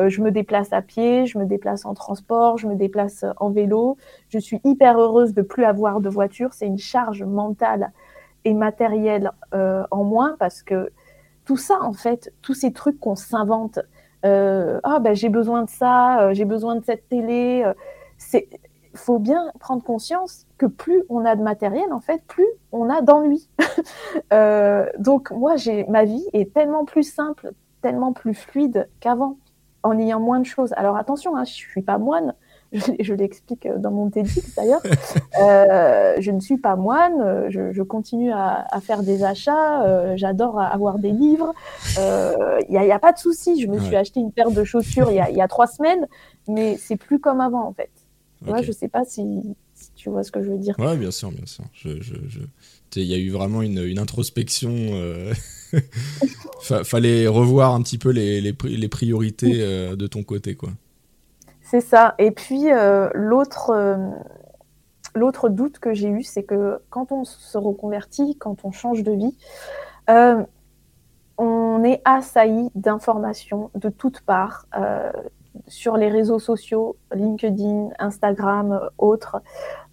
euh, 0.00 0.08
je 0.08 0.20
me 0.22 0.32
déplace 0.32 0.72
à 0.72 0.82
pied, 0.82 1.24
je 1.24 1.38
me 1.38 1.46
déplace 1.46 1.84
en 1.84 1.94
transport, 1.94 2.58
je 2.58 2.66
me 2.66 2.74
déplace 2.74 3.24
en 3.36 3.50
vélo. 3.50 3.96
Je 4.28 4.40
suis 4.40 4.60
hyper 4.64 4.98
heureuse 4.98 5.32
de 5.32 5.42
plus 5.42 5.62
avoir 5.64 6.00
de 6.00 6.08
voiture. 6.08 6.52
C'est 6.52 6.66
une 6.66 6.78
charge 6.78 7.22
mentale 7.22 7.92
et 8.44 8.54
matérielle 8.54 9.30
euh, 9.54 9.84
en 9.92 10.02
moins 10.02 10.34
parce 10.40 10.64
que 10.64 10.90
tout 11.44 11.56
ça, 11.56 11.78
en 11.80 11.92
fait, 11.92 12.32
tous 12.42 12.54
ces 12.54 12.72
trucs 12.72 12.98
qu'on 12.98 13.14
s'invente, 13.14 13.78
euh, 14.24 14.80
ah 14.82 14.98
ben 14.98 15.14
j'ai 15.14 15.28
besoin 15.28 15.62
de 15.62 15.70
ça, 15.70 16.22
euh, 16.22 16.34
j'ai 16.34 16.44
besoin 16.44 16.74
de 16.74 16.84
cette 16.84 17.08
télé, 17.08 17.62
euh, 17.64 17.72
c'est 18.18 18.48
faut 18.94 19.18
bien 19.18 19.50
prendre 19.60 19.82
conscience 19.82 20.46
que 20.58 20.66
plus 20.66 21.04
on 21.08 21.24
a 21.24 21.36
de 21.36 21.42
matériel, 21.42 21.92
en 21.92 22.00
fait, 22.00 22.22
plus 22.26 22.46
on 22.72 22.88
a 22.90 23.02
d'ennui. 23.02 23.48
Euh, 24.32 24.86
donc 24.98 25.30
moi, 25.30 25.56
j'ai 25.56 25.84
ma 25.86 26.04
vie 26.04 26.24
est 26.32 26.52
tellement 26.54 26.84
plus 26.84 27.02
simple, 27.02 27.52
tellement 27.82 28.12
plus 28.12 28.34
fluide 28.34 28.88
qu'avant, 29.00 29.36
en 29.82 29.98
ayant 29.98 30.20
moins 30.20 30.40
de 30.40 30.46
choses. 30.46 30.72
Alors 30.76 30.96
attention, 30.96 31.36
hein, 31.36 31.44
je 31.44 31.52
suis 31.52 31.82
pas 31.82 31.98
moine. 31.98 32.34
Je, 32.74 32.90
je 33.00 33.12
l'explique 33.12 33.68
dans 33.76 33.90
mon 33.90 34.08
TEDx 34.08 34.54
d'ailleurs. 34.56 34.80
Euh, 35.42 36.14
je 36.20 36.30
ne 36.30 36.40
suis 36.40 36.56
pas 36.56 36.74
moine. 36.76 37.20
euh, 37.20 37.46
Je, 37.50 37.72
je 37.72 37.82
continue 37.82 38.32
à, 38.32 38.66
à 38.70 38.80
faire 38.80 39.02
des 39.02 39.24
achats. 39.24 39.82
euh, 39.84 40.14
J'adore 40.16 40.58
avoir 40.60 40.98
des 40.98 41.10
livres. 41.10 41.52
Il 41.98 42.66
n'y 42.70 42.78
a, 42.78 42.86
y 42.86 42.92
a 42.92 42.98
pas 42.98 43.12
de 43.12 43.18
souci. 43.18 43.60
Je 43.60 43.66
me 43.66 43.78
suis 43.78 43.96
acheté 43.96 44.20
une 44.20 44.32
paire 44.32 44.50
de 44.50 44.64
chaussures 44.64 45.10
il 45.10 45.16
y 45.16 45.36
y 45.36 45.42
a 45.42 45.48
trois 45.48 45.66
semaines, 45.66 46.06
mais 46.48 46.76
c'est 46.78 46.96
plus 46.96 47.18
comme 47.18 47.40
avant 47.42 47.66
en 47.66 47.72
fait. 47.72 47.90
Ok. 48.46 48.58
Ouais, 48.58 48.62
je 48.62 48.72
sais 48.72 48.88
pas 48.88 49.04
si, 49.04 49.22
si 49.74 49.92
tu 49.94 50.10
vois 50.10 50.22
ce 50.24 50.32
que 50.32 50.42
je 50.42 50.50
veux 50.50 50.58
dire. 50.58 50.78
Ouais, 50.78 50.96
bien 50.96 51.10
sûr, 51.10 51.30
bien 51.30 51.44
sûr. 51.46 51.64
Je, 51.74 52.00
je, 52.00 52.14
Il 52.96 53.02
y 53.06 53.14
a 53.14 53.18
eu 53.18 53.30
vraiment 53.30 53.62
une, 53.62 53.78
une 53.84 53.98
introspection. 53.98 54.70
euh, 54.72 55.32
fa- 56.58 56.84
fallait 56.84 57.26
revoir 57.26 57.74
un 57.74 57.82
petit 57.82 57.98
peu 57.98 58.10
les, 58.10 58.40
les, 58.40 58.54
les 58.64 58.88
priorités 58.88 59.62
euh, 59.62 59.96
de 59.96 60.06
ton 60.06 60.22
côté, 60.22 60.54
quoi. 60.54 60.70
C'est 61.62 61.80
ça. 61.80 62.14
Et 62.18 62.30
puis 62.30 62.70
euh, 62.70 63.08
l'autre 63.14 63.70
euh, 63.70 63.96
l'autre 65.14 65.48
doute 65.48 65.78
que 65.78 65.94
j'ai 65.94 66.08
eu, 66.08 66.22
c'est 66.22 66.42
que 66.42 66.80
quand 66.90 67.12
on 67.12 67.24
se 67.24 67.56
reconvertit, 67.58 68.36
quand 68.38 68.64
on 68.64 68.72
change 68.72 69.02
de 69.02 69.12
vie, 69.12 69.36
on 71.38 71.82
est 71.84 72.00
assailli 72.04 72.70
d'informations 72.74 73.70
de 73.74 73.88
toutes 73.88 74.20
parts 74.20 74.66
euh, 74.76 75.10
sur 75.68 75.96
les 75.96 76.08
réseaux 76.08 76.38
sociaux, 76.38 76.96
LinkedIn, 77.12 77.90
Instagram, 77.98 78.72
euh, 78.72 78.88
autres, 78.98 79.42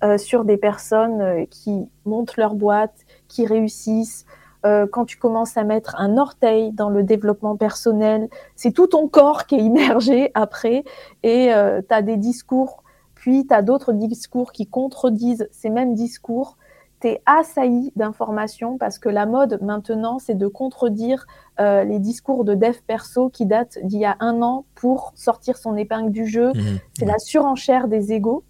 euh, 0.04 0.18
sur 0.18 0.46
des 0.46 0.58
personnes 0.58 1.22
euh, 1.22 1.46
qui 1.50 1.90
montent 2.06 2.38
leur 2.38 2.56
boîte, 2.56 3.06
qui 3.28 3.46
réussissent. 3.46 4.26
Euh, 4.66 4.88
quand 4.92 5.06
tu 5.06 5.18
commences 5.18 5.58
à 5.58 5.64
mettre 5.64 5.96
un 5.98 6.18
orteil 6.18 6.72
dans 6.72 6.90
le 6.90 7.04
développement 7.04 7.56
personnel, 7.56 8.30
c'est 8.56 8.72
tout 8.72 8.88
ton 8.88 9.08
corps 9.08 9.46
qui 9.46 9.56
est 9.56 9.64
immergé 9.64 10.32
après 10.34 10.84
et 11.24 11.52
tu 11.88 11.94
as 11.94 12.02
des 12.02 12.18
discours 12.18 12.84
puis 13.20 13.46
tu 13.46 13.54
as 13.54 13.62
d'autres 13.62 13.92
discours 13.92 14.54
qui 14.54 14.66
contredisent 14.66 15.50
ces 15.52 15.70
mêmes 15.70 15.94
discours. 15.94 16.58
Tu 17.02 17.08
es 17.08 17.22
assailli 17.26 17.92
d'informations 17.96 18.78
parce 18.78 19.00
que 19.00 19.10
la 19.10 19.26
mode 19.26 19.60
maintenant, 19.62 20.20
c'est 20.20 20.38
de 20.38 20.48
contredire 20.48 21.26
euh, 21.60 21.84
les 21.84 22.00
discours 22.00 22.44
de 22.44 22.56
dev 22.56 22.76
perso 22.86 23.30
qui 23.30 23.46
datent 23.46 23.78
d'il 23.84 24.00
y 24.00 24.06
a 24.06 24.18
un 24.20 24.42
an 24.42 24.66
pour 24.76 25.14
sortir 25.16 25.58
son 25.58 25.76
épingle 25.78 26.12
du 26.12 26.28
jeu. 26.28 26.50
Mhm. 26.54 26.80
C'est 26.98 27.06
la 27.06 27.20
surenchère 27.20 27.88
des 27.88 28.12
égaux. 28.14 28.44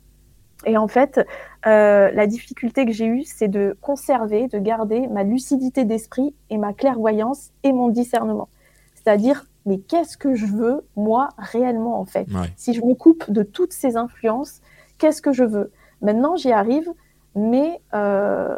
Et 0.65 0.77
en 0.77 0.87
fait, 0.87 1.25
euh, 1.67 2.11
la 2.11 2.27
difficulté 2.27 2.85
que 2.85 2.91
j'ai 2.91 3.05
eue, 3.05 3.23
c'est 3.23 3.47
de 3.47 3.77
conserver, 3.81 4.47
de 4.47 4.59
garder 4.59 5.07
ma 5.07 5.23
lucidité 5.23 5.85
d'esprit 5.85 6.35
et 6.49 6.57
ma 6.57 6.73
clairvoyance 6.73 7.51
et 7.63 7.71
mon 7.71 7.87
discernement. 7.89 8.49
C'est-à-dire, 8.95 9.45
mais 9.65 9.79
qu'est-ce 9.79 10.17
que 10.17 10.35
je 10.35 10.45
veux, 10.45 10.85
moi, 10.95 11.29
réellement, 11.37 11.99
en 11.99 12.05
fait? 12.05 12.27
Ouais. 12.33 12.51
Si 12.57 12.73
je 12.73 12.83
me 12.83 12.93
coupe 12.93 13.29
de 13.31 13.43
toutes 13.43 13.71
ces 13.73 13.95
influences, 13.95 14.61
qu'est-ce 14.97 15.21
que 15.21 15.31
je 15.31 15.43
veux? 15.43 15.71
Maintenant, 16.01 16.35
j'y 16.35 16.51
arrive, 16.51 16.91
mais 17.35 17.81
euh, 17.93 18.57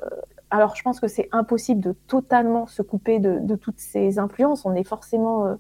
alors 0.49 0.75
je 0.75 0.83
pense 0.83 0.99
que 0.99 1.07
c'est 1.07 1.29
impossible 1.31 1.81
de 1.81 1.93
totalement 2.07 2.67
se 2.67 2.81
couper 2.81 3.19
de, 3.19 3.55
toutes 3.55 3.79
ces 3.79 4.19
influences. 4.19 4.65
On 4.65 4.73
est 4.75 4.83
forcément 4.83 5.45
euh, 5.45 5.55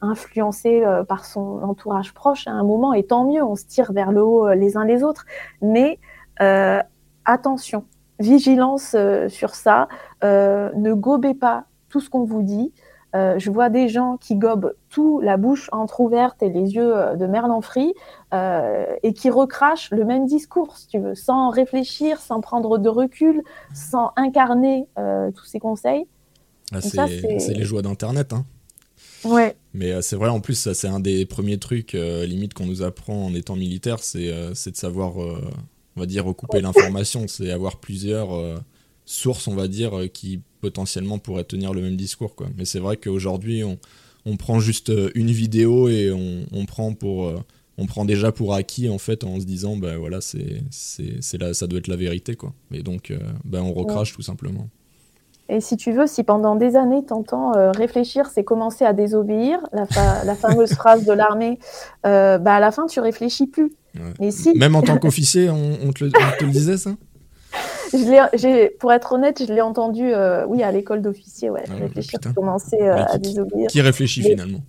influencé 0.00 0.84
euh, 0.84 1.04
par 1.04 1.24
son 1.24 1.62
entourage 1.62 2.12
proche 2.14 2.46
à 2.46 2.52
un 2.52 2.64
moment, 2.64 2.92
et 2.92 3.04
tant 3.04 3.24
mieux, 3.24 3.42
on 3.42 3.56
se 3.56 3.66
tire 3.66 3.92
vers 3.92 4.12
le 4.12 4.22
haut 4.22 4.52
les 4.52 4.76
uns 4.76 4.84
les 4.84 5.02
autres. 5.02 5.26
Mais 5.60 5.98
attention, 7.24 7.84
vigilance 8.18 8.96
sur 9.28 9.54
ça. 9.54 9.88
Ne 10.22 10.92
gobez 10.92 11.34
pas 11.34 11.64
tout 11.88 12.00
ce 12.00 12.10
qu'on 12.10 12.24
vous 12.24 12.42
dit. 12.42 12.72
Euh, 13.14 13.38
je 13.38 13.50
vois 13.50 13.68
des 13.68 13.88
gens 13.88 14.16
qui 14.16 14.36
gobent 14.36 14.74
tout, 14.88 15.20
la 15.20 15.36
bouche 15.36 15.68
entrouverte 15.72 16.42
et 16.42 16.48
les 16.48 16.74
yeux 16.74 16.96
euh, 16.96 17.14
de 17.14 17.26
merlan 17.26 17.60
frit, 17.60 17.92
euh, 18.32 18.86
et 19.02 19.12
qui 19.12 19.28
recrachent 19.28 19.90
le 19.90 20.04
même 20.04 20.26
discours, 20.26 20.76
si 20.78 20.86
tu 20.86 20.98
veux, 20.98 21.14
sans 21.14 21.50
réfléchir, 21.50 22.20
sans 22.20 22.40
prendre 22.40 22.78
de 22.78 22.88
recul, 22.88 23.42
sans 23.74 24.12
incarner 24.16 24.86
euh, 24.98 25.30
tous 25.30 25.44
ces 25.44 25.58
conseils. 25.58 26.06
Ah, 26.72 26.80
c'est 26.80 27.54
les 27.54 27.64
joies 27.64 27.82
d'Internet. 27.82 28.32
Hein. 28.32 28.46
Ouais, 29.24 29.56
Mais 29.74 30.00
c'est 30.00 30.16
vrai, 30.16 30.30
en 30.30 30.40
plus, 30.40 30.72
c'est 30.72 30.88
un 30.88 30.98
des 30.98 31.26
premiers 31.26 31.58
trucs, 31.58 31.92
limite, 31.92 32.54
qu'on 32.54 32.66
nous 32.66 32.82
apprend 32.82 33.26
en 33.26 33.34
étant 33.34 33.56
militaire, 33.56 33.98
c'est 34.00 34.26
de 34.26 34.76
savoir, 34.76 35.16
on 35.16 36.00
va 36.00 36.06
dire, 36.06 36.24
recouper 36.24 36.60
l'information. 36.60 37.28
C'est 37.28 37.52
avoir 37.52 37.76
plusieurs 37.76 38.30
sources, 39.04 39.48
on 39.48 39.54
va 39.54 39.68
dire, 39.68 39.98
euh, 39.98 40.06
qui 40.08 40.40
potentiellement 40.60 41.18
pourraient 41.18 41.44
tenir 41.44 41.72
le 41.74 41.82
même 41.82 41.96
discours. 41.96 42.34
Quoi. 42.36 42.48
Mais 42.56 42.64
c'est 42.64 42.78
vrai 42.80 42.96
qu'aujourd'hui, 42.96 43.64
on, 43.64 43.78
on 44.26 44.36
prend 44.36 44.60
juste 44.60 44.90
euh, 44.90 45.10
une 45.14 45.30
vidéo 45.30 45.88
et 45.88 46.12
on, 46.12 46.46
on 46.52 46.66
prend 46.66 46.94
pour... 46.94 47.26
euh, 47.28 47.38
on 47.78 47.86
prend 47.86 48.04
déjà 48.04 48.32
pour 48.32 48.52
acquis 48.54 48.90
en 48.90 48.98
fait 48.98 49.24
en 49.24 49.40
se 49.40 49.46
disant 49.46 49.76
ben 49.78 49.96
voilà 49.96 50.20
c'est 50.20 50.62
c'est 50.70 51.22
c'est 51.22 51.38
là 51.38 51.54
ça 51.54 51.66
doit 51.66 51.78
être 51.78 51.88
la 51.88 51.96
vérité 51.96 52.36
quoi 52.36 52.52
et 52.70 52.82
donc 52.82 53.10
ben 53.46 53.62
on 53.62 53.72
recrache 53.72 54.12
tout 54.12 54.20
simplement 54.20 54.68
Et 55.48 55.60
si 55.60 55.76
tu 55.78 55.90
veux, 55.90 56.06
si 56.06 56.22
pendant 56.22 56.54
des 56.54 56.76
années, 56.76 57.02
t'entends 57.04 57.56
euh, 57.56 57.72
réfléchir, 57.72 58.28
c'est 58.32 58.44
commencer 58.44 58.84
à 58.84 58.92
désobéir, 58.92 59.58
la, 59.72 59.86
fa- 59.86 60.22
la 60.30 60.34
fameuse 60.34 60.70
phrase 60.70 61.04
de 61.06 61.12
l'armée, 61.12 61.58
euh, 62.06 62.36
bah 62.38 62.54
à 62.56 62.60
la 62.60 62.70
fin, 62.72 62.86
tu 62.86 63.00
réfléchis 63.00 63.46
plus. 63.46 63.72
Ouais. 63.94 64.12
Mais 64.20 64.30
si, 64.30 64.52
même 64.56 64.76
en 64.76 64.82
tant 64.82 64.98
qu'officier 64.98 65.48
on 65.50 65.92
te 65.92 66.04
le 66.04 66.50
disait 66.50 66.76
ça? 66.76 66.94
Je 67.92 68.76
pour 68.78 68.92
être 68.92 69.12
honnête, 69.12 69.44
je 69.46 69.52
l'ai 69.52 69.60
entendu, 69.60 70.12
euh, 70.12 70.44
oui, 70.46 70.62
à 70.62 70.72
l'école 70.72 71.02
d'officier, 71.02 71.50
ouais, 71.50 71.64
Ah 71.68 71.74
réfléchir, 71.74 72.18
putain. 72.18 72.30
c'est 72.30 72.34
commencer 72.34 72.80
euh, 72.80 72.94
Ouais, 72.94 73.00
à 73.00 73.12
qui- 73.14 73.20
désobéir. 73.20 73.68
qui 73.68 73.80
réfléchit 73.80 74.22
Mais- 74.22 74.30
finalement 74.30 74.60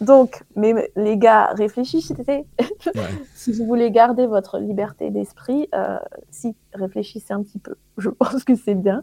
Donc, 0.00 0.42
mais 0.56 0.90
les 0.96 1.16
gars, 1.18 1.46
réfléchissez. 1.54 2.14
Ouais. 2.28 2.46
si 3.34 3.52
vous 3.52 3.66
voulez 3.66 3.90
garder 3.90 4.26
votre 4.26 4.58
liberté 4.58 5.10
d'esprit, 5.10 5.68
euh, 5.74 5.98
si, 6.30 6.54
réfléchissez 6.72 7.32
un 7.34 7.42
petit 7.42 7.58
peu. 7.58 7.74
Je 7.98 8.08
pense 8.08 8.44
que 8.44 8.54
c'est 8.54 8.74
bien. 8.74 9.02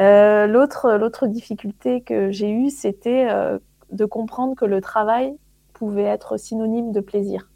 Euh, 0.00 0.46
l'autre, 0.46 0.92
l'autre 0.94 1.26
difficulté 1.26 2.00
que 2.00 2.30
j'ai 2.30 2.50
eue, 2.50 2.70
c'était 2.70 3.28
de 3.92 4.04
comprendre 4.06 4.56
que 4.56 4.64
le 4.64 4.80
travail 4.80 5.36
pouvait 5.74 6.04
être 6.04 6.36
synonyme 6.38 6.92
de 6.92 7.00
plaisir. 7.00 7.50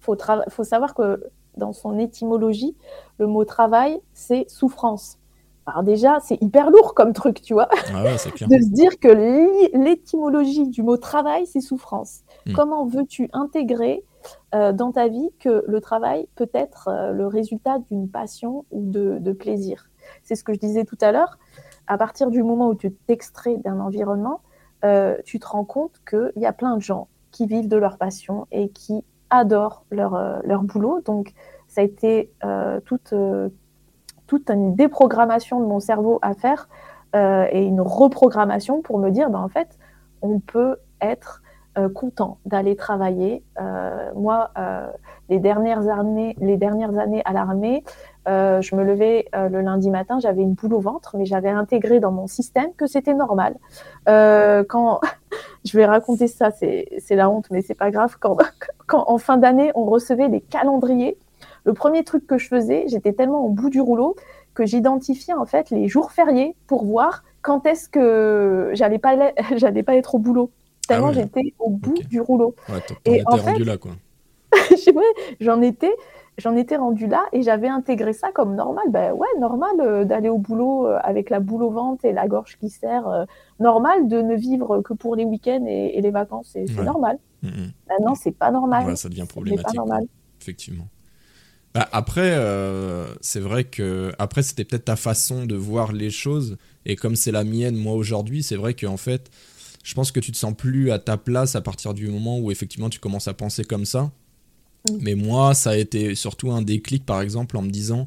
Il 0.00 0.04
faut, 0.04 0.16
tra- 0.16 0.48
faut 0.50 0.64
savoir 0.64 0.94
que 0.94 1.22
dans 1.56 1.72
son 1.72 1.98
étymologie, 1.98 2.76
le 3.18 3.26
mot 3.26 3.44
travail, 3.44 4.00
c'est 4.12 4.48
souffrance. 4.48 5.18
Alors 5.66 5.82
déjà, 5.82 6.18
c'est 6.20 6.40
hyper 6.42 6.70
lourd 6.70 6.94
comme 6.94 7.12
truc, 7.14 7.40
tu 7.40 7.54
vois 7.54 7.68
ah 7.94 8.02
ouais 8.02 8.16
clair 8.34 8.48
de 8.50 8.56
se 8.62 8.68
dire 8.70 8.98
que 9.00 9.08
l'é- 9.08 9.70
l'étymologie 9.72 10.68
du 10.68 10.82
mot 10.82 10.96
travail, 10.98 11.46
c'est 11.46 11.60
souffrance. 11.60 12.20
Mm. 12.46 12.52
Comment 12.52 12.84
veux-tu 12.84 13.30
intégrer 13.32 14.04
euh, 14.54 14.72
dans 14.72 14.92
ta 14.92 15.08
vie 15.08 15.30
que 15.38 15.64
le 15.66 15.80
travail 15.80 16.28
peut 16.34 16.50
être 16.52 16.88
euh, 16.88 17.12
le 17.12 17.26
résultat 17.26 17.78
d'une 17.90 18.10
passion 18.10 18.66
ou 18.70 18.90
de, 18.90 19.18
de 19.18 19.32
plaisir? 19.32 19.88
C'est 20.22 20.34
ce 20.34 20.44
que 20.44 20.52
je 20.52 20.58
disais 20.58 20.84
tout 20.84 20.98
à 21.00 21.12
l'heure. 21.12 21.38
À 21.86 21.96
partir 21.96 22.30
du 22.30 22.42
moment 22.42 22.68
où 22.68 22.74
tu 22.74 22.92
t'extrais 22.92 23.56
d'un 23.56 23.80
environnement, 23.80 24.40
euh, 24.84 25.16
tu 25.24 25.38
te 25.38 25.46
rends 25.46 25.64
compte 25.64 26.02
qu'il 26.08 26.32
y 26.36 26.46
a 26.46 26.52
plein 26.52 26.76
de 26.76 26.82
gens 26.82 27.08
qui 27.30 27.46
vivent 27.46 27.68
de 27.68 27.76
leur 27.76 27.96
passion 27.96 28.46
et 28.52 28.68
qui 28.68 29.02
adorent 29.30 29.84
leur, 29.90 30.14
euh, 30.14 30.38
leur 30.44 30.62
boulot. 30.62 31.00
Donc, 31.04 31.32
ça 31.68 31.80
a 31.80 31.84
été 31.84 32.30
euh, 32.44 32.80
toute, 32.80 33.12
euh, 33.12 33.48
toute 34.26 34.50
une 34.50 34.74
déprogrammation 34.74 35.60
de 35.60 35.66
mon 35.66 35.80
cerveau 35.80 36.18
à 36.22 36.34
faire 36.34 36.68
et 37.52 37.62
une 37.62 37.80
reprogrammation 37.80 38.82
pour 38.82 38.98
me 38.98 39.08
dire, 39.10 39.30
ben, 39.30 39.38
en 39.38 39.48
fait, 39.48 39.78
on 40.20 40.40
peut 40.40 40.78
être 41.00 41.43
euh, 41.76 41.88
content 41.88 42.38
d'aller 42.46 42.76
travailler. 42.76 43.42
Euh, 43.60 44.10
moi, 44.14 44.50
euh, 44.58 44.86
les, 45.28 45.38
dernières 45.38 45.88
années, 45.88 46.36
les 46.40 46.56
dernières 46.56 46.98
années 46.98 47.22
à 47.24 47.32
l'armée, 47.32 47.82
je 48.26 48.74
me 48.74 48.84
levais 48.84 49.26
le 49.34 49.60
lundi 49.60 49.90
matin, 49.90 50.18
j'avais 50.18 50.40
une 50.40 50.54
boule 50.54 50.72
au 50.74 50.80
ventre, 50.80 51.16
mais 51.18 51.26
j'avais 51.26 51.50
intégré 51.50 52.00
dans 52.00 52.10
mon 52.10 52.26
système 52.26 52.72
que 52.74 52.86
c'était 52.86 53.12
normal. 53.12 53.54
Quand 54.06 55.00
je 55.64 55.76
vais 55.76 55.84
raconter 55.84 56.26
ça, 56.26 56.50
c'est 56.50 56.86
la 57.10 57.28
honte, 57.28 57.46
mais 57.50 57.60
c'est 57.60 57.74
pas 57.74 57.90
grave. 57.90 58.16
Quand, 58.18 58.38
quand 58.86 59.04
en 59.08 59.18
fin 59.18 59.36
d'année, 59.36 59.72
on 59.74 59.84
recevait 59.84 60.28
les 60.28 60.40
calendriers, 60.40 61.18
le 61.64 61.72
premier 61.74 62.04
truc 62.04 62.26
que 62.26 62.38
je 62.38 62.48
faisais, 62.48 62.84
j'étais 62.88 63.12
tellement 63.12 63.44
au 63.44 63.50
bout 63.50 63.68
du 63.70 63.80
rouleau 63.80 64.16
que 64.54 64.64
j'identifiais 64.64 65.34
en 65.34 65.46
fait 65.46 65.70
les 65.70 65.88
jours 65.88 66.12
fériés 66.12 66.54
pour 66.66 66.84
voir 66.84 67.24
quand 67.42 67.66
est-ce 67.66 67.88
que 67.88 68.70
j'allais 68.72 68.98
pas 68.98 69.16
la- 69.16 69.32
j'allais 69.56 69.82
pas 69.82 69.96
être 69.96 70.14
au 70.14 70.18
boulot. 70.18 70.50
Tellement 70.86 71.06
Ah 71.08 71.10
ouais. 71.10 71.22
j'étais 71.22 71.54
au 71.58 71.70
bout 71.70 71.94
du 72.08 72.20
rouleau. 72.20 72.54
ouais 72.68 72.80
t'en 72.86 72.94
Et 73.04 73.14
étais 73.16 73.22
en 73.26 73.36
fait- 73.36 73.50
rendu 73.50 73.64
là 73.64 73.76
quoi 73.78 73.92
pas, 74.94 75.00
j'en 75.40 75.60
étais 75.62 75.92
j'en 76.38 76.54
étais 76.56 76.76
rendue 76.76 77.06
là 77.06 77.24
et 77.32 77.42
j'avais 77.42 77.68
intégré 77.68 78.12
ça 78.12 78.30
comme 78.32 78.54
normal. 78.54 78.84
Ben 78.90 79.12
ouais, 79.12 79.26
normal 79.40 79.70
euh, 79.80 80.04
d'aller 80.04 80.28
au 80.28 80.38
boulot 80.38 80.86
euh, 80.86 80.98
avec 81.02 81.30
la 81.30 81.40
boule 81.40 81.62
au 81.62 81.70
ventre 81.70 82.04
et 82.04 82.12
la 82.12 82.26
gorge 82.28 82.56
qui 82.58 82.70
serre. 82.70 83.06
euh, 83.08 83.24
normal 83.60 84.08
de 84.08 84.20
ne 84.20 84.34
vivre 84.34 84.80
que 84.82 84.92
pour 84.94 85.14
les 85.16 85.24
week-ends 85.24 85.64
et, 85.66 85.96
et 85.96 86.00
les 86.00 86.10
vacances. 86.10 86.50
C'est 86.52 86.70
Ouais. 86.76 86.84
normal. 86.84 87.18
Mm, 87.42 87.48
mm. 87.48 87.72
Maintenant, 87.88 88.14
c'est 88.14 88.32
pas 88.32 88.50
normal. 88.50 88.86
Ouais, 88.86 88.96
ça 88.96 89.08
devient 89.08 89.20
pas 89.22 89.26
problématique 89.26 89.66
quoi. 89.66 89.74
normal. 89.74 90.04
effectivement 90.40 90.86
Bah, 91.74 91.88
après 91.92 92.36
c'est 93.20 93.40
vrai 93.40 93.64
que 93.64 94.12
après 94.18 94.42
c'était 94.42 94.64
peut-être 94.64 94.84
ta 94.86 94.96
façon 94.96 95.44
de 95.46 95.56
voir 95.56 95.92
les 95.92 96.10
choses 96.10 96.56
et 96.86 96.94
comme 96.96 97.16
c'est 97.16 97.32
la 97.32 97.42
mienne 97.44 97.74
moi 97.76 97.94
aujourd'hui 97.94 98.42
c'est 98.44 98.56
vrai 98.56 98.74
qu'en 98.74 98.96
fait 98.96 99.30
je 99.84 99.94
pense 99.94 100.10
que 100.10 100.18
tu 100.18 100.32
te 100.32 100.36
sens 100.36 100.52
plus 100.56 100.90
à 100.90 100.98
ta 100.98 101.16
place 101.16 101.54
à 101.54 101.60
partir 101.60 101.94
du 101.94 102.08
moment 102.08 102.40
où 102.40 102.50
effectivement 102.50 102.90
tu 102.90 102.98
commences 102.98 103.28
à 103.28 103.34
penser 103.34 103.64
comme 103.64 103.84
ça 103.84 104.10
Mm. 104.90 104.98
mais 105.00 105.14
moi 105.14 105.54
ça 105.54 105.70
a 105.70 105.76
été 105.76 106.14
surtout 106.14 106.50
un 106.52 106.60
déclic 106.60 107.06
par 107.06 107.22
exemple 107.22 107.56
en 107.56 107.62
me 107.62 107.70
disant 107.70 108.04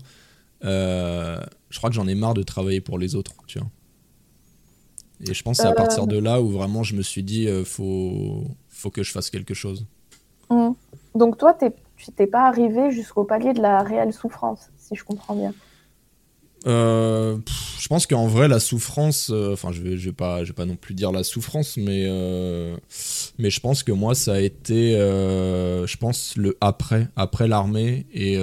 euh, 0.63 1.39
je 1.71 1.78
crois 1.80 1.89
que 1.89 1.95
j'en 1.95 2.07
ai 2.07 2.13
marre 2.13 2.36
de 2.36 2.43
travailler 2.43 2.82
pour 2.82 2.99
les 2.99 3.15
autres 3.15 3.34
tu 3.47 3.57
vois 3.57 3.67
et 5.28 5.34
je 5.34 5.41
pense 5.41 5.57
que 5.57 5.63
c'est 5.63 5.67
à 5.67 5.71
Euh. 5.71 5.75
partir 5.75 6.05
de 6.05 6.17
là 6.19 6.39
où 6.39 6.49
vraiment 6.49 6.84
je 6.84 6.95
me 6.95 7.01
suis 7.01 7.23
dit 7.23 7.47
euh, 7.47 7.63
faut 7.65 8.43
faut 8.69 8.91
que 8.91 9.01
je 9.01 9.11
fasse 9.11 9.30
quelque 9.32 9.53
chose 9.55 9.86
Mm. 10.49 10.69
Donc 11.15 11.38
toi, 11.39 11.57
tu 11.59 12.11
t'es 12.15 12.28
pas 12.28 12.47
arrivé 12.47 12.91
jusqu'au 12.91 13.23
palier 13.25 13.51
de 13.53 13.61
la 13.61 13.82
réelle 13.84 14.13
souffrance, 14.13 14.69
si 14.78 14.95
je 14.95 15.03
comprends 15.03 15.36
bien. 15.36 15.53
Euh, 16.68 17.38
je 17.80 17.88
pense 17.88 18.07
qu'en 18.07 18.28
vrai 18.28 18.49
la 18.49 18.59
souffrance, 18.59 19.30
euh, 19.32 19.53
enfin 19.53 19.72
je 19.72 19.82
vais, 19.82 19.95
vais 19.95 20.11
pas, 20.11 20.43
non 20.65 20.76
plus 20.76 20.93
dire 20.95 21.13
la 21.13 21.24
souffrance, 21.24 21.78
mais 21.78 22.05
euh, 22.07 22.76
mais 23.38 23.49
je 23.49 23.59
pense 23.61 23.84
que 23.84 23.93
moi 23.93 24.15
ça 24.15 24.34
a 24.34 24.39
été, 24.39 24.91
je 24.93 25.97
pense 25.97 26.36
le 26.36 26.57
après, 26.59 27.07
après 27.15 27.47
l'armée 27.47 28.05
et 28.13 28.38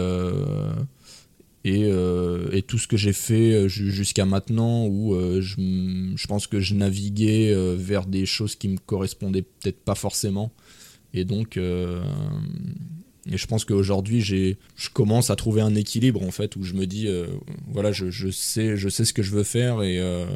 et, 1.66 2.62
tout 2.66 2.78
ce 2.78 2.88
que 2.88 2.96
j'ai 2.96 3.12
fait 3.12 3.68
ju- 3.68 3.90
jusqu'à 3.90 4.24
maintenant 4.24 4.86
où 4.86 5.14
je, 5.40 6.12
je 6.16 6.26
pense 6.26 6.46
que 6.46 6.60
je 6.60 6.74
naviguais 6.74 7.54
vers 7.76 8.06
des 8.06 8.24
choses 8.26 8.56
qui 8.56 8.68
me 8.68 8.78
correspondaient 8.78 9.42
peut-être 9.42 9.80
pas 9.84 9.94
forcément. 9.94 10.50
Et 11.12 11.24
donc 11.24 11.58
Et 13.30 13.38
je 13.38 13.46
pense 13.46 13.64
qu'aujourd'hui, 13.64 14.20
je 14.20 14.54
commence 14.92 15.30
à 15.30 15.36
trouver 15.36 15.62
un 15.62 15.74
équilibre 15.74 16.22
en 16.22 16.30
fait 16.30 16.56
où 16.56 16.62
je 16.62 16.74
me 16.74 16.86
dis, 16.86 17.08
euh, 17.08 17.26
voilà, 17.72 17.90
je, 17.90 18.10
je, 18.10 18.28
sais, 18.28 18.76
je 18.76 18.88
sais 18.88 19.06
ce 19.06 19.14
que 19.14 19.22
je 19.22 19.30
veux 19.30 19.44
faire 19.44 19.82
et, 19.82 19.98
euh, 19.98 20.26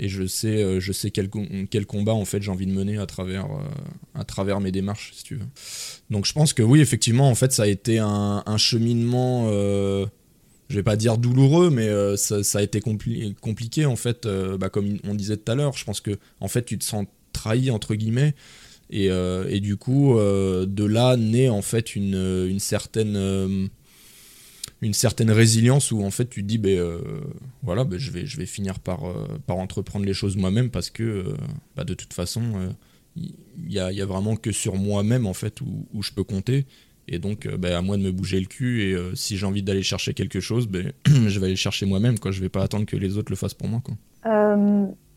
et 0.00 0.08
je 0.08 0.26
sais, 0.26 0.62
euh, 0.62 0.80
je 0.80 0.92
sais 0.92 1.12
quel, 1.12 1.28
quel 1.70 1.86
combat 1.86 2.14
en 2.14 2.24
fait 2.24 2.42
j'ai 2.42 2.50
envie 2.50 2.66
de 2.66 2.72
mener 2.72 2.98
à 2.98 3.06
travers, 3.06 3.46
à 4.14 4.24
travers 4.24 4.60
mes 4.60 4.72
démarches, 4.72 5.12
si 5.14 5.22
tu 5.22 5.36
veux. 5.36 5.46
Donc 6.10 6.26
je 6.26 6.32
pense 6.32 6.52
que 6.52 6.62
oui, 6.62 6.80
effectivement, 6.80 7.30
en 7.30 7.36
fait, 7.36 7.52
ça 7.52 7.62
a 7.62 7.68
été 7.68 7.98
un, 7.98 8.42
cheminement. 8.56 9.48
je 9.48 10.74
vais 10.74 10.82
pas 10.82 10.96
dire 10.96 11.18
douloureux, 11.18 11.70
mais 11.70 12.16
ça, 12.16 12.58
a 12.58 12.62
été 12.62 12.80
compli 12.80 13.36
compliqué 13.40 13.86
en 13.86 13.96
fait. 13.96 14.26
Bah, 14.58 14.70
comme 14.70 14.98
on 15.04 15.14
disait 15.14 15.36
tout 15.36 15.52
à 15.52 15.54
l'heure, 15.54 15.76
je 15.76 15.84
pense 15.84 16.00
que 16.00 16.18
en 16.40 16.48
fait, 16.48 16.64
tu 16.64 16.78
te 16.78 16.84
sens 16.84 17.06
trahi 17.32 17.70
entre 17.70 17.94
guillemets 17.94 18.34
et, 18.90 19.10
euh, 19.10 19.46
et 19.48 19.60
du 19.60 19.76
coup, 19.76 20.18
euh, 20.18 20.66
de 20.66 20.84
là 20.84 21.16
naît 21.16 21.48
en 21.48 21.62
fait 21.62 21.94
une, 21.94 22.46
une 22.48 22.58
certaine 22.58 23.16
euh, 23.16 23.66
une 24.80 24.94
certaine 24.94 25.30
résilience 25.30 25.90
où 25.90 26.04
en 26.04 26.10
fait 26.10 26.26
tu 26.26 26.42
te 26.42 26.46
dis 26.46 26.58
ben 26.58 26.80
voilà 27.64 27.82
ben, 27.82 27.98
je 27.98 28.12
vais 28.12 28.26
je 28.26 28.36
vais 28.36 28.46
finir 28.46 28.78
par 28.78 29.00
par 29.44 29.56
entreprendre 29.56 30.06
les 30.06 30.14
choses 30.14 30.36
moi-même 30.36 30.70
parce 30.70 30.88
que 30.88 31.34
bah, 31.76 31.82
de 31.82 31.94
toute 31.94 32.12
façon 32.12 32.72
il 33.16 33.32
y, 33.66 33.80
a, 33.80 33.90
y, 33.90 34.00
a, 34.00 34.06
vraiment 34.06 34.36
que 34.36 34.52
sur 34.52 34.76
moi-même 34.76 35.26
en 35.26 35.34
fait 35.34 35.60
où, 35.60 35.88
où, 35.92 36.04
je 36.04 36.12
peux 36.12 36.22
compter. 36.22 36.64
Et 37.08 37.18
donc 37.18 37.48
ben, 37.48 37.72
à 37.72 37.82
moi 37.82 37.96
de 37.96 38.02
me 38.02 38.12
bouger 38.12 38.38
le 38.38 38.46
cul 38.46 38.82
et 38.82 38.96
si 39.14 39.36
j'ai 39.36 39.46
envie 39.46 39.64
d'aller 39.64 39.82
chercher 39.82 40.14
quelque 40.14 40.38
chose 40.38 40.68
ben, 40.68 40.92
je 41.06 41.40
vais 41.40 41.46
aller 41.46 41.56
chercher 41.56 41.84
moi-même 41.84 42.20
quoi. 42.20 42.30
Je 42.30 42.40
vais 42.40 42.48
pas 42.48 42.62
attendre 42.62 42.86
que 42.86 42.96
les 42.96 43.16
autres 43.16 43.32
le 43.32 43.36
fassent 43.36 43.54
pour 43.54 43.66
moi 43.66 43.82
quoi 43.82 43.96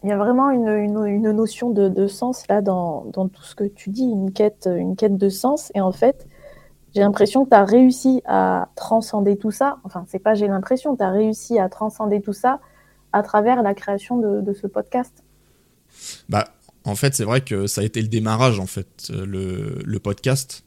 il 0.04 0.10
y 0.10 0.12
a 0.12 0.18
vraiment 0.18 0.49
une, 0.49 0.68
une, 1.06 1.32
notion 1.32 1.70
de, 1.70 1.88
de, 1.88 2.08
sens 2.08 2.47
là 2.47 2.62
dans, 2.62 3.06
dans, 3.14 3.28
tout 3.28 3.43
ce 3.43 3.56
que 3.56 3.64
tu 3.64 3.89
dis, 3.89 4.04
une 4.04 4.32
quête, 4.32 4.68
une 4.72 4.95
quête 4.95 5.18
de 5.18 5.30
sens. 5.30 5.72
Et 5.76 5.82
en 5.82 5.91
fait, 5.91 6.28
j'ai 6.95 7.02
l'impression 7.02 7.45
que 7.45 7.49
tu 7.49 7.56
as 7.56 7.66
réussi 7.66 8.22
à 8.26 8.70
transcender 8.76 9.38
tout 9.38 9.52
ça. 9.52 9.78
Enfin, 9.84 10.06
c'est 10.08 10.20
pas 10.20 10.34
j'ai 10.34 10.47
l'impression, 10.47 10.95
tu 10.95 11.04
as 11.04 11.12
réussi 11.12 11.60
à 11.60 11.70
transcender 11.70 12.22
tout 12.22 12.34
ça 12.34 12.60
à 13.14 13.22
travers 13.22 13.62
la 13.62 13.74
création 13.74 14.18
de, 14.18 14.41
de 14.41 14.54
ce 14.54 14.68
podcast. 14.68 15.24
Bah, 16.30 16.45
en 16.84 16.95
fait, 16.95 17.14
c'est 17.14 17.26
vrai 17.26 17.41
que 17.41 17.68
ça 17.68 17.82
a 17.82 17.84
été 17.84 18.02
le 18.02 18.08
démarrage, 18.08 18.60
en 18.60 18.66
fait, 18.66 19.12
le, 19.12 19.80
le 19.86 19.99
podcast. 19.99 20.64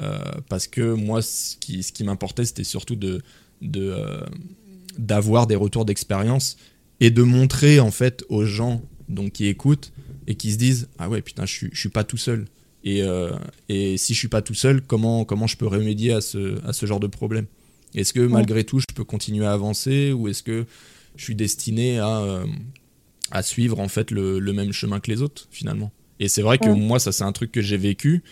Euh, 0.00 0.18
parce 0.48 0.66
que 0.66 0.94
moi, 0.94 1.22
ce 1.22 1.56
qui, 1.56 1.82
ce 1.82 1.92
qui 1.92 2.04
m'importait, 2.04 2.44
c'était 2.44 2.64
surtout 2.64 2.96
de, 2.96 3.22
de, 3.60 3.90
euh, 3.90 4.24
d'avoir 4.98 5.46
des 5.46 5.56
retours 5.56 5.84
d'expérience 5.84 6.56
et 7.02 7.10
de 7.10 7.22
montrer 7.22 7.80
en 7.80 7.90
fait 7.90 8.24
aux 8.28 8.44
gens 8.44 8.80
donc 9.08 9.32
qui 9.32 9.46
écoutent 9.48 9.92
et 10.28 10.36
qui 10.36 10.52
se 10.52 10.56
disent 10.56 10.88
ah 10.98 11.08
ouais 11.08 11.20
putain 11.20 11.44
je 11.46 11.52
suis, 11.52 11.68
je 11.72 11.80
suis 11.80 11.88
pas 11.88 12.04
tout 12.04 12.16
seul 12.16 12.46
et, 12.84 13.02
euh, 13.02 13.32
et 13.68 13.96
si 13.98 14.14
je 14.14 14.18
suis 14.20 14.28
pas 14.28 14.40
tout 14.40 14.54
seul 14.54 14.80
comment 14.80 15.24
comment 15.24 15.48
je 15.48 15.56
peux 15.56 15.66
remédier 15.66 16.12
à 16.12 16.20
ce, 16.20 16.64
à 16.64 16.72
ce 16.72 16.86
genre 16.86 17.00
de 17.00 17.08
problème? 17.08 17.46
Est-ce 17.94 18.12
que 18.12 18.20
malgré 18.20 18.62
tout 18.64 18.78
je 18.78 18.86
peux 18.94 19.04
continuer 19.04 19.44
à 19.44 19.52
avancer 19.52 20.12
ou 20.12 20.28
est-ce 20.28 20.44
que 20.44 20.64
je 21.16 21.24
suis 21.24 21.34
destiné 21.34 21.98
à, 21.98 22.20
euh, 22.20 22.46
à 23.32 23.42
suivre 23.42 23.80
en 23.80 23.88
fait 23.88 24.12
le, 24.12 24.38
le, 24.38 24.52
même 24.52 24.72
chemin 24.72 25.00
que 25.00 25.10
les 25.10 25.22
autres 25.22 25.48
finalement? 25.50 25.90
Et 26.20 26.28
c'est 26.28 26.42
vrai 26.42 26.58
que 26.58 26.68
moi 26.68 27.00
ça 27.00 27.10
c'est 27.10 27.24
un 27.24 27.32
truc 27.32 27.50
que 27.50 27.62
j'ai 27.62 27.76
vécu 27.76 28.22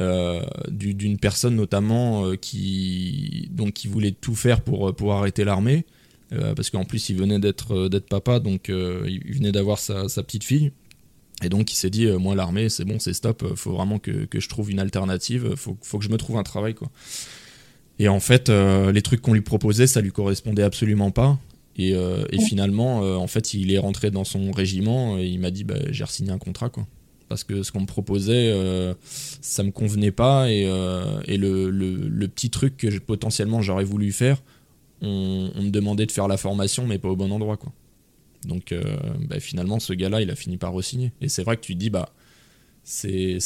euh, 0.00 0.40
d'une 0.68 1.18
personne 1.18 1.56
notamment 1.56 2.36
qui 2.36 3.48
donc 3.50 3.72
qui 3.72 3.88
voulait 3.88 4.12
tout 4.12 4.36
faire 4.36 4.60
pour 4.60 4.94
pour 4.94 5.14
arrêter 5.14 5.42
l'armée 5.42 5.84
euh, 6.32 6.54
parce 6.54 6.68
qu'en 6.70 6.84
plus 6.84 7.08
il 7.08 7.16
venait 7.16 7.38
d'être 7.38 7.74
euh, 7.74 7.88
d'être 7.88 8.06
papa, 8.06 8.38
donc 8.38 8.68
euh, 8.68 9.04
il 9.06 9.34
venait 9.34 9.52
d'avoir 9.52 9.78
sa, 9.78 10.04
petite 10.22 10.44
fille. 10.44 10.72
Et 11.42 11.48
donc 11.48 11.72
il 11.72 11.76
s'est 11.76 11.90
dit, 11.90 12.06
moi 12.18 12.34
l'armée, 12.34 12.68
c'est 12.68 12.84
bon, 12.84 12.98
c'est 12.98 13.12
stop, 13.12 13.54
faut 13.54 13.72
vraiment 13.72 14.00
que, 14.00 14.26
je 14.32 14.48
trouve 14.48 14.72
une 14.72 14.80
alternative, 14.80 15.54
faut, 15.54 15.76
faut 15.82 15.98
que 15.98 16.04
je 16.04 16.10
me 16.10 16.16
trouve 16.16 16.36
un 16.36 16.42
travail. 16.42 16.74
quoi. 16.74 16.90
Et 18.00 18.08
en 18.08 18.18
fait, 18.18 18.48
les 18.48 19.02
trucs 19.02 19.22
qu'on 19.22 19.34
lui 19.34 19.40
proposait, 19.40 19.86
ça 19.86 20.00
lui 20.00 20.10
correspondait 20.10 20.64
absolument 20.64 21.12
pas. 21.12 21.38
Et, 21.76 21.90
et 21.92 22.40
finalement, 22.40 23.02
en 23.16 23.26
fait, 23.28 23.54
il 23.54 23.72
est 23.72 23.78
rentré 23.78 24.10
dans 24.10 24.24
son 24.24 24.50
régiment 24.50 25.16
et 25.16 25.26
il 25.26 25.38
m'a 25.38 25.52
dit, 25.52 25.62
bah, 25.62 25.76
j'ai 25.92 26.06
signé 26.06 26.32
un 26.32 26.38
contrat. 26.38 26.70
quoi 26.70 26.88
parce 27.28 27.44
que 27.44 27.62
ce 27.62 27.70
qu'on 27.70 27.82
me 27.82 27.86
proposait, 27.86 28.50
euh, 28.50 28.94
ça 29.04 29.62
me 29.62 29.70
convenait 29.70 30.10
pas 30.10 30.50
et, 30.50 30.62
et 31.26 31.36
le, 31.36 31.70
le, 31.70 31.94
le, 31.94 32.28
petit 32.28 32.48
truc 32.48 32.78
que 32.78 32.98
potentiellement 32.98 33.60
j'aurais 33.60 33.84
voulu 33.84 34.12
faire, 34.12 34.42
on, 35.02 35.50
me 35.62 35.70
demandait 35.70 36.06
de 36.06 36.12
faire 36.12 36.28
la 36.28 36.36
formation, 36.36 36.86
mais 36.86 36.98
pas 36.98 37.08
au 37.08 37.16
bon 37.16 37.30
endroit, 37.30 37.56
quoi. 37.56 37.72
Donc, 38.44 38.72
euh, 38.72 38.82
bah, 39.28 39.40
finalement, 39.40 39.80
ce 39.80 39.92
gars-là, 39.92 40.20
il 40.20 40.30
a 40.30 40.36
fini 40.36 40.56
par 40.56 40.72
re-signer. 40.72 41.12
Et 41.20 41.28
c'est 41.28 41.42
vrai 41.42 41.56
que 41.56 41.62
tu 41.62 41.74
te 41.74 41.78
dis, 41.78 41.90
bah, 41.90 42.08
c'est. 42.84 43.38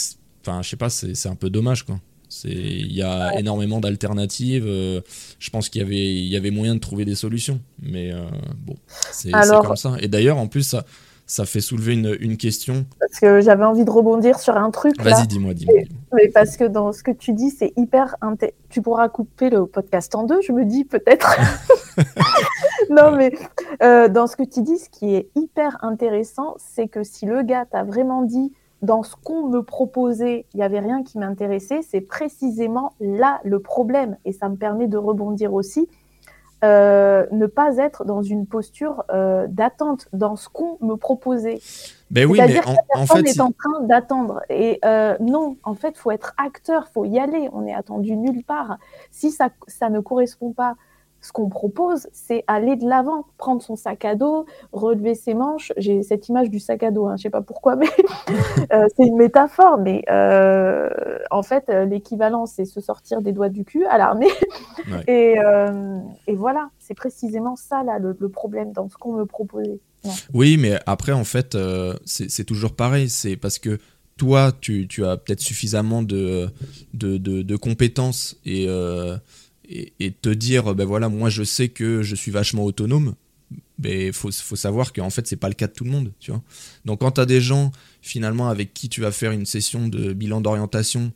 Enfin, 0.42 0.62
je 0.62 0.68
sais 0.68 0.76
pas, 0.76 0.90
c'est 0.90 1.28
un 1.28 1.34
peu 1.34 1.50
dommage, 1.50 1.84
quoi. 1.84 2.00
Il 2.44 2.92
y 2.92 3.03
a 3.03 3.38
énormément 3.38 3.80
d'alternatives. 3.80 4.64
Euh, 4.66 5.00
je 5.38 5.50
pense 5.50 5.68
qu'il 5.68 5.82
y 5.82 5.84
avait, 5.84 6.14
il 6.14 6.28
y 6.28 6.36
avait 6.36 6.50
moyen 6.50 6.74
de 6.74 6.80
trouver 6.80 7.05
des 7.05 7.14
solutions. 7.14 7.61
Mais 7.80 8.12
euh, 8.12 8.24
bon, 8.57 8.76
c'est 9.11 9.30
comme 9.30 9.76
ça. 9.76 9.96
Et 10.00 10.09
d'ailleurs, 10.09 10.38
en 10.38 10.48
plus, 10.48 10.62
ça, 10.62 10.86
ça 11.32 11.46
fait 11.46 11.62
soulever 11.62 11.94
une, 11.94 12.14
une, 12.20 12.36
question. 12.36 12.84
Parce 13.00 13.18
que 13.18 13.40
j'avais 13.40 13.64
envie 13.64 13.86
de 13.86 13.90
rebondir 13.90 14.38
sur 14.38 14.54
un 14.54 14.70
truc. 14.70 15.00
Vas-y, 15.00 15.26
dis-moi, 15.26 15.54
dis-moi. 15.54 15.80
mais 16.12 16.28
parce 16.28 16.58
que 16.58 16.64
dans 16.64 16.92
ce 16.92 17.02
que 17.02 17.10
tu 17.10 17.32
dis, 17.32 17.48
c'est 17.48 17.72
hyper. 17.78 18.16
Tu 18.68 18.82
pourras 18.82 19.08
couper 19.08 19.48
le 19.48 19.64
podcast 19.64 20.14
en 20.14 20.24
deux, 20.24 20.42
je 20.42 20.52
me 20.52 20.66
dis 20.66 20.84
peut-être. 20.84 21.34
non, 22.90 23.12
mais 23.16 23.32
euh, 23.82 24.10
dans 24.10 24.26
ce 24.26 24.36
que 24.36 24.42
tu 24.42 24.60
dis, 24.60 24.76
ce 24.76 24.90
qui 24.90 25.14
est 25.14 25.30
hyper 25.34 25.82
intéressant, 25.82 26.54
c'est 26.58 26.86
que 26.86 27.02
si 27.02 27.24
le 27.24 27.42
gars 27.42 27.64
t'a 27.64 27.82
vraiment 27.82 28.20
dit 28.24 28.52
dans 28.82 29.02
ce 29.02 29.14
qu'on 29.16 29.48
me 29.48 29.62
proposait, 29.62 30.44
il 30.52 30.58
n'y 30.58 30.62
avait 30.62 30.80
rien 30.80 31.02
qui 31.02 31.16
m'intéressait, 31.16 31.80
c'est 31.80 32.02
précisément 32.02 32.92
là 33.00 33.40
le 33.42 33.58
problème. 33.58 34.18
Et 34.26 34.32
ça 34.32 34.50
me 34.50 34.56
permet 34.56 34.86
de 34.86 34.98
rebondir 34.98 35.54
aussi 35.54 35.88
euh, 36.64 37.26
ne 37.32 37.46
pas 37.46 37.76
être 37.78 38.04
dans 38.04 38.22
une 38.22 38.46
posture 38.46 39.04
euh, 39.10 39.46
d'attente 39.48 40.08
dans 40.12 40.36
ce 40.36 40.48
qu'on 40.48 40.78
me 40.80 40.94
proposait. 40.94 41.60
Ben 42.10 42.26
oui, 42.28 42.38
mais 42.46 42.60
en, 42.66 43.00
en 43.00 43.06
fait, 43.06 43.26
est 43.26 43.40
en 43.40 43.52
train 43.52 43.80
d'attendre. 43.82 44.42
Et 44.48 44.78
euh, 44.84 45.16
non, 45.18 45.56
en 45.64 45.74
fait, 45.74 45.96
faut 45.96 46.10
être 46.10 46.34
acteur, 46.36 46.88
faut 46.92 47.04
y 47.04 47.18
aller. 47.18 47.48
On 47.52 47.66
est 47.66 47.74
attendu 47.74 48.16
nulle 48.16 48.44
part. 48.44 48.78
Si 49.10 49.30
ça, 49.30 49.48
ça 49.66 49.88
ne 49.88 50.00
correspond 50.00 50.52
pas 50.52 50.76
ce 51.22 51.30
qu'on 51.30 51.48
propose, 51.48 52.08
c'est 52.12 52.42
aller 52.48 52.74
de 52.74 52.86
l'avant, 52.86 53.26
prendre 53.38 53.62
son 53.62 53.76
sac 53.76 54.04
à 54.04 54.16
dos, 54.16 54.44
relever 54.72 55.14
ses 55.14 55.34
manches. 55.34 55.72
J'ai 55.76 56.02
cette 56.02 56.28
image 56.28 56.50
du 56.50 56.58
sac 56.58 56.82
à 56.82 56.90
dos, 56.90 57.06
hein, 57.06 57.14
je 57.16 57.22
sais 57.22 57.30
pas 57.30 57.42
pourquoi, 57.42 57.76
mais 57.76 57.86
euh, 58.72 58.86
c'est 58.96 59.06
une 59.06 59.16
métaphore. 59.16 59.78
Mais 59.78 60.02
euh, 60.10 60.90
en 61.30 61.44
fait, 61.44 61.68
euh, 61.68 61.84
l'équivalent, 61.84 62.46
c'est 62.46 62.64
se 62.64 62.80
sortir 62.80 63.22
des 63.22 63.30
doigts 63.30 63.50
du 63.50 63.64
cul 63.64 63.86
à 63.86 63.98
l'armée. 63.98 64.26
et, 65.06 65.38
euh, 65.38 66.00
et, 66.26 66.34
voilà, 66.34 66.70
c'est 66.80 66.94
précisément 66.94 67.54
ça 67.54 67.84
là 67.84 68.00
le, 68.00 68.16
le, 68.18 68.28
problème 68.28 68.72
dans 68.72 68.88
ce 68.88 68.96
qu'on 68.96 69.12
me 69.12 69.24
proposait. 69.24 69.78
Oui, 70.34 70.56
mais 70.56 70.80
après, 70.86 71.12
en 71.12 71.24
fait, 71.24 71.56
c'est 72.04 72.44
toujours 72.44 72.74
pareil. 72.74 73.08
C'est 73.08 73.36
parce 73.36 73.60
que 73.60 73.78
toi, 74.16 74.50
tu, 74.60 74.88
tu 74.88 75.04
as 75.04 75.16
peut-être 75.16 75.40
suffisamment 75.40 76.02
de, 76.02 76.48
de, 76.94 77.16
de, 77.16 77.42
de 77.42 77.56
compétences 77.56 78.36
et 78.44 78.66
et, 79.98 80.10
te 80.10 80.28
dire, 80.28 80.74
ben 80.74 80.84
voilà, 80.84 81.08
moi 81.08 81.30
je 81.30 81.42
sais 81.42 81.68
que 81.68 82.02
je 82.02 82.14
suis 82.14 82.30
vachement 82.30 82.64
autonome, 82.64 83.14
mais 83.78 84.06
il 84.06 84.12
faut, 84.12 84.30
faut, 84.30 84.56
savoir 84.56 84.92
qu'en 84.92 85.10
fait, 85.10 85.26
c'est 85.26 85.36
pas 85.36 85.48
le 85.48 85.54
cas 85.54 85.66
de 85.66 85.72
tout 85.72 85.84
le 85.84 85.90
monde, 85.90 86.12
tu 86.20 86.30
vois. 86.30 86.42
Donc 86.84 87.00
quand 87.00 87.12
tu 87.12 87.20
as 87.20 87.26
des 87.26 87.40
gens, 87.40 87.72
finalement, 88.00 88.48
avec 88.48 88.74
qui 88.74 88.88
tu 88.88 89.00
vas 89.00 89.12
faire 89.12 89.32
une 89.32 89.46
session 89.46 89.88
de 89.88 90.12
bilan 90.12 90.40
d'orientation 90.40 91.12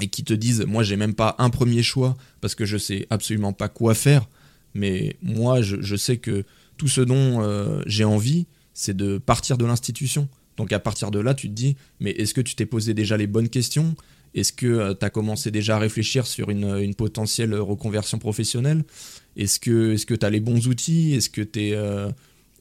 et 0.00 0.08
qui 0.08 0.24
te 0.24 0.34
disent, 0.34 0.64
moi 0.66 0.82
j'ai 0.82 0.96
même 0.96 1.14
pas 1.14 1.36
un 1.38 1.50
premier 1.50 1.82
choix 1.82 2.16
parce 2.40 2.54
que 2.54 2.64
je 2.64 2.76
sais 2.76 3.06
absolument 3.10 3.52
pas 3.52 3.68
quoi 3.68 3.94
faire, 3.94 4.28
mais 4.74 5.16
moi 5.22 5.62
je, 5.62 5.80
je 5.80 5.96
sais 5.96 6.16
que 6.16 6.44
tout 6.76 6.88
ce 6.88 7.00
dont 7.00 7.42
euh, 7.42 7.80
j'ai 7.86 8.04
envie, 8.04 8.46
c'est 8.72 8.96
de 8.96 9.18
partir 9.18 9.56
de 9.56 9.64
l'institution. 9.64 10.28
Donc 10.56 10.72
à 10.72 10.78
partir 10.78 11.10
de 11.10 11.18
là, 11.18 11.34
tu 11.34 11.48
te 11.48 11.54
dis, 11.54 11.76
mais 12.00 12.10
est-ce 12.10 12.34
que 12.34 12.40
tu 12.40 12.54
t'es 12.54 12.66
posé 12.66 12.94
déjà 12.94 13.16
les 13.16 13.26
bonnes 13.26 13.48
questions? 13.48 13.94
Est-ce 14.34 14.52
que 14.52 14.66
euh, 14.66 14.94
tu 14.94 15.04
as 15.04 15.10
commencé 15.10 15.50
déjà 15.50 15.76
à 15.76 15.78
réfléchir 15.78 16.26
sur 16.26 16.50
une, 16.50 16.94
potentielle 16.94 17.54
reconversion 17.54 18.18
professionnelle? 18.18 18.84
Est-ce 19.36 19.60
que 19.60 20.14
tu 20.14 20.26
as 20.26 20.30
les 20.30 20.40
bons 20.40 20.66
outils? 20.66 21.14
Est-ce 21.14 21.30
que 21.30 21.40
tu 21.40 21.68
es, 21.68 21.74
euh, 21.74 22.10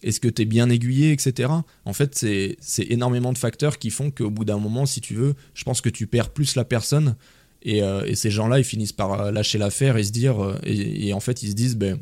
es, 0.03 0.45
bien 0.45 0.69
aiguillé, 0.69 1.11
etc. 1.11 1.49
En 1.85 1.93
fait, 1.93 2.15
c'est 2.15 2.57
énormément 2.89 3.33
de 3.33 3.37
facteurs 3.37 3.79
qui 3.79 3.89
font 3.89 4.11
qu'au 4.11 4.29
bout 4.29 4.45
d'un 4.45 4.59
moment, 4.59 4.85
si 4.85 5.01
tu 5.01 5.15
veux, 5.15 5.33
je 5.55 5.63
pense 5.63 5.81
que 5.81 5.89
tu 5.89 6.05
perds 6.05 6.29
plus 6.29 6.55
la 6.55 6.63
personne. 6.63 7.15
Et, 7.63 7.81
euh, 7.81 8.05
et 8.05 8.15
ces 8.15 8.29
gens-là, 8.29 8.59
ils 8.59 8.65
finissent 8.65 8.91
par 8.93 9.31
lâcher 9.31 9.57
l'affaire 9.57 9.97
et 9.97 10.03
se 10.03 10.11
dire, 10.11 10.57
et, 10.63 11.13
en 11.13 11.19
fait, 11.19 11.41
ils 11.41 11.51
se 11.51 11.55
disent, 11.55 11.75
ben, 11.75 11.97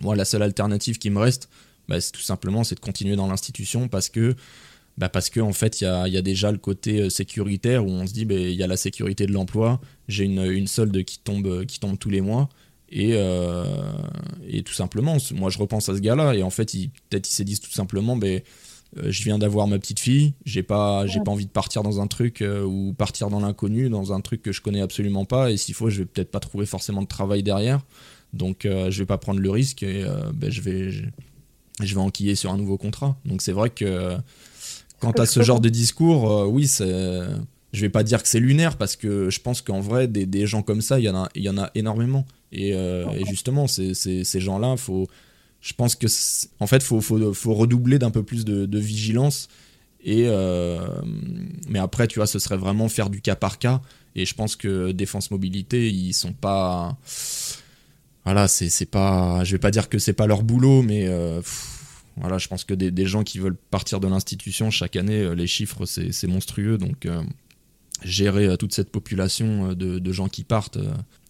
moi, 0.00 0.16
la 0.16 0.24
seule 0.24 0.42
alternative 0.42 0.98
qui 0.98 1.08
me 1.08 1.18
reste, 1.18 1.48
ben, 1.88 1.98
c'est 2.00 2.12
tout 2.12 2.20
simplement, 2.20 2.62
c'est 2.62 2.74
de 2.74 2.80
continuer 2.80 3.16
dans 3.16 3.28
l'institution 3.28 3.88
parce 3.88 4.10
que 4.10 4.34
bah 4.98 5.08
parce 5.08 5.30
qu'en 5.30 5.48
en 5.48 5.52
fait, 5.52 5.80
il 5.80 5.84
y 5.84 5.86
a, 5.86 6.06
y 6.08 6.16
a, 6.16 6.22
déjà 6.22 6.52
le 6.52 6.58
côté 6.58 7.00
euh, 7.00 7.08
sécuritaire 7.08 7.86
où 7.86 7.88
on 7.88 8.06
se 8.06 8.12
dit, 8.12 8.24
bah, 8.24 8.34
il 8.34 8.52
y 8.52 8.62
a 8.62 8.66
la 8.66 8.76
sécurité 8.76 9.26
de 9.26 9.32
l'emploi, 9.32 9.80
j'ai 10.08 10.24
une, 10.24 10.44
une, 10.44 10.66
solde 10.66 11.02
qui 11.04 11.20
tombe, 11.20 11.64
qui 11.64 11.80
tombe 11.80 11.98
tous 11.98 12.10
les 12.10 12.20
mois. 12.20 12.48
Et, 12.90 13.12
euh, 13.12 13.64
et 14.46 14.62
tout 14.62 14.72
simplement, 14.72 15.16
moi 15.34 15.50
je 15.50 15.58
repense 15.58 15.88
à 15.88 15.94
ce 15.94 16.00
gars-là, 16.00 16.34
et 16.34 16.42
en 16.42 16.50
fait, 16.50 16.72
peut-être 17.10 17.28
il 17.28 17.32
s'est 17.32 17.44
dit 17.44 17.58
tout 17.60 17.70
simplement, 17.70 18.16
bah, 18.16 18.26
euh, 18.96 19.10
je 19.10 19.22
viens 19.22 19.38
d'avoir 19.38 19.66
ma 19.66 19.78
petite 19.78 20.00
fille, 20.00 20.32
j'ai 20.46 20.62
pas, 20.62 21.06
j'ai 21.06 21.20
pas 21.20 21.30
envie 21.30 21.44
de 21.44 21.50
partir 21.50 21.82
dans 21.82 22.00
un 22.00 22.06
truc 22.06 22.40
euh, 22.40 22.64
ou 22.64 22.94
partir 22.94 23.28
dans 23.28 23.40
l'inconnu, 23.40 23.90
dans 23.90 24.14
un 24.14 24.20
truc 24.20 24.40
que 24.40 24.50
je 24.50 24.62
connais 24.62 24.80
absolument 24.80 25.26
pas, 25.26 25.50
et 25.50 25.58
s'il 25.58 25.74
faut, 25.74 25.90
je 25.90 25.98
vais 25.98 26.06
peut-être 26.06 26.30
pas 26.30 26.40
trouver 26.40 26.64
forcément 26.64 27.02
de 27.02 27.06
travail 27.06 27.42
derrière, 27.42 27.82
donc 28.32 28.64
euh, 28.64 28.90
je 28.90 28.98
vais 29.00 29.06
pas 29.06 29.18
prendre 29.18 29.40
le 29.40 29.50
risque 29.50 29.82
et 29.82 30.04
ben, 30.34 30.50
je 30.50 30.62
vais, 30.62 30.90
je, 30.90 31.94
vais 31.94 32.00
enquiller 32.00 32.34
sur 32.34 32.50
un 32.50 32.56
nouveau 32.56 32.78
contrat. 32.78 33.18
Donc 33.26 33.42
c'est 33.42 33.52
vrai 33.52 33.70
que 33.70 34.16
quand 35.00 35.12
tu 35.12 35.22
as 35.22 35.26
ce 35.26 35.42
genre 35.42 35.60
de 35.60 35.68
discours, 35.68 36.48
oui, 36.48 36.66
c'est, 36.66 37.24
je 37.72 37.80
vais 37.80 37.88
pas 37.88 38.02
dire 38.02 38.22
que 38.22 38.28
c'est 38.28 38.40
lunaire 38.40 38.76
parce 38.76 38.96
que 38.96 39.30
je 39.30 39.40
pense 39.40 39.62
qu'en 39.62 39.80
vrai, 39.80 40.08
des, 40.08 40.46
gens 40.46 40.62
comme 40.62 40.80
ça, 40.80 40.98
il 40.98 41.04
y 41.04 41.48
en 41.48 41.58
a, 41.58 41.70
énormément, 41.74 42.26
et, 42.52 42.70
et 42.70 43.24
justement, 43.26 43.66
ces 43.66 44.40
gens-là, 44.40 44.76
faut 44.76 45.08
je 45.60 45.72
pense 45.72 45.94
que 45.94 46.06
en 46.60 46.66
fait 46.66 46.82
faut, 46.82 47.00
faut, 47.00 47.54
redoubler 47.54 47.98
d'un 47.98 48.10
peu 48.10 48.22
plus 48.22 48.44
de, 48.44 48.78
vigilance. 48.78 49.48
Et 50.04 50.24
euh, 50.26 50.78
mais 51.68 51.80
après 51.80 52.06
tu 52.06 52.20
vois 52.20 52.28
ce 52.28 52.38
serait 52.38 52.56
vraiment 52.56 52.88
faire 52.88 53.10
du 53.10 53.20
cas 53.20 53.36
par 53.36 53.58
cas. 53.58 53.80
Et 54.14 54.24
je 54.24 54.34
pense 54.34 54.56
que 54.56 54.92
défense 54.92 55.30
mobilité 55.30 55.90
ils 55.90 56.12
sont 56.12 56.32
pas 56.32 56.96
voilà 58.24 58.46
c'est 58.46 58.86
pas 58.86 59.42
je 59.44 59.52
vais 59.52 59.58
pas 59.58 59.70
dire 59.70 59.88
que 59.88 59.98
c'est 59.98 60.12
pas 60.12 60.26
leur 60.26 60.42
boulot 60.42 60.82
mais 60.82 61.08
euh, 61.08 61.40
voilà 62.20 62.38
je 62.38 62.48
pense 62.48 62.64
que 62.64 62.74
des, 62.74 62.90
des, 62.90 63.06
gens 63.06 63.22
qui 63.22 63.38
veulent 63.38 63.56
partir 63.70 64.00
de 64.00 64.08
l'institution 64.08 64.70
chaque 64.70 64.96
année 64.96 65.20
euh, 65.20 65.34
les 65.34 65.46
chiffres 65.46 65.84
c'est 65.86 66.26
monstrueux. 66.26 66.78
Donc 66.78 67.06
gérer 68.04 68.56
toute 68.56 68.72
cette 68.72 68.90
population 68.90 69.72
de, 69.72 69.98
de, 69.98 70.12
gens 70.12 70.28
qui 70.28 70.44
partent 70.44 70.78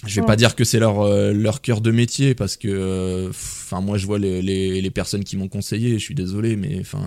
je 0.07 0.21
vais 0.21 0.27
pas 0.27 0.37
dire 0.37 0.55
que 0.55 0.65
c'est 0.65 0.79
leur, 0.79 1.01
euh, 1.01 1.33
leur 1.33 1.61
cœur 1.61 1.81
de 1.81 1.91
métier 1.91 2.35
parce 2.35 2.57
que 2.57 2.69
euh, 2.69 3.31
enfin 3.31 3.81
moi 3.81 3.99
je 3.99 4.07
vois 4.07 4.19
les, 4.19 4.43
les, 4.43 4.81
les 4.81 4.91
personnes 4.91 5.25
qui 5.25 5.37
m'ont 5.37 5.49
conseillé, 5.49 5.95
je 5.95 6.05
suis 6.05 6.15
désolé 6.15 6.57
mais 6.57 6.79
enfin 6.81 7.03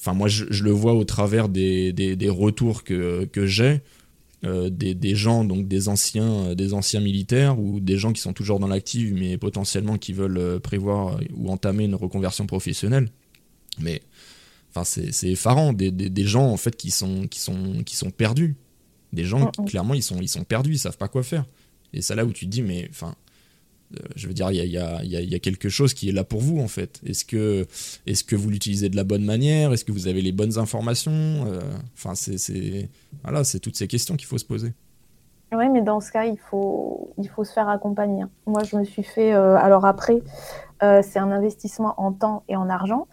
enfin 0.00 0.12
moi 0.12 0.26
je, 0.26 0.46
je, 0.50 0.64
le 0.64 0.72
vois 0.72 0.94
au 0.94 1.04
travers 1.04 1.48
des, 1.48 1.92
des, 1.92 2.16
des 2.16 2.28
retours 2.28 2.82
que, 2.82 3.24
que 3.26 3.46
j'ai 3.46 3.82
euh, 4.44 4.70
des, 4.70 4.94
des, 4.94 5.14
gens 5.14 5.44
donc 5.44 5.68
des 5.68 5.88
anciens 5.88 6.54
des 6.54 6.74
anciens 6.74 7.00
militaires 7.00 7.60
ou 7.60 7.78
des 7.78 7.96
gens 7.96 8.12
qui 8.12 8.20
sont 8.20 8.32
toujours 8.32 8.58
dans 8.58 8.66
l'active 8.66 9.14
mais 9.14 9.38
potentiellement 9.38 9.98
qui 9.98 10.12
veulent 10.12 10.60
prévoir 10.60 11.20
ou 11.34 11.50
entamer 11.50 11.84
une 11.84 11.94
reconversion 11.94 12.46
professionnelle. 12.46 13.10
Mais 13.78 14.02
enfin 14.70 14.84
c'est 14.84 15.30
effarant 15.30 15.72
des, 15.72 15.90
des, 15.90 16.10
des, 16.10 16.24
gens 16.24 16.46
en 16.46 16.56
fait 16.56 16.76
qui 16.76 16.90
sont 16.90 17.26
qui 17.28 17.40
sont 17.40 17.82
qui 17.84 17.96
sont 17.96 18.10
perdus. 18.10 18.56
Des 19.12 19.24
gens 19.24 19.50
mm. 19.58 19.66
clairement 19.66 19.94
ils 19.94 20.02
sont 20.02 20.20
ils 20.20 20.28
sont 20.28 20.44
perdus, 20.44 20.72
ils 20.72 20.78
savent 20.78 20.98
pas 20.98 21.08
quoi 21.08 21.22
faire. 21.22 21.44
Et 21.92 22.02
c'est 22.02 22.14
là 22.14 22.24
où 22.24 22.32
tu 22.32 22.46
te 22.46 22.50
dis, 22.50 22.62
mais 22.62 22.86
enfin, 22.90 23.08
euh, 23.08 23.21
je 24.16 24.26
veux 24.26 24.34
dire, 24.34 24.50
il 24.50 24.66
y 24.66 24.76
a, 24.78 25.38
quelque 25.38 25.68
chose 25.68 25.94
qui 25.94 26.08
est 26.08 26.12
là 26.12 26.24
pour 26.24 26.40
vous 26.40 26.60
en 26.60 26.68
fait. 26.68 27.00
Est-ce 27.06 27.24
que, 27.24 27.66
est 28.06 28.26
que 28.26 28.36
vous 28.36 28.50
l'utilisez 28.50 28.88
de 28.88 28.96
la 28.96 29.04
bonne 29.04 29.24
manière? 29.24 29.72
Est-ce 29.72 29.84
que 29.84 29.92
vous 29.92 30.08
avez 30.08 30.22
les 30.22 30.32
bonnes 30.32 30.58
informations? 30.58 31.12
Euh, 31.12 31.60
Enfin, 31.94 32.14
c'est 32.14 32.88
voilà, 33.22 33.42
toutes 33.62 33.76
ces 33.76 33.86
questions 33.86 34.16
qu'il 34.16 34.26
faut 34.26 34.38
se 34.38 34.44
poser. 34.44 34.72
Oui, 35.52 35.68
mais 35.68 35.82
dans 35.82 36.00
ce 36.00 36.10
cas, 36.10 36.24
il 36.24 36.38
faut, 36.38 37.12
il 37.18 37.28
faut 37.28 37.44
se 37.44 37.52
faire 37.52 37.68
accompagner. 37.68 38.24
Moi, 38.46 38.62
je 38.64 38.76
me 38.76 38.84
suis 38.84 39.02
fait. 39.02 39.34
Euh, 39.34 39.56
alors 39.56 39.84
après, 39.84 40.22
c'est 40.80 41.18
un 41.18 41.30
investissement 41.30 41.94
en 41.98 42.12
temps 42.12 42.42
et 42.48 42.56
en 42.56 42.68
argent. 42.68 43.06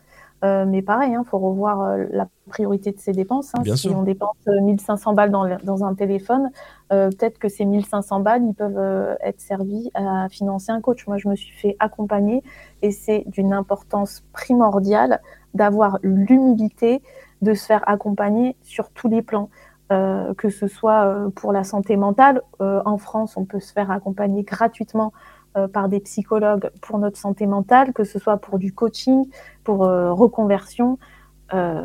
Euh, 0.43 0.65
mais 0.65 0.81
pareil, 0.81 1.11
il 1.11 1.15
hein, 1.15 1.25
faut 1.29 1.37
revoir 1.37 1.81
euh, 1.81 2.05
la 2.11 2.27
priorité 2.47 2.91
de 2.91 2.99
ses 2.99 3.11
dépenses. 3.11 3.51
Hein. 3.55 3.63
si 3.75 3.89
on 3.89 4.03
dépense 4.03 4.37
1500 4.47 5.11
euh, 5.11 5.13
balles 5.13 5.31
dans, 5.31 5.57
dans 5.63 5.83
un 5.83 5.93
téléphone, 5.93 6.49
peut-être 6.89 7.37
que 7.37 7.49
ces 7.49 7.65
1500 7.65 8.21
balles, 8.21 8.43
ils 8.43 8.53
peuvent 8.53 9.17
être 9.21 9.39
servis 9.39 9.91
à 9.93 10.27
financer 10.29 10.71
un 10.71 10.81
coach. 10.81 11.05
Moi, 11.07 11.17
je 11.17 11.27
me 11.27 11.35
suis 11.35 11.53
fait 11.53 11.75
accompagner 11.79 12.41
et 12.81 12.91
c'est 12.91 13.23
d'une 13.27 13.53
importance 13.53 14.23
primordiale 14.33 15.21
d'avoir 15.53 15.99
l'humilité 16.01 17.03
de 17.41 17.53
se 17.53 17.65
faire 17.65 17.87
accompagner 17.87 18.55
sur 18.63 18.89
tous 18.89 19.07
les 19.07 19.21
plans. 19.21 19.49
que 19.89 20.49
ce 20.49 20.67
soit 20.67 21.31
pour 21.35 21.51
la 21.51 21.63
santé 21.63 21.95
mentale, 21.95 22.41
en 22.59 22.97
France, 22.97 23.37
on 23.37 23.45
peut 23.45 23.59
se 23.59 23.71
faire 23.71 23.91
accompagner 23.91 24.41
gratuitement 24.41 25.13
euh, 25.13 25.15
par 25.74 25.89
des 25.89 26.00
psychologues 26.00 26.70
pour 26.82 27.00
notre 27.00 27.18
santé 27.18 27.45
mentale, 27.45 27.93
que 27.93 28.04
ce 28.04 28.20
soit 28.20 28.38
pour 28.38 28.60
du 28.60 28.74
coaching, 28.74 29.26
pour 29.64 29.86
euh, 29.86 30.14
reconversion. 30.14 30.97
Euh, 31.54 31.82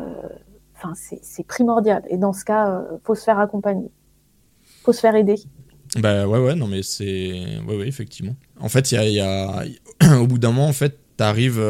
enfin, 0.75 0.93
c'est 0.95 1.47
primordial. 1.47 2.03
Et 2.09 2.17
dans 2.17 2.33
ce 2.33 2.45
cas, 2.45 2.83
faut 3.03 3.15
se 3.15 3.23
faire 3.23 3.39
accompagner, 3.39 3.89
faut 4.83 4.93
se 4.93 4.99
faire 4.99 5.15
aider. 5.15 5.35
Bah 5.97 6.27
ouais, 6.27 6.39
ouais, 6.39 6.55
non, 6.55 6.67
mais 6.67 6.83
c'est. 6.83 7.59
Ouais, 7.67 7.77
ouais, 7.77 7.87
effectivement. 7.87 8.35
En 8.59 8.69
fait, 8.69 8.91
il 8.91 9.11
y 9.11 9.19
a, 9.19 9.63
au 10.19 10.27
bout 10.27 10.37
d'un 10.37 10.51
moment, 10.51 10.67
en 10.67 10.73
fait, 10.73 10.99
t'arrives. 11.17 11.61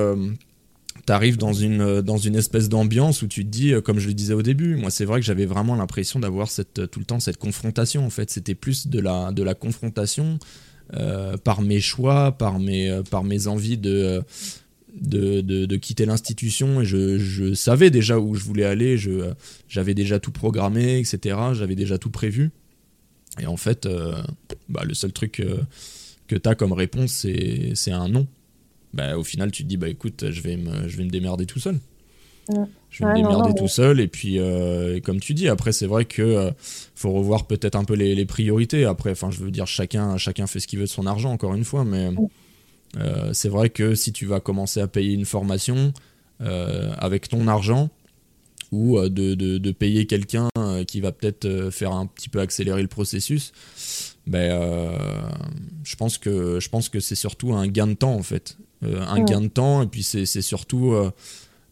T'arrives 1.05 1.37
dans 1.37 1.53
une, 1.53 2.01
dans 2.01 2.17
une 2.17 2.35
espèce 2.35 2.67
d'ambiance 2.67 3.21
où 3.21 3.27
tu 3.27 3.45
te 3.45 3.49
dis, 3.49 3.73
comme 3.83 3.99
je 3.99 4.07
le 4.07 4.15
disais 4.15 4.33
au 4.33 4.41
début, 4.41 4.75
moi 4.75 4.89
c'est 4.89 5.05
vrai 5.05 5.19
que 5.19 5.25
j'avais 5.25 5.45
vraiment 5.45 5.75
l'impression 5.75 6.19
d'avoir 6.19 6.47
tout 6.49 6.99
le 6.99 7.05
temps 7.05 7.19
cette 7.19 7.37
confrontation 7.37 8.03
en 8.03 8.09
fait. 8.09 8.31
C'était 8.31 8.55
plus 8.55 8.87
de 8.87 8.99
la, 8.99 9.31
de 9.31 9.43
la 9.43 9.53
confrontation, 9.53 10.39
euh, 10.39 10.74
par 11.43 11.61
mes 11.61 11.79
choix, 11.79 12.31
par 12.31 12.59
mes, 12.59 12.89
euh, 12.89 13.03
par 13.03 13.23
mes 13.23 13.47
envies 13.47 13.77
de, 13.77 14.21
de, 14.93 15.41
de, 15.41 15.75
quitter 15.75 16.05
l'institution. 16.05 16.81
Et 16.81 16.85
je, 16.85 17.17
je, 17.17 17.53
savais 17.53 17.89
déjà 17.89 18.19
où 18.19 18.35
je 18.35 18.43
voulais 18.43 18.65
aller, 18.65 18.97
j'avais 19.67 19.93
déjà 19.93 20.19
tout 20.19 20.31
programmé, 20.31 20.99
etc. 20.99 21.37
J'avais 21.53 21.75
déjà 21.75 21.97
tout 21.97 22.11
prévu. 22.11 22.51
Et 23.39 23.47
en 23.47 23.57
fait, 23.57 23.85
euh, 23.85 24.13
bah, 24.69 24.83
le 24.85 24.93
seul 24.93 25.11
truc 25.11 25.43
que 26.27 26.35
tu 26.35 26.49
as 26.49 26.55
comme 26.55 26.73
réponse, 26.73 27.25
c'est 27.73 27.91
un 27.91 28.07
non. 28.07 28.27
Bah, 28.93 29.17
au 29.17 29.23
final, 29.23 29.51
tu 29.51 29.63
te 29.63 29.67
dis, 29.67 29.75
bah 29.75 29.89
écoute, 29.89 30.31
je 30.31 30.41
vais 30.41 30.55
me, 30.55 30.87
je 30.87 30.95
vais 30.97 31.03
me 31.03 31.09
démerder 31.09 31.45
tout 31.45 31.59
seul. 31.59 31.79
Je 32.89 33.03
vais 33.03 33.11
me 33.11 33.15
démerder 33.15 33.53
tout 33.55 33.67
seul. 33.67 33.99
Et 33.99 34.07
puis, 34.07 34.39
euh, 34.39 34.99
comme 35.01 35.19
tu 35.19 35.33
dis, 35.33 35.49
après, 35.49 35.71
c'est 35.71 35.87
vrai 35.87 36.05
que 36.05 36.21
euh, 36.21 36.51
faut 36.95 37.11
revoir 37.11 37.45
peut-être 37.45 37.75
un 37.75 37.83
peu 37.83 37.95
les, 37.95 38.25
priorités. 38.25 38.85
Après, 38.85 39.11
enfin, 39.11 39.31
je 39.31 39.39
veux 39.39 39.51
dire, 39.51 39.67
chacun, 39.67 40.17
chacun 40.17 40.47
fait 40.47 40.59
ce 40.59 40.67
qu'il 40.67 40.79
veut 40.79 40.85
de 40.85 40.89
son 40.89 41.05
argent, 41.05 41.31
encore 41.31 41.55
une 41.55 41.65
fois. 41.65 41.83
Mais 41.83 42.09
euh, 42.97 43.33
c'est 43.33 43.49
vrai 43.49 43.69
que 43.69 43.95
si 43.95 44.13
tu 44.13 44.25
vas 44.25 44.39
commencer 44.39 44.79
à 44.79 44.87
payer 44.87 45.13
une 45.13 45.25
formation 45.25 45.93
avec 46.39 47.29
ton 47.29 47.47
argent, 47.47 47.89
ou 48.71 48.99
de, 48.99 49.35
de, 49.35 49.71
payer 49.71 50.05
quelqu'un 50.05 50.49
qui 50.87 50.99
va 50.99 51.13
peut-être 51.13 51.69
faire 51.71 51.93
un 51.93 52.07
petit 52.07 52.27
peu 52.27 52.39
accélérer 52.39 52.81
le 52.81 52.89
processus, 52.89 53.53
ben, 54.27 54.91
je 55.83 55.95
pense 55.95 56.17
que, 56.17 56.59
je 56.59 56.67
pense 56.67 56.89
que 56.89 56.99
c'est 56.99 57.15
surtout 57.15 57.53
un 57.53 57.67
gain 57.67 57.87
de 57.87 57.93
temps, 57.93 58.15
en 58.15 58.23
fait. 58.23 58.57
un 58.81 59.23
gain 59.23 59.41
de 59.41 59.47
temps, 59.47 59.81
et 59.81 59.87
puis 59.87 60.03
c'est 60.03 60.25
surtout 60.41 60.93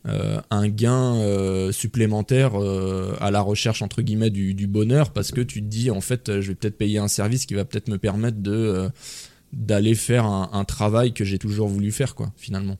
euh, 0.05 0.41
un 0.51 0.67
gain 0.67 1.15
euh, 1.15 1.71
supplémentaire 1.71 2.61
euh, 2.61 3.15
à 3.21 3.31
la 3.31 3.39
recherche 3.39 3.81
entre 3.81 4.01
guillemets 4.01 4.31
du, 4.31 4.67
bonheur 4.67 5.11
parce 5.11 5.31
que 5.31 5.39
tu 5.39 5.61
te 5.61 5.67
dis 5.67 5.91
en 5.91 6.01
fait 6.01 6.41
je 6.41 6.49
vais 6.49 6.55
peut-être 6.55 6.77
payer 6.77 6.97
un 6.97 7.07
service 7.07 7.45
qui 7.45 7.53
va 7.53 7.63
peut-être 7.63 7.87
me 7.87 7.97
permettre 7.97 8.39
de 8.39 8.89
d'aller 9.53 9.95
faire 9.95 10.25
un, 10.25 10.65
travail 10.65 11.13
que 11.13 11.23
j'ai 11.23 11.37
toujours 11.37 11.69
voulu 11.69 11.91
faire 11.91 12.15
quoi 12.15 12.33
finalement. 12.35 12.77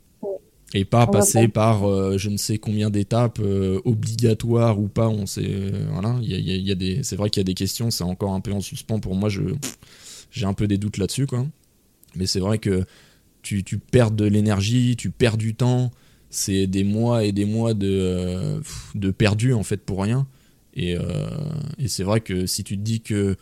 Et 0.73 0.83
pas 0.83 1.07
passer 1.07 1.47
par 1.47 1.83
je 2.17 2.29
ne 2.29 2.35
sais 2.35 2.57
combien 2.57 2.89
d'étapes 2.89 3.39
obligatoires 3.85 4.77
ou 4.79 4.89
pas 4.89 5.07
on 5.07 5.25
sait 5.25 5.71
voilà. 5.91 6.17
Il 6.21 6.29
y 6.29 6.71
a, 6.71 6.75
des 6.75 7.03
c'est 7.03 7.15
vrai 7.15 7.29
qu'il 7.29 7.39
y 7.39 7.45
a 7.45 7.45
des 7.45 7.53
questions 7.53 7.89
c'est 7.89 8.03
encore 8.03 8.33
un 8.33 8.41
peu 8.41 8.51
en 8.51 8.59
suspens. 8.59 8.99
Pour 8.99 9.15
moi 9.15 9.29
je 9.29 9.43
j'ai 10.29 10.45
un 10.45 10.53
peu 10.53 10.67
des 10.67 10.77
doutes 10.77 10.97
là-dessus 10.97 11.27
quoi. 11.27 11.45
Mais 12.15 12.25
c'est 12.25 12.41
vrai 12.41 12.57
que 12.57 12.83
tu, 13.43 13.63
tu 13.63 13.77
perds 13.77 14.11
de 14.11 14.25
l'énergie 14.25 14.97
tu 14.97 15.09
perds 15.09 15.37
du 15.37 15.55
temps 15.55 15.91
c'est 16.33 16.65
des 16.65 16.83
mois 16.83 17.23
et 17.25 17.31
des 17.31 17.45
mois 17.45 17.75
de, 17.75 17.87
euh, 17.87 18.59
de 18.95 19.11
perdu 19.11 19.53
en 19.53 19.61
fait 19.61 19.77
pour 19.77 20.01
rien. 20.01 20.27
Et, 20.73 20.97
euh, 20.97 21.27
et 21.77 21.87
c'est 21.87 22.03
vrai 22.03 22.21
que 22.21 22.47
si 22.47 22.63
tu 22.63 22.75
te 22.75 22.81
dis 22.81 23.01
que 23.01 23.37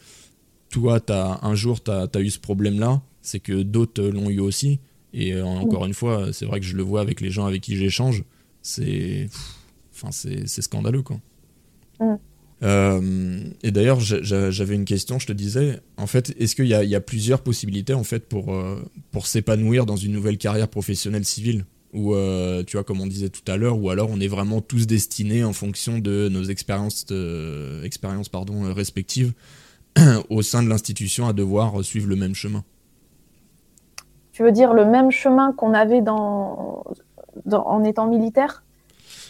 toi, 0.69 0.99
as, 1.07 1.39
un 1.41 1.55
jour, 1.55 1.81
tu 1.81 1.89
as, 1.89 2.09
eu 2.19 2.29
ce 2.29 2.39
problème-là, 2.39 3.01
c'est 3.21 3.39
que 3.39 3.63
d'autres 3.63 4.03
l'ont 4.03 4.29
eu 4.29 4.41
aussi. 4.41 4.81
Et 5.13 5.33
euh, 5.33 5.45
encore 5.45 5.85
une 5.85 5.93
fois, 5.93 6.33
c'est 6.33 6.45
vrai 6.45 6.59
que 6.59 6.65
je 6.65 6.75
le 6.75 6.83
vois 6.83 6.99
avec 6.99 7.21
les 7.21 7.31
gens 7.31 7.45
avec 7.45 7.61
qui 7.61 7.77
j'échange. 7.77 8.25
C'est 8.61 9.29
enfin, 9.93 10.11
c'est 10.11 10.61
scandaleux. 10.61 11.01
Quoi. 11.01 11.21
et 12.61 13.71
d'ailleurs, 13.71 14.01
j'avais 14.01 14.75
une 14.75 14.85
question, 14.85 15.17
je 15.17 15.27
te 15.27 15.33
disais, 15.33 15.79
en 15.95 16.07
fait, 16.07 16.35
est-ce 16.37 16.57
qu'il 16.57 16.65
y, 16.65 16.69
y, 16.69 16.95
a 16.95 17.01
plusieurs 17.01 17.41
possibilités 17.41 17.93
en 17.93 18.03
fait 18.03 18.27
pour, 18.27 18.53
pour 19.11 19.27
s'épanouir 19.27 19.85
dans 19.85 19.95
une 19.95 20.11
nouvelle 20.11 20.37
carrière 20.37 20.67
professionnelle 20.67 21.23
civile? 21.23 21.63
Ou 21.93 22.13
euh, 22.13 22.63
tu 22.63 22.77
vois 22.77 22.83
comme 22.83 23.01
on 23.01 23.07
disait 23.07 23.29
tout 23.29 23.49
à 23.51 23.57
l'heure 23.57 23.77
ou 23.77 23.89
alors 23.89 24.09
on 24.11 24.19
est 24.19 24.27
vraiment 24.27 24.61
tous 24.61 24.87
destinés 24.87 25.43
en 25.43 25.53
fonction 25.53 25.99
de 25.99 26.29
nos 26.29 26.43
expériences 26.43 27.05
euh, 27.11 27.83
expériences 27.83 28.29
pardon 28.29 28.65
euh, 28.65 28.73
respectives 28.73 29.33
au 30.29 30.41
sein 30.41 30.63
de 30.63 30.69
l'institution 30.69 31.27
à 31.27 31.33
devoir 31.33 31.83
suivre 31.83 32.07
le 32.07 32.15
même 32.15 32.33
chemin. 32.35 32.63
Tu 34.31 34.43
veux 34.43 34.53
dire 34.53 34.73
le 34.73 34.85
même 34.85 35.11
chemin 35.11 35.51
qu'on 35.51 35.73
avait 35.73 36.01
dans, 36.01 36.85
en 37.51 37.83
étant 37.83 38.07
militaire? 38.07 38.63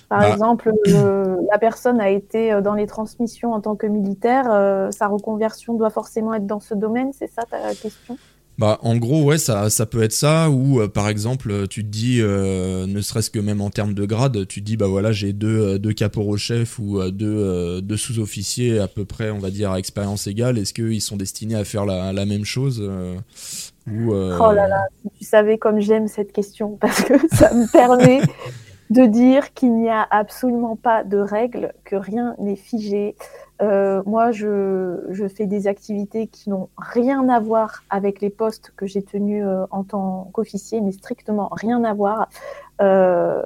Par 0.09 0.19
bah. 0.19 0.29
exemple 0.29 0.71
la 0.85 1.57
personne 1.57 1.99
a 1.99 2.09
été 2.09 2.61
dans 2.61 2.75
les 2.75 2.85
transmissions 2.85 3.53
en 3.53 3.61
tant 3.61 3.75
que 3.75 3.87
militaire 3.87 4.45
sa 4.91 5.07
reconversion 5.07 5.73
doit 5.73 5.89
forcément 5.89 6.35
être 6.35 6.45
dans 6.45 6.59
ce 6.59 6.75
domaine 6.75 7.11
c'est 7.13 7.31
ça 7.31 7.41
ta 7.49 7.73
question? 7.73 8.17
Bah, 8.61 8.77
en 8.83 8.95
gros, 8.97 9.23
ouais, 9.23 9.39
ça, 9.39 9.71
ça 9.71 9.87
peut 9.87 10.03
être 10.03 10.11
ça, 10.11 10.51
ou 10.51 10.81
euh, 10.81 10.87
par 10.87 11.09
exemple, 11.09 11.67
tu 11.67 11.83
te 11.83 11.89
dis, 11.89 12.19
euh, 12.21 12.85
ne 12.85 13.01
serait-ce 13.01 13.31
que 13.31 13.39
même 13.39 13.59
en 13.59 13.71
termes 13.71 13.95
de 13.95 14.05
grade, 14.05 14.45
tu 14.47 14.61
te 14.61 14.65
dis, 14.67 14.77
bah 14.77 14.85
voilà, 14.85 15.11
j'ai 15.11 15.33
deux, 15.33 15.47
euh, 15.47 15.77
deux 15.79 15.93
caporaux-chefs 15.93 16.77
ou 16.77 16.99
euh, 16.99 17.09
deux, 17.09 17.97
sous-officiers 17.97 18.77
à 18.77 18.87
peu 18.87 19.03
près, 19.03 19.31
on 19.31 19.39
va 19.39 19.49
dire, 19.49 19.71
à 19.71 19.79
expérience 19.79 20.27
égale. 20.27 20.59
Est-ce 20.59 20.75
qu'ils 20.75 21.01
sont 21.01 21.17
destinés 21.17 21.55
à 21.55 21.63
faire 21.63 21.87
la, 21.87 22.13
même 22.27 22.45
chose 22.45 22.87
ou, 23.87 24.13
Oh 24.13 24.51
là 24.53 24.67
là, 24.67 24.85
si 25.01 25.09
tu 25.17 25.25
savais 25.25 25.57
comme 25.57 25.79
j'aime 25.79 26.07
cette 26.07 26.31
question, 26.31 26.77
parce 26.79 27.01
que 27.01 27.15
ça 27.35 27.51
me 27.55 27.65
permet 27.71 28.21
de 28.91 29.07
dire 29.07 29.55
qu'il 29.55 29.75
n'y 29.75 29.89
a 29.89 30.05
absolument 30.11 30.75
pas 30.75 31.03
de 31.03 31.17
règles, 31.17 31.73
que 31.83 31.95
rien 31.95 32.35
n'est 32.37 32.55
figé. 32.55 33.15
Euh, 33.61 34.01
moi, 34.05 34.31
je, 34.31 35.05
je 35.09 35.27
fais 35.27 35.45
des 35.45 35.67
activités 35.67 36.27
qui 36.27 36.49
n'ont 36.49 36.69
rien 36.77 37.29
à 37.29 37.39
voir 37.39 37.83
avec 37.89 38.21
les 38.21 38.29
postes 38.29 38.71
que 38.75 38.85
j'ai 38.85 39.03
tenus 39.03 39.43
euh, 39.45 39.65
en 39.71 39.83
tant 39.83 40.29
qu'officier, 40.33 40.81
mais 40.81 40.91
strictement 40.91 41.49
rien 41.51 41.83
à 41.83 41.93
voir. 41.93 42.29
Euh, 42.81 43.43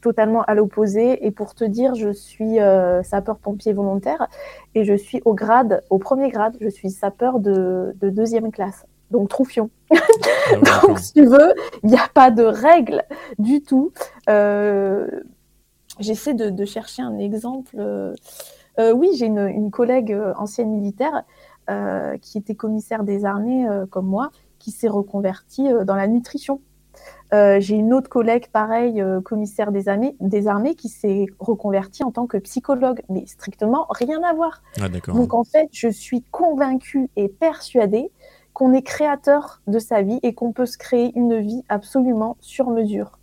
totalement 0.00 0.42
à 0.44 0.54
l'opposé. 0.54 1.26
Et 1.26 1.30
pour 1.32 1.54
te 1.54 1.64
dire, 1.64 1.96
je 1.96 2.10
suis 2.10 2.58
sapeur-pompier 3.02 3.72
volontaire 3.72 4.28
et 4.76 4.84
je 4.84 4.94
suis 4.94 5.20
au 5.24 5.34
grade, 5.34 5.82
au 5.90 5.98
premier 5.98 6.30
grade, 6.30 6.56
je 6.60 6.68
suis 6.68 6.90
sapeur 6.90 7.40
de, 7.40 7.96
de 8.00 8.08
deuxième 8.08 8.52
classe. 8.52 8.86
Donc 9.10 9.28
troufion. 9.28 9.70
ah. 9.90 10.80
Donc, 10.82 11.00
si 11.00 11.14
tu 11.14 11.24
veux, 11.24 11.52
il 11.82 11.90
n'y 11.90 11.96
a 11.96 12.08
pas 12.14 12.30
de 12.30 12.44
règles 12.44 13.02
du 13.40 13.60
tout. 13.60 13.92
Euh, 14.28 15.08
J'essaie 15.98 16.34
de, 16.34 16.50
de 16.50 16.64
chercher 16.64 17.02
un 17.02 17.18
exemple. 17.18 17.76
Euh, 18.78 18.92
oui, 18.92 19.10
j'ai 19.14 19.26
une, 19.26 19.46
une 19.48 19.70
collègue 19.70 20.12
euh, 20.12 20.32
ancienne 20.36 20.70
militaire 20.70 21.24
euh, 21.70 22.16
qui 22.18 22.38
était 22.38 22.54
commissaire 22.54 23.04
des 23.04 23.24
armées 23.24 23.66
comme 23.90 24.06
moi, 24.06 24.30
qui 24.58 24.70
s'est 24.70 24.88
reconvertie 24.88 25.68
dans 25.84 25.94
la 25.94 26.06
nutrition. 26.06 26.60
Euh, 27.34 27.60
j'ai 27.60 27.76
une 27.76 27.92
autre 27.92 28.08
collègue, 28.08 28.46
pareil, 28.48 29.02
euh, 29.02 29.20
commissaire 29.20 29.70
des 29.70 29.88
armées, 29.88 30.16
des 30.20 30.48
armées, 30.48 30.74
qui 30.74 30.88
s'est 30.88 31.26
reconvertie 31.38 32.02
en 32.02 32.10
tant 32.10 32.26
que 32.26 32.38
psychologue, 32.38 33.02
mais 33.10 33.26
strictement 33.26 33.86
rien 33.90 34.22
à 34.22 34.32
voir. 34.32 34.62
Ah. 34.80 34.88
Donc 34.88 35.34
en 35.34 35.44
fait, 35.44 35.68
je 35.72 35.88
suis 35.88 36.22
convaincue 36.30 37.10
et 37.16 37.28
persuadée 37.28 38.10
qu'on 38.54 38.72
est 38.72 38.82
créateur 38.82 39.60
de 39.66 39.78
sa 39.78 40.02
vie 40.02 40.18
et 40.22 40.34
qu'on 40.34 40.52
peut 40.52 40.66
se 40.66 40.78
créer 40.78 41.12
une 41.16 41.38
vie 41.38 41.62
absolument 41.68 42.36
sur 42.40 42.70
mesure. 42.70 43.18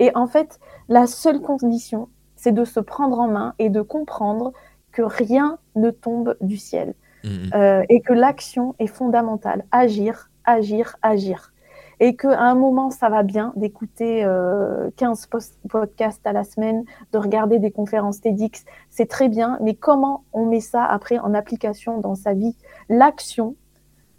Et 0.00 0.10
en 0.14 0.26
fait, 0.26 0.60
la 0.88 1.06
seule 1.06 1.40
condition, 1.40 2.08
c'est 2.44 2.52
de 2.52 2.66
se 2.66 2.78
prendre 2.80 3.18
en 3.18 3.28
main 3.28 3.54
et 3.58 3.70
de 3.70 3.80
comprendre 3.80 4.52
que 4.92 5.00
rien 5.00 5.58
ne 5.76 5.90
tombe 5.90 6.36
du 6.42 6.58
ciel 6.58 6.94
Mhm. 7.24 7.50
euh, 7.54 7.82
et 7.88 8.02
que 8.02 8.12
l'action 8.12 8.74
est 8.78 8.86
fondamentale. 8.86 9.64
Agir, 9.72 10.30
agir, 10.44 10.96
agir. 11.00 11.54
Et 12.00 12.16
qu'à 12.16 12.38
un 12.38 12.54
moment, 12.54 12.90
ça 12.90 13.08
va 13.08 13.22
bien 13.22 13.54
d'écouter 13.56 14.12
euh, 14.24 14.90
15 14.96 15.26
post- 15.32 15.58
podcasts 15.70 16.26
à 16.26 16.32
la 16.34 16.44
semaine, 16.44 16.84
de 17.12 17.18
regarder 17.18 17.58
des 17.58 17.70
conférences 17.70 18.20
TEDx, 18.20 18.64
c'est 18.90 19.08
très 19.08 19.28
bien, 19.30 19.56
mais 19.62 19.74
comment 19.74 20.24
on 20.34 20.44
met 20.44 20.60
ça 20.60 20.84
après 20.84 21.18
en 21.18 21.32
application 21.32 21.92
dans 22.06 22.14
sa 22.24 22.34
vie? 22.34 22.54
L'action, 22.90 23.56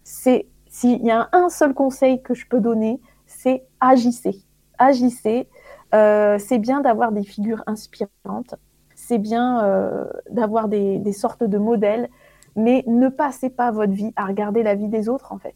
c'est, 0.04 0.48
s'il 0.68 1.06
y 1.06 1.12
a 1.12 1.30
un 1.32 1.50
seul 1.50 1.74
conseil 1.76 2.22
que 2.24 2.34
je 2.34 2.48
peux 2.48 2.60
donner, 2.60 3.00
c'est 3.28 3.60
agissez. 3.80 4.38
Agissez. 4.80 5.48
Euh, 5.94 6.38
c'est 6.40 6.58
bien 6.58 6.82
d'avoir 6.82 7.12
des 7.12 7.24
figures 7.24 7.64
inspirantes, 7.68 8.56
c'est 8.96 9.18
bien 9.18 9.64
euh, 9.64 10.06
d'avoir 10.30 10.68
des, 10.68 11.00
des 11.00 11.14
sortes 11.14 11.44
de 11.44 11.58
modèles, 11.58 12.10
mais 12.56 12.84
ne 12.88 13.10
passez 13.10 13.50
pas 13.50 13.72
votre 13.72 13.94
vie 13.94 14.14
à 14.16 14.26
regarder 14.26 14.64
la 14.64 14.76
vie 14.76 14.88
des 14.88 15.10
autres, 15.10 15.32
en 15.32 15.38
fait. 15.38 15.56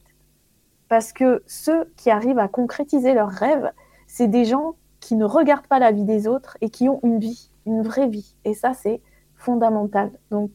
Parce 0.88 1.14
que 1.14 1.44
ceux 1.46 1.92
qui 1.96 2.10
arrivent 2.10 2.40
à 2.40 2.48
concrétiser 2.48 3.14
leurs 3.14 3.30
rêves, 3.30 3.72
c'est 4.08 4.28
des 4.28 4.46
gens 4.46 4.76
qui 5.00 5.16
ne 5.16 5.26
regardent 5.26 5.68
pas 5.68 5.80
la 5.80 5.92
vie 5.92 6.04
des 6.04 6.28
autres 6.28 6.58
et 6.62 6.70
qui 6.70 6.90
ont 6.90 7.00
une 7.04 7.20
vie, 7.20 7.52
une 7.66 7.82
vraie 7.82 8.08
vie. 8.08 8.36
Et 8.44 8.54
ça, 8.54 8.74
c'est 8.74 9.02
fondamental. 9.36 10.12
Donc, 10.32 10.52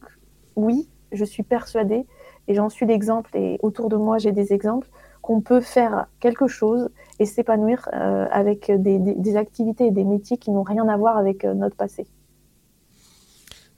oui, 0.55 0.89
je 1.11 1.25
suis 1.25 1.43
persuadée, 1.43 2.05
et 2.47 2.53
j'en 2.53 2.69
suis 2.69 2.85
l'exemple, 2.85 3.35
et 3.35 3.59
autour 3.63 3.89
de 3.89 3.95
moi, 3.95 4.17
j'ai 4.17 4.31
des 4.31 4.53
exemples, 4.53 4.89
qu'on 5.21 5.41
peut 5.41 5.61
faire 5.61 6.07
quelque 6.19 6.47
chose 6.47 6.89
et 7.19 7.25
s'épanouir 7.25 7.87
euh, 7.93 8.25
avec 8.31 8.71
des, 8.71 8.99
des- 8.99 9.15
des 9.15 9.35
activités 9.37 9.87
et 9.87 9.91
des 9.91 10.03
métiers 10.03 10.37
qui 10.37 10.51
n'ont 10.51 10.63
rien 10.63 10.87
à 10.87 10.97
voir 10.97 11.17
avec 11.17 11.45
euh, 11.45 11.53
notre 11.53 11.75
passé. 11.75 12.05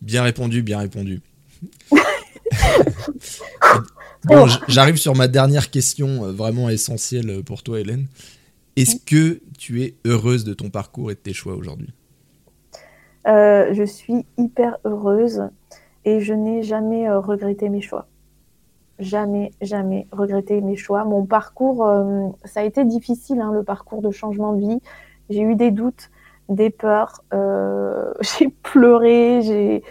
Bien 0.01 0.23
répondu, 0.23 0.61
bien 0.63 0.79
répondu. 0.79 1.21
bon, 4.25 4.45
j'arrive 4.67 4.97
sur 4.97 5.15
ma 5.15 5.27
dernière 5.27 5.69
question 5.69 6.25
euh, 6.25 6.31
vraiment 6.31 6.69
essentielle 6.69 7.43
pour 7.43 7.63
toi, 7.63 7.79
Hélène. 7.79 8.07
Est-ce 8.75 8.97
que 9.03 9.41
tu 9.57 9.81
es 9.83 9.95
heureuse 10.05 10.43
de 10.43 10.53
ton 10.53 10.69
parcours 10.69 11.09
et 11.11 11.15
de 11.15 11.19
tes 11.19 11.33
choix 11.33 11.55
aujourd'hui? 11.55 11.89
Euh, 13.27 13.73
je 13.73 13.83
suis 13.83 14.25
hyper 14.37 14.77
heureuse 14.85 15.41
et 16.05 16.19
je 16.21 16.33
n'ai 16.33 16.61
jamais 16.63 17.09
regretté 17.11 17.69
mes 17.69 17.81
choix. 17.81 18.07
Jamais, 18.99 19.51
jamais 19.61 20.07
regretté 20.11 20.59
mes 20.61 20.75
choix. 20.75 21.05
Mon 21.05 21.25
parcours, 21.25 21.85
euh, 21.85 22.27
ça 22.45 22.61
a 22.61 22.63
été 22.63 22.83
difficile, 22.83 23.41
hein, 23.41 23.51
le 23.51 23.63
parcours 23.63 24.01
de 24.01 24.09
changement 24.11 24.53
de 24.53 24.59
vie. 24.59 24.81
J'ai 25.29 25.41
eu 25.41 25.55
des 25.55 25.71
doutes, 25.71 26.09
des 26.49 26.69
peurs, 26.69 27.23
euh, 27.33 28.13
j'ai 28.21 28.49
pleuré, 28.49 29.41
j'ai 29.41 29.83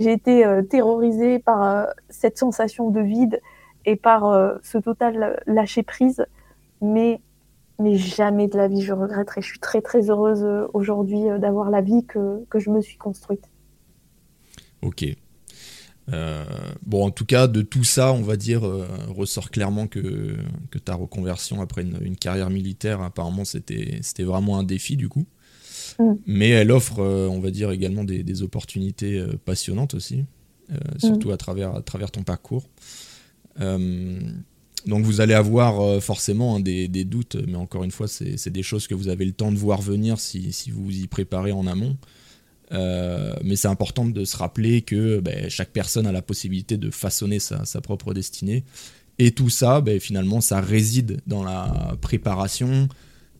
j'ai 0.00 0.12
été 0.12 0.44
euh, 0.44 0.62
terrorisée 0.62 1.38
par 1.38 1.62
euh, 1.62 1.84
cette 2.08 2.38
sensation 2.38 2.90
de 2.90 3.00
vide 3.00 3.40
et 3.84 3.96
par 3.96 4.58
ce 4.62 4.78
total 4.78 5.42
lâcher 5.46 5.82
prise. 5.82 6.24
Mais 6.80 7.20
mais 7.78 7.96
jamais 7.96 8.48
de 8.48 8.56
la 8.56 8.66
vie 8.66 8.80
je 8.80 8.94
regretterai. 8.94 9.42
Je 9.42 9.46
suis 9.46 9.58
très 9.58 9.82
très 9.82 10.08
heureuse 10.08 10.46
aujourd'hui 10.72 11.26
d'avoir 11.38 11.70
la 11.70 11.82
vie 11.82 12.06
que, 12.06 12.44
que 12.48 12.58
je 12.58 12.70
me 12.70 12.80
suis 12.80 12.96
construite. 12.96 13.50
Ok. 14.80 15.04
Euh, 16.12 16.44
bon, 16.84 17.06
en 17.06 17.10
tout 17.10 17.24
cas, 17.24 17.46
de 17.46 17.62
tout 17.62 17.84
ça, 17.84 18.12
on 18.12 18.22
va 18.22 18.36
dire, 18.36 18.64
euh, 18.64 18.86
ressort 19.08 19.50
clairement 19.50 19.86
que, 19.86 20.36
que 20.70 20.78
ta 20.78 20.94
reconversion 20.94 21.60
après 21.60 21.82
une, 21.82 21.98
une 22.02 22.16
carrière 22.16 22.50
militaire, 22.50 23.00
apparemment, 23.00 23.44
c'était 23.44 24.00
vraiment 24.18 24.58
un 24.58 24.64
défi 24.64 24.96
du 24.96 25.08
coup. 25.08 25.26
Mm. 25.98 26.12
Mais 26.26 26.50
elle 26.50 26.72
offre, 26.72 27.00
euh, 27.00 27.28
on 27.28 27.40
va 27.40 27.50
dire, 27.50 27.70
également 27.70 28.04
des, 28.04 28.22
des 28.22 28.42
opportunités 28.42 29.24
passionnantes 29.44 29.94
aussi, 29.94 30.24
euh, 30.70 30.76
surtout 30.98 31.30
à, 31.30 31.36
travers, 31.36 31.74
à 31.74 31.82
travers 31.82 32.10
ton 32.10 32.22
parcours. 32.22 32.68
Donc 34.86 35.02
vous 35.06 35.22
allez 35.22 35.32
avoir 35.32 36.02
forcément 36.02 36.56
hein, 36.56 36.60
des, 36.60 36.88
des 36.88 37.04
doutes, 37.04 37.38
mais 37.46 37.56
encore 37.56 37.84
une 37.84 37.90
fois, 37.90 38.06
c'est 38.06 38.36
c'est 38.36 38.50
des 38.50 38.62
choses 38.62 38.86
que 38.86 38.94
vous 38.94 39.08
avez 39.08 39.24
le 39.24 39.32
temps 39.32 39.50
de 39.50 39.56
voir 39.56 39.80
venir 39.80 40.20
si, 40.20 40.52
si 40.52 40.70
vous 40.70 40.84
vous 40.84 40.98
y 40.98 41.06
préparez 41.06 41.52
en 41.52 41.66
amont. 41.66 41.96
Euh, 42.74 43.34
mais 43.42 43.56
c'est 43.56 43.68
important 43.68 44.04
de 44.04 44.24
se 44.24 44.36
rappeler 44.36 44.82
que 44.82 45.20
ben, 45.20 45.48
chaque 45.48 45.70
personne 45.70 46.06
a 46.06 46.12
la 46.12 46.22
possibilité 46.22 46.76
de 46.76 46.90
façonner 46.90 47.38
sa, 47.38 47.64
sa 47.64 47.80
propre 47.80 48.12
destinée. 48.14 48.64
Et 49.18 49.30
tout 49.30 49.50
ça, 49.50 49.80
ben, 49.80 50.00
finalement, 50.00 50.40
ça 50.40 50.60
réside 50.60 51.20
dans 51.26 51.44
la 51.44 51.96
préparation, 52.00 52.88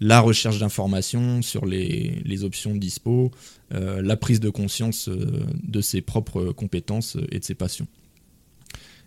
la 0.01 0.21
recherche 0.21 0.59
d'informations 0.59 1.43
sur 1.43 1.67
les, 1.67 2.23
les 2.25 2.45
options 2.45 2.75
dispo, 2.75 3.33
euh, 3.75 4.03
la 4.03 4.17
prise 4.17 4.41
de 4.41 4.51
conscience 4.51 5.09
euh, 5.09 5.43
de 5.63 5.81
ses 5.81 6.01
propres 6.01 6.53
compétences 6.53 7.17
et 7.33 7.41
de 7.41 7.45
ses 7.45 7.55
passions. 7.55 7.89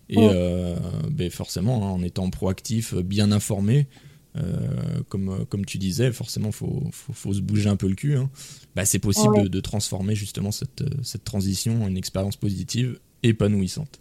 Et 0.10 0.18
euh, 0.20 0.76
ben, 1.10 1.30
forcément, 1.30 1.86
hein, 1.86 1.92
en 1.92 2.02
étant 2.02 2.30
proactif, 2.30 2.96
bien 2.96 3.32
informé, 3.32 3.88
euh, 4.36 5.02
comme, 5.10 5.46
comme 5.50 5.66
tu 5.66 5.78
disais, 5.78 6.12
forcément, 6.12 6.50
il 6.50 6.54
faut, 6.54 6.84
faut, 6.92 7.14
faut 7.14 7.34
se 7.34 7.42
bouger 7.42 7.70
un 7.70 7.76
peu 7.76 7.88
le 7.88 7.96
cul. 7.96 8.16
hein. 8.18 8.30
Bah, 8.76 8.86
c'est 8.86 9.00
possible 9.00 9.38
Ouais. 9.38 9.44
de, 9.44 9.48
de 9.48 9.60
transformer 9.60 10.16
justement 10.16 10.52
cette, 10.52 10.82
euh, 10.82 10.90
cette 11.04 11.24
transition 11.24 11.84
en 11.84 11.88
une 11.88 11.98
expérience 11.98 12.36
positive, 12.36 13.00
épanouissante. 13.24 14.00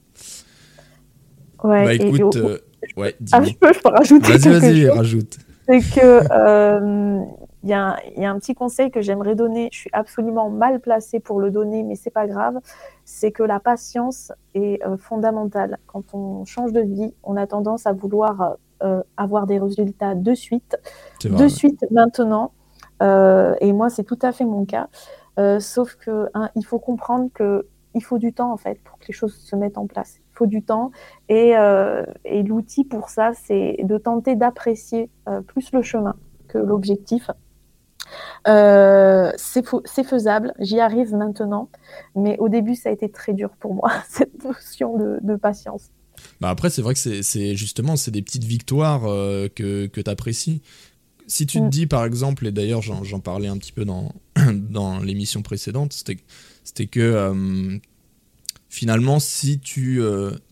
Ouais, 1.64 1.84
bah 1.84 1.94
et 1.94 1.96
écoute, 1.96 2.36
euh, 2.36 2.58
ouais, 2.96 3.16
ah, 3.32 3.42
je 3.42 3.52
peux, 3.54 3.72
je 3.72 3.80
peux 3.80 3.88
rajouter 3.88 4.32
Vas-y, 4.36 4.48
vas-y, 4.60 4.88
rajoute. 4.88 5.38
C'est 5.66 5.80
que 5.80 6.00
euh, 6.30 7.24
il 7.64 7.70
y, 7.70 7.72
a 7.72 7.82
un- 7.94 7.96
il 8.14 8.22
y 8.22 8.24
a 8.26 8.30
un 8.30 8.38
petit 8.38 8.54
conseil 8.54 8.90
que 8.90 9.00
j'aimerais 9.00 9.34
donner. 9.34 9.68
Je 9.72 9.78
suis 9.78 9.90
absolument 9.92 10.50
mal 10.50 10.80
placée 10.80 11.18
pour 11.18 11.40
le 11.40 11.50
donner, 11.50 11.82
mais 11.82 11.96
c'est 11.96 12.10
pas 12.10 12.26
grave. 12.26 12.58
C'est 13.04 13.32
que 13.32 13.42
la 13.42 13.58
patience 13.58 14.32
est 14.54 14.80
euh, 14.86 14.96
fondamentale. 14.98 15.78
Quand 15.86 16.04
on 16.14 16.44
change 16.44 16.72
de 16.72 16.80
vie, 16.82 17.14
on 17.24 17.36
a 17.36 17.46
tendance 17.46 17.86
à 17.86 17.92
vouloir 17.92 18.40
euh, 18.42 18.54
avoir 19.16 19.46
des 19.46 19.58
résultats 19.58 20.14
de 20.14 20.34
suite. 20.34 20.76
De 21.24 21.48
suite 21.48 21.84
maintenant. 21.90 22.52
Euh, 23.02 23.54
et 23.60 23.72
moi, 23.72 23.90
c'est 23.90 24.04
tout 24.04 24.18
à 24.22 24.32
fait 24.32 24.44
mon 24.44 24.64
cas. 24.64 24.88
Euh, 25.38 25.60
sauf 25.60 25.96
que 25.96 26.28
hein, 26.34 26.48
il 26.54 26.64
faut 26.64 26.78
comprendre 26.78 27.30
que 27.34 27.66
il 27.94 28.02
faut 28.02 28.18
du 28.18 28.32
temps 28.32 28.52
en 28.52 28.56
fait 28.56 28.78
pour 28.84 28.98
que 28.98 29.06
les 29.08 29.14
choses 29.14 29.34
se 29.34 29.56
mettent 29.56 29.78
en 29.78 29.86
place. 29.86 30.18
Il 30.18 30.36
faut 30.36 30.46
du 30.46 30.62
temps 30.62 30.90
et, 31.28 31.56
euh, 31.56 32.04
et 32.24 32.42
l'outil 32.42 32.84
pour 32.84 33.08
ça, 33.08 33.32
c'est 33.34 33.78
de 33.82 33.98
tenter 33.98 34.36
d'apprécier 34.36 35.10
euh, 35.28 35.40
plus 35.40 35.72
le 35.72 35.82
chemin 35.82 36.14
que 36.48 36.58
l'objectif. 36.58 37.30
Euh, 38.46 39.32
c'est 39.36 40.04
faisable, 40.04 40.54
j'y 40.58 40.78
arrive 40.78 41.14
maintenant, 41.14 41.70
mais 42.14 42.38
au 42.38 42.48
début, 42.48 42.76
ça 42.76 42.90
a 42.90 42.92
été 42.92 43.10
très 43.10 43.32
dur 43.32 43.50
pour 43.58 43.74
moi, 43.74 43.90
cette 44.08 44.44
notion 44.44 44.96
de, 44.96 45.18
de 45.22 45.34
patience. 45.34 45.90
Bah 46.40 46.50
après, 46.50 46.70
c'est 46.70 46.82
vrai 46.82 46.94
que 46.94 47.00
c'est- 47.00 47.22
c'est 47.22 47.56
justement 47.56 47.96
c'est 47.96 48.10
des 48.10 48.22
petites 48.22 48.44
victoires 48.44 49.04
euh, 49.06 49.48
que, 49.48 49.86
que 49.86 50.00
tu 50.00 50.10
apprécies. 50.10 50.60
Si 51.26 51.46
tu 51.46 51.58
te 51.58 51.64
Mm. 51.64 51.70
dis 51.70 51.86
par 51.86 52.04
exemple, 52.04 52.46
et 52.46 52.52
d'ailleurs 52.52 52.82
j'en 52.82 53.20
parlais 53.20 53.48
un 53.48 53.58
petit 53.58 53.72
peu 53.72 53.84
dans, 53.84 54.12
dans 54.52 55.00
l'émission 55.00 55.42
précédente, 55.42 55.92
c'était 55.92 56.86
que 56.86 57.00
euh, 57.00 57.78
finalement, 58.68 59.18
si 59.20 59.58
tu 59.58 60.00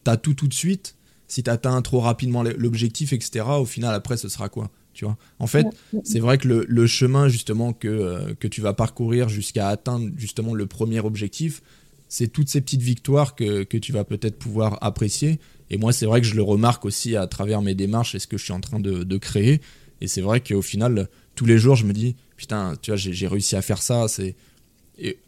as 0.07 0.17
tout 0.17 0.35
tout 0.35 0.49
de 0.49 0.55
suite, 0.55 0.97
si 1.29 1.43
tu 1.43 1.51
atteins 1.51 1.81
trop 1.83 2.01
rapidement 2.01 2.43
l'objectif, 2.43 3.12
etc., 3.12 3.45
au 3.61 3.65
final, 3.67 3.95
après, 3.95 4.17
ce 4.17 4.29
sera 4.29 4.49
quoi 4.49 4.71
tu 4.93 5.05
vois? 5.07 5.17
En 5.41 5.49
fait, 5.49 5.67
c'est 6.05 6.21
vrai 6.21 6.39
que 6.39 6.47
le, 6.47 6.65
le 6.69 6.87
chemin 6.87 7.27
justement 7.27 7.73
que, 7.73 7.89
euh, 7.89 8.33
que 8.39 8.47
tu 8.47 8.61
vas 8.61 8.75
parcourir 8.75 9.29
jusqu'à 9.29 9.67
atteindre 9.67 10.09
justement 10.17 10.55
le 10.55 10.67
premier 10.67 11.01
objectif, 11.01 11.62
c'est 12.09 12.29
toutes 12.29 12.49
ces 12.49 12.61
petites 12.61 12.83
victoires 12.83 13.35
que, 13.35 13.65
que 13.65 13.77
tu 13.77 13.93
vas 13.93 14.05
peut-être 14.05 14.39
pouvoir 14.39 14.79
apprécier. 14.83 15.39
Et 15.71 15.79
moi, 15.79 15.93
c'est 15.93 16.07
vrai 16.07 16.21
que 16.21 16.27
je 16.27 16.35
le 16.35 16.43
remarque 16.43 16.85
aussi 16.85 17.17
à 17.17 17.27
travers 17.27 17.63
mes 17.63 17.75
démarches 17.75 18.15
et 18.15 18.19
ce 18.19 18.27
que 18.27 18.37
je 18.37 18.45
suis 18.45 18.53
en 18.53 18.61
train 18.61 18.81
de, 18.81 19.03
de 19.03 19.17
créer. 19.17 19.61
Et 20.01 20.07
c'est 20.07 20.21
vrai 20.21 20.41
qu'au 20.41 20.63
final, 20.63 21.09
tous 21.35 21.47
les 21.47 21.59
jours, 21.59 21.77
je 21.77 21.87
me 21.87 21.93
dis, 21.93 22.17
putain, 22.37 22.75
tu 22.81 22.91
vois, 22.91 22.97
j'ai 22.97 23.27
réussi 23.27 23.57
à 23.57 23.63
faire 23.63 23.83
ça. 23.83 24.07
C'est 24.09 24.37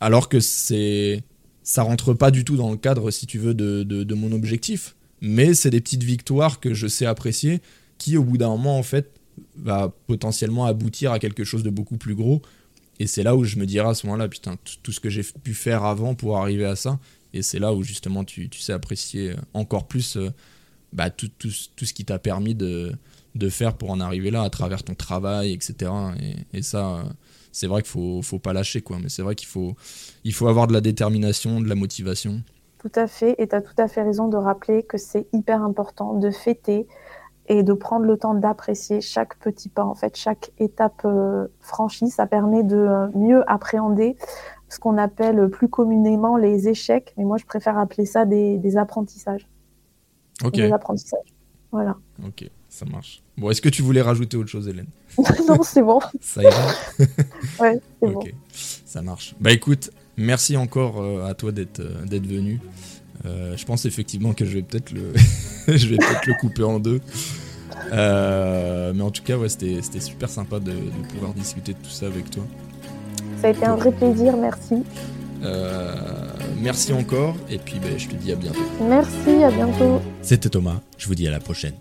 alors 0.00 0.28
que 0.28 0.38
c'est 0.38 1.24
ça 1.62 1.82
rentre 1.82 2.14
pas 2.14 2.30
du 2.30 2.44
tout 2.44 2.56
dans 2.56 2.70
le 2.70 2.76
cadre, 2.76 3.10
si 3.10 3.26
tu 3.26 3.38
veux, 3.38 3.52
de, 3.52 3.82
de, 3.82 4.04
de 4.04 4.14
mon 4.14 4.30
objectif. 4.30 4.94
Mais 5.20 5.54
c'est 5.54 5.70
des 5.70 5.80
petites 5.80 6.04
victoires 6.04 6.60
que 6.60 6.74
je 6.74 6.86
sais 6.86 7.06
apprécier 7.06 7.60
qui, 7.98 8.16
au 8.16 8.22
bout 8.22 8.38
d'un 8.38 8.50
moment, 8.50 8.78
en 8.78 8.84
fait, 8.84 9.10
va 9.56 9.92
potentiellement 10.06 10.66
aboutir 10.66 11.10
à 11.10 11.18
quelque 11.18 11.42
chose 11.42 11.64
de 11.64 11.70
beaucoup 11.70 11.96
plus 11.96 12.14
gros. 12.14 12.40
Et 12.98 13.06
c'est 13.06 13.22
là 13.22 13.36
où 13.36 13.44
je 13.44 13.56
me 13.56 13.66
dirai 13.66 13.88
à 13.88 13.94
ce 13.94 14.06
moment-là, 14.06 14.28
putain, 14.28 14.56
tout 14.82 14.92
ce 14.92 15.00
que 15.00 15.10
j'ai 15.10 15.22
pu 15.22 15.54
faire 15.54 15.84
avant 15.84 16.14
pour 16.14 16.38
arriver 16.38 16.64
à 16.64 16.76
ça. 16.76 16.98
Et 17.32 17.42
c'est 17.42 17.58
là 17.58 17.74
où 17.74 17.82
justement 17.82 18.24
tu, 18.24 18.48
tu, 18.48 18.60
sais 18.60 18.72
apprécier 18.72 19.34
encore 19.52 19.86
plus 19.86 20.16
euh, 20.16 20.30
bah, 20.92 21.10
tout, 21.10 21.28
tout, 21.38 21.50
tout, 21.76 21.84
ce 21.84 21.92
qui 21.92 22.04
t'a 22.04 22.18
permis 22.18 22.54
de, 22.54 22.92
de, 23.34 23.48
faire 23.50 23.74
pour 23.74 23.90
en 23.90 24.00
arriver 24.00 24.30
là 24.30 24.42
à 24.42 24.50
travers 24.50 24.82
ton 24.82 24.94
travail, 24.94 25.52
etc. 25.52 25.92
Et, 26.54 26.62
ça, 26.62 27.04
c'est 27.52 27.66
vrai 27.66 27.82
qu'il 27.82 27.90
faut, 27.90 28.22
faut 28.22 28.38
pas 28.38 28.54
lâcher, 28.54 28.80
quoi. 28.80 28.98
Mais 29.02 29.10
c'est 29.10 29.22
vrai 29.22 29.34
qu'il 29.34 29.48
faut, 29.48 29.74
il 30.24 30.32
faut 30.32 30.48
avoir 30.48 30.66
de 30.66 30.72
la 30.72 30.80
détermination, 30.80 31.60
de 31.60 31.68
la 31.68 31.74
motivation. 31.74 32.42
Tout 32.78 32.92
à 32.94 33.06
fait. 33.06 33.34
Et 33.38 33.48
tu 33.48 33.54
as 33.54 33.60
tout 33.60 33.74
à 33.76 33.88
fait 33.88 34.02
raison 34.02 34.28
de 34.28 34.36
rappeler 34.36 34.84
que 34.84 34.96
c'est 34.96 35.26
hyper 35.32 35.62
important 35.62 36.14
de 36.14 36.30
fêter 36.30 36.86
et 37.48 37.62
de 37.62 37.72
prendre 37.72 38.04
le 38.06 38.16
temps 38.16 38.34
d'apprécier 38.34 39.00
chaque 39.00 39.38
petit 39.38 39.68
pas, 39.68 39.84
en 39.84 39.94
fait, 39.94 40.16
chaque 40.16 40.52
étape 40.58 41.02
euh, 41.04 41.46
franchie. 41.60 42.08
Ça 42.10 42.26
permet 42.26 42.62
de 42.62 42.76
euh, 42.76 43.08
mieux 43.14 43.42
appréhender 43.50 44.16
ce 44.68 44.78
qu'on 44.78 44.98
appelle 44.98 45.48
plus 45.48 45.68
communément 45.68 46.36
les 46.36 46.68
échecs, 46.68 47.14
mais 47.16 47.24
moi 47.24 47.36
je 47.38 47.44
préfère 47.44 47.78
appeler 47.78 48.04
ça 48.04 48.24
des, 48.24 48.58
des 48.58 48.76
apprentissages. 48.76 49.46
Ok. 50.44 50.54
Des 50.54 50.72
apprentissages. 50.72 51.34
Voilà. 51.72 51.96
Ok, 52.26 52.50
ça 52.68 52.84
marche. 52.86 53.22
Bon, 53.36 53.50
est-ce 53.50 53.60
que 53.62 53.68
tu 53.68 53.82
voulais 53.82 54.02
rajouter 54.02 54.36
autre 54.36 54.48
chose, 54.48 54.68
Hélène? 54.68 54.88
Non, 55.48 55.62
c'est 55.62 55.82
bon. 55.82 56.00
Ça 56.20 56.42
ira? 56.42 56.72
Ouais, 57.60 57.80
c'est 58.02 58.12
bon. 58.12 58.20
ça 58.52 59.02
marche. 59.02 59.34
Bah 59.40 59.52
écoute, 59.52 59.90
merci 60.16 60.56
encore 60.56 61.00
euh, 61.00 61.24
à 61.26 61.34
toi 61.34 61.52
d'être 61.52 61.80
d'être 62.06 62.26
venu. 62.26 62.60
Euh, 63.24 63.56
je 63.56 63.64
pense 63.64 63.84
effectivement 63.86 64.32
que 64.32 64.44
je 64.44 64.54
vais 64.54 64.62
peut-être 64.62 64.92
le, 64.92 65.12
je 65.76 65.86
vais 65.88 65.96
peut-être 65.96 66.26
le 66.26 66.34
couper 66.34 66.62
en 66.62 66.78
deux. 66.78 67.00
Euh, 67.92 68.92
mais 68.94 69.02
en 69.02 69.10
tout 69.10 69.22
cas, 69.22 69.36
ouais, 69.36 69.48
c'était 69.48 69.80
c'était 69.82 70.00
super 70.00 70.28
sympa 70.28 70.58
de, 70.58 70.72
de 70.72 71.08
pouvoir 71.12 71.32
discuter 71.34 71.72
de 71.72 71.78
tout 71.78 71.90
ça 71.90 72.06
avec 72.06 72.30
toi. 72.30 72.44
Ça 73.40 73.48
a 73.48 73.50
été 73.50 73.64
un 73.64 73.76
vrai 73.76 73.92
plaisir, 73.92 74.36
merci. 74.36 74.82
Euh, 75.42 75.94
merci 76.60 76.92
encore, 76.92 77.36
et 77.50 77.58
puis 77.58 77.78
bah, 77.78 77.88
je 77.96 78.08
te 78.08 78.14
dis 78.14 78.32
à 78.32 78.36
bientôt. 78.36 78.60
Merci, 78.88 79.44
à 79.44 79.50
bientôt. 79.50 80.00
C'était 80.22 80.48
Thomas, 80.48 80.80
je 80.98 81.06
vous 81.06 81.14
dis 81.14 81.28
à 81.28 81.30
la 81.30 81.40
prochaine. 81.40 81.74